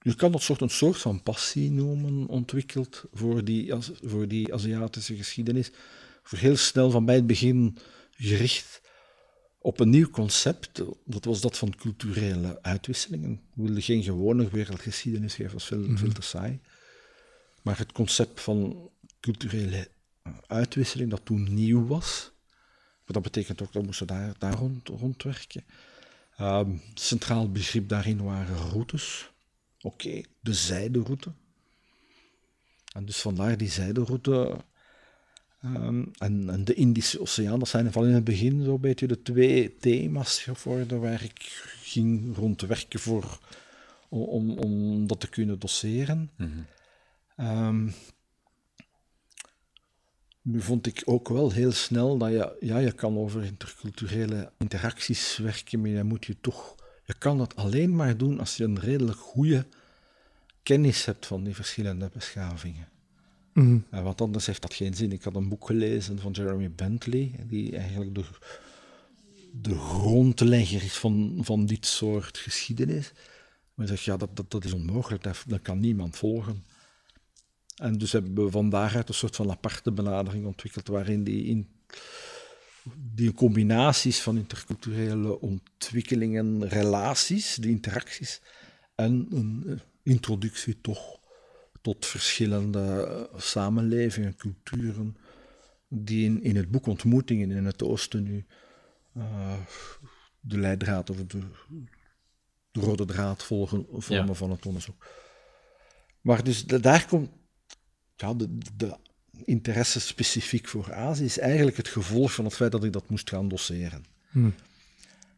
je 0.02 0.16
kan 0.16 0.32
dat 0.32 0.42
soort 0.42 0.62
een 0.62 0.70
soort 0.70 0.98
van 0.98 1.24
passie 1.24 1.72
noemen, 1.72 2.28
ontwikkeld 2.28 3.04
voor 3.14 3.44
die, 3.44 3.74
voor 4.04 4.28
die 4.28 4.54
Aziatische 4.54 5.16
geschiedenis. 5.16 5.72
Voor 6.24 6.38
heel 6.38 6.58
snel 6.58 6.92
van 6.92 7.06
bij 7.06 7.16
het 7.16 7.28
begin 7.28 7.78
gericht 8.12 8.82
op 9.60 9.80
een 9.80 9.90
nieuw 9.90 10.10
concept. 10.10 10.82
Dat 11.06 11.26
was 11.26 11.42
dat 11.42 11.58
van 11.58 11.76
culturele 11.76 12.62
uitwisselingen. 12.62 13.42
We 13.54 13.64
wilden 13.64 13.84
geen 13.84 14.04
gewone 14.04 14.50
wereldgeschiedenis 14.50 15.36
geven, 15.36 15.52
dat 15.52 15.54
was 15.54 15.66
veel, 15.66 15.78
mm 15.78 15.86
-hmm. 15.86 15.98
veel 15.98 16.12
te 16.12 16.22
saai. 16.22 16.60
Maar 17.62 17.78
het 17.78 17.92
concept 17.92 18.42
van 18.42 18.90
culturele 19.20 19.88
uitwisseling, 20.48 21.10
dat 21.10 21.26
toen 21.26 21.54
nieuw 21.54 21.88
was, 21.88 22.32
maar 23.06 23.14
dat 23.14 23.22
betekent 23.22 23.62
ook 23.62 23.72
dat 23.74 23.82
we 23.82 23.88
moesten 23.88 24.08
daar, 24.08 24.36
daar 24.38 24.54
rond, 24.54 24.88
rondwerken. 24.88 25.64
Uh, 26.42 26.62
centraal 26.94 27.52
begrip 27.52 27.90
daarin 27.90 28.24
waren 28.24 28.56
routes. 28.56 29.32
Oké, 29.82 30.08
okay, 30.08 30.26
de 30.40 30.54
zijderoute. 30.54 31.32
En 32.94 33.06
dus 33.06 33.18
vandaar 33.18 33.58
die 33.58 33.70
zijderoute 33.70 34.64
Ehm, 35.62 36.04
en, 36.18 36.50
en, 36.50 36.64
de 36.64 36.74
Indische 36.74 37.22
Oceaan, 37.22 37.60
dat 37.60 37.68
zijn 37.68 37.92
van 37.92 38.06
in 38.06 38.14
het 38.14 38.24
begin 38.24 38.64
zo'n 38.64 38.82
beetje 38.82 39.08
de 39.08 39.22
twee 39.22 39.78
thema's 39.78 40.40
geworden 40.40 41.00
waar 41.00 41.24
ik 41.24 41.42
ging 41.82 42.36
rond 42.36 42.62
werken 42.62 43.00
voor, 43.00 43.40
om, 44.10 44.58
om 44.58 45.08
dat 45.08 45.20
te 45.20 45.30
kunnen 45.30 45.60
doseren. 45.60 46.32
Mm 46.38 46.66
nu 50.42 50.62
vond 50.62 50.88
ik 50.88 51.02
ook 51.06 51.30
wel 51.30 51.52
heel 51.52 51.72
snel 51.72 52.18
dat 52.18 52.32
je, 52.32 52.58
ja, 52.60 52.78
je 52.78 52.92
kan 52.92 53.18
over 53.18 53.44
interculturele 53.44 54.52
interacties 54.58 55.38
werken, 55.38 55.82
maar 55.82 55.90
je 55.90 56.04
moet 56.04 56.26
je 56.26 56.36
toch, 56.42 56.76
je 57.06 57.14
kan 57.18 57.38
dat 57.38 57.56
alleen 57.56 57.96
maar 57.96 58.18
doen 58.18 58.40
als 58.40 58.58
je 58.58 58.64
een 58.64 58.80
redelijk 58.80 59.18
goede 59.18 59.66
kennis 60.64 61.06
hebt 61.06 61.26
van 61.26 61.44
die 61.44 61.56
verschillende 61.56 62.10
beschavingen. 62.14 62.88
Mm 63.54 63.86
want 63.90 64.22
anders 64.22 64.46
heeft 64.46 64.62
dat 64.62 64.74
geen 64.74 64.94
zin. 64.94 65.12
Ik 65.12 65.24
had 65.24 65.36
een 65.36 65.50
boek 65.50 65.66
gelezen 65.66 66.20
van 66.20 66.32
Jeremy 66.32 66.72
Bentley, 66.72 67.32
die 67.48 67.78
eigenlijk 67.78 68.16
de, 68.16 68.24
de 69.52 69.76
grondlegger 69.76 70.84
is 70.84 70.98
van, 70.98 71.38
van 71.42 71.66
dit 71.66 71.86
soort 71.86 72.38
geschiedenis. 72.38 73.12
Maar 73.74 73.88
zegt, 73.88 74.04
ja, 74.04 74.18
dat, 74.18 74.36
dat, 74.36 74.52
dat 74.52 74.66
is 74.66 74.74
onmogelijk, 74.74 75.24
dat, 75.24 75.44
dat 75.48 75.62
kan 75.62 75.80
niemand 75.80 76.16
volgen. 76.16 76.64
En 77.82 77.98
dus 77.98 78.12
hebben 78.12 78.46
we 78.46 78.52
van 78.52 78.70
daaruit 78.70 79.08
een 79.08 79.14
soort 79.14 79.36
van 79.36 79.52
aparte 79.52 79.92
benadering 79.92 80.46
ontwikkeld, 80.46 80.88
waarin 80.88 81.24
die, 81.24 81.46
in, 81.46 81.70
die 83.14 83.34
combinaties 83.34 84.22
van 84.22 84.38
interculturele 84.38 85.40
ontwikkelingen, 85.40 86.68
relaties, 86.68 87.56
die 87.56 87.72
interacties, 87.72 88.42
en 88.96 89.28
een 89.30 89.64
eh, 89.68 89.74
introductie 90.04 90.82
toch 90.82 91.20
tot 91.82 92.06
verschillende 92.06 93.08
eh, 93.34 93.40
samenlevingen, 93.40 94.36
culturen, 94.36 95.18
die 95.88 96.26
in, 96.26 96.44
in 96.44 96.56
het 96.56 96.72
boek 96.72 96.86
Ontmoetingen 96.86 97.52
in 97.52 97.66
het 97.66 97.84
Oosten 97.84 98.24
nu 98.24 98.46
uh, 99.18 99.54
de 100.40 100.58
leidraad 100.58 101.10
of 101.10 101.18
de, 101.18 101.26
de, 102.72 102.80
rode 102.80 103.06
draad 103.06 103.44
volgen, 103.44 103.86
vormen 103.90 104.36
van 104.36 104.52
het 104.52 104.66
onderzoek. 104.66 105.06
Maar 106.22 106.44
dus 106.44 106.66
daar 106.66 107.08
komt 107.08 107.40
ja, 108.22 108.34
de, 108.34 108.58
de 108.76 108.96
interesse 109.46 110.00
specifiek 110.00 110.68
voor 110.68 110.94
Azië 110.94 111.24
is 111.24 111.40
eigenlijk 111.40 111.78
het 111.78 111.88
gevolg 111.88 112.34
van 112.34 112.46
het 112.46 112.54
feit 112.54 112.72
dat 112.72 112.84
ik 112.84 112.94
dat 112.94 113.10
moest 113.10 113.30
gaan 113.30 113.48
doseren. 113.48 114.04
Hmm. 114.30 114.54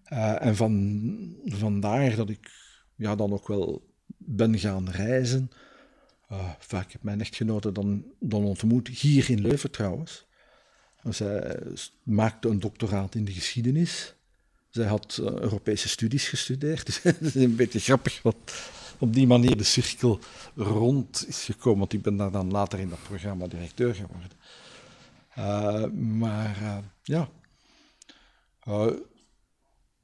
Uh, 0.09 0.45
en 0.45 0.55
van, 0.55 1.35
vandaar 1.45 2.15
dat 2.15 2.29
ik 2.29 2.51
ja, 2.95 3.15
dan 3.15 3.33
ook 3.33 3.47
wel 3.47 3.93
ben 4.17 4.59
gaan 4.59 4.89
reizen. 4.89 5.51
Uh, 6.31 6.49
vaak 6.59 6.91
heb 6.91 7.03
mijn 7.03 7.21
echtgenote 7.21 7.71
dan, 7.71 8.05
dan 8.19 8.43
ontmoet, 8.43 8.87
hier 8.87 9.29
in 9.29 9.41
Leuven 9.41 9.71
trouwens. 9.71 10.25
Zij 11.09 11.59
maakte 12.03 12.49
een 12.49 12.59
doctoraat 12.59 13.15
in 13.15 13.25
de 13.25 13.31
geschiedenis. 13.31 14.15
Zij 14.69 14.85
had 14.85 15.17
uh, 15.21 15.25
Europese 15.25 15.89
studies 15.89 16.27
gestudeerd. 16.27 16.85
Dus 16.85 17.01
dat 17.01 17.21
is 17.21 17.35
een 17.35 17.55
beetje 17.55 17.79
grappig, 17.79 18.21
want 18.21 18.51
op 18.99 19.13
die 19.13 19.27
manier 19.27 19.57
de 19.57 19.63
cirkel 19.63 20.19
rond 20.55 21.27
is 21.27 21.43
gekomen. 21.43 21.79
Want 21.79 21.93
ik 21.93 22.01
ben 22.01 22.17
daar 22.17 22.31
dan 22.31 22.51
later 22.51 22.79
in 22.79 22.89
dat 22.89 23.03
programma 23.03 23.47
directeur 23.47 23.95
geworden. 23.95 24.31
Uh, 25.37 25.85
maar 25.91 26.57
uh, 26.61 26.77
ja, 27.03 27.29
uh, 28.67 28.87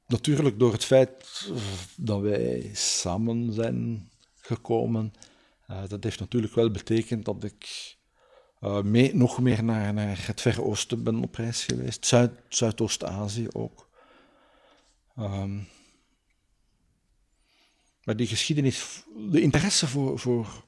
natuurlijk 0.06 0.58
door 0.58 0.72
het 0.72 0.84
feit 0.84 1.50
dat 1.96 2.20
wij 2.20 2.70
samen 2.72 3.52
zijn 3.52 4.10
gekomen, 4.34 5.12
dat 5.88 6.04
heeft 6.04 6.20
natuurlijk 6.20 6.54
wel 6.54 6.70
betekend 6.70 7.24
dat 7.24 7.44
ik 7.44 7.96
mee, 8.82 9.14
nog 9.14 9.40
meer 9.40 9.64
naar, 9.64 9.94
naar 9.94 10.26
het 10.26 10.40
Verre 10.40 10.62
Oosten 10.62 11.02
ben 11.02 11.22
op 11.22 11.34
reis 11.34 11.64
geweest, 11.64 12.06
Zuid, 12.06 12.32
Zuidoost-Azië 12.48 13.48
ook. 13.52 13.88
Um, 15.18 15.68
maar 18.04 18.16
die 18.16 18.26
geschiedenis, 18.26 19.02
de 19.30 19.40
interesse 19.40 19.86
voor, 19.86 20.18
voor 20.18 20.64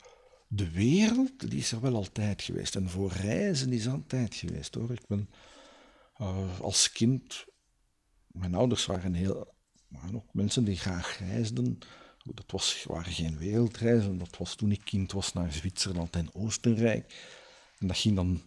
de 0.49 0.71
wereld, 0.71 1.51
die 1.51 1.59
is 1.59 1.73
er 1.73 1.81
wel 1.81 1.95
altijd 1.95 2.43
geweest. 2.43 2.77
En 2.77 2.89
voor 2.89 3.13
reizen 3.13 3.73
is 3.73 3.89
altijd 3.89 4.35
geweest 4.35 4.75
hoor. 4.75 4.93
Ik 4.93 5.07
ben 5.07 5.29
uh, 6.21 6.61
als 6.61 6.93
kind, 6.93 7.45
mijn 8.27 8.55
ouders 8.55 8.87
waren 8.87 9.15
heel, 9.15 9.55
ook 10.15 10.35
mensen 10.35 10.65
die 10.65 10.77
graag 10.77 11.19
reisden. 11.19 11.79
Dat 12.35 12.51
was, 12.51 12.85
waren 12.89 13.13
geen 13.13 13.39
wereldreizen, 13.39 14.19
dat 14.19 14.37
was 14.37 14.55
toen 14.55 14.73
ik 14.73 14.85
kind 14.85 15.13
was 15.13 15.33
naar 15.33 15.53
Zwitserland 15.53 16.17
en 16.17 16.35
Oostenrijk. 16.35 17.15
En 17.79 17.87
dat 17.87 17.97
ging 17.99 18.17
dan 18.17 18.43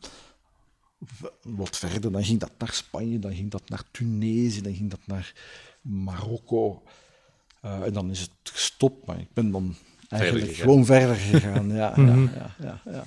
wat 1.42 1.78
verder, 1.78 2.12
dan 2.12 2.24
ging 2.24 2.40
dat 2.40 2.52
naar 2.58 2.74
Spanje, 2.74 3.20
dan 3.20 3.36
ging 3.36 3.52
dat 3.52 3.70
naar 3.70 3.84
Tunesië, 3.92 4.62
dan 4.62 4.76
ging 4.76 4.90
dat 4.90 5.08
naar 5.08 5.34
Marokko. 5.82 6.84
Uh, 7.66 7.86
en 7.86 7.94
dan 7.94 8.10
is 8.10 8.20
het 8.20 8.30
gestopt, 8.44 9.06
maar 9.06 9.20
ik 9.20 9.28
ben 9.34 9.52
dan 9.52 9.76
eigenlijk 10.10 10.46
verder 10.46 10.64
gewoon 10.64 10.86
verder 10.86 11.16
gegaan. 11.16 11.70
ja, 11.70 11.94
ja, 11.96 12.06
ja, 12.06 12.56
ja, 12.60 12.82
ja, 12.92 13.04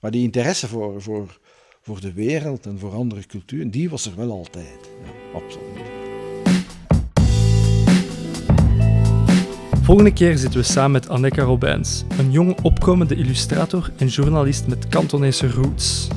Maar 0.00 0.10
die 0.10 0.22
interesse 0.22 0.68
voor, 0.68 1.02
voor, 1.02 1.38
voor 1.82 2.00
de 2.00 2.12
wereld 2.12 2.66
en 2.66 2.78
voor 2.78 2.94
andere 2.94 3.26
culturen, 3.26 3.70
die 3.70 3.90
was 3.90 4.06
er 4.06 4.16
wel 4.16 4.30
altijd. 4.30 4.90
Ja, 5.04 5.38
absoluut. 5.38 5.96
Volgende 9.82 10.12
keer 10.12 10.38
zitten 10.38 10.60
we 10.60 10.66
samen 10.66 10.90
met 10.90 11.08
Anneka 11.08 11.42
Robijns, 11.42 12.04
een 12.18 12.30
jong 12.30 12.60
opkomende 12.62 13.14
illustrator 13.14 13.90
en 13.96 14.06
journalist 14.06 14.66
met 14.66 14.88
Kantonese 14.88 15.50
roots. 15.50 16.08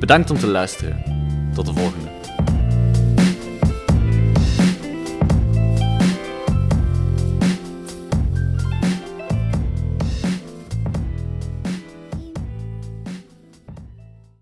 Bedankt 0.00 0.30
om 0.30 0.38
te 0.38 0.46
luisteren. 0.46 1.02
Tot 1.54 1.66
de 1.66 1.72
volgende. 1.72 2.07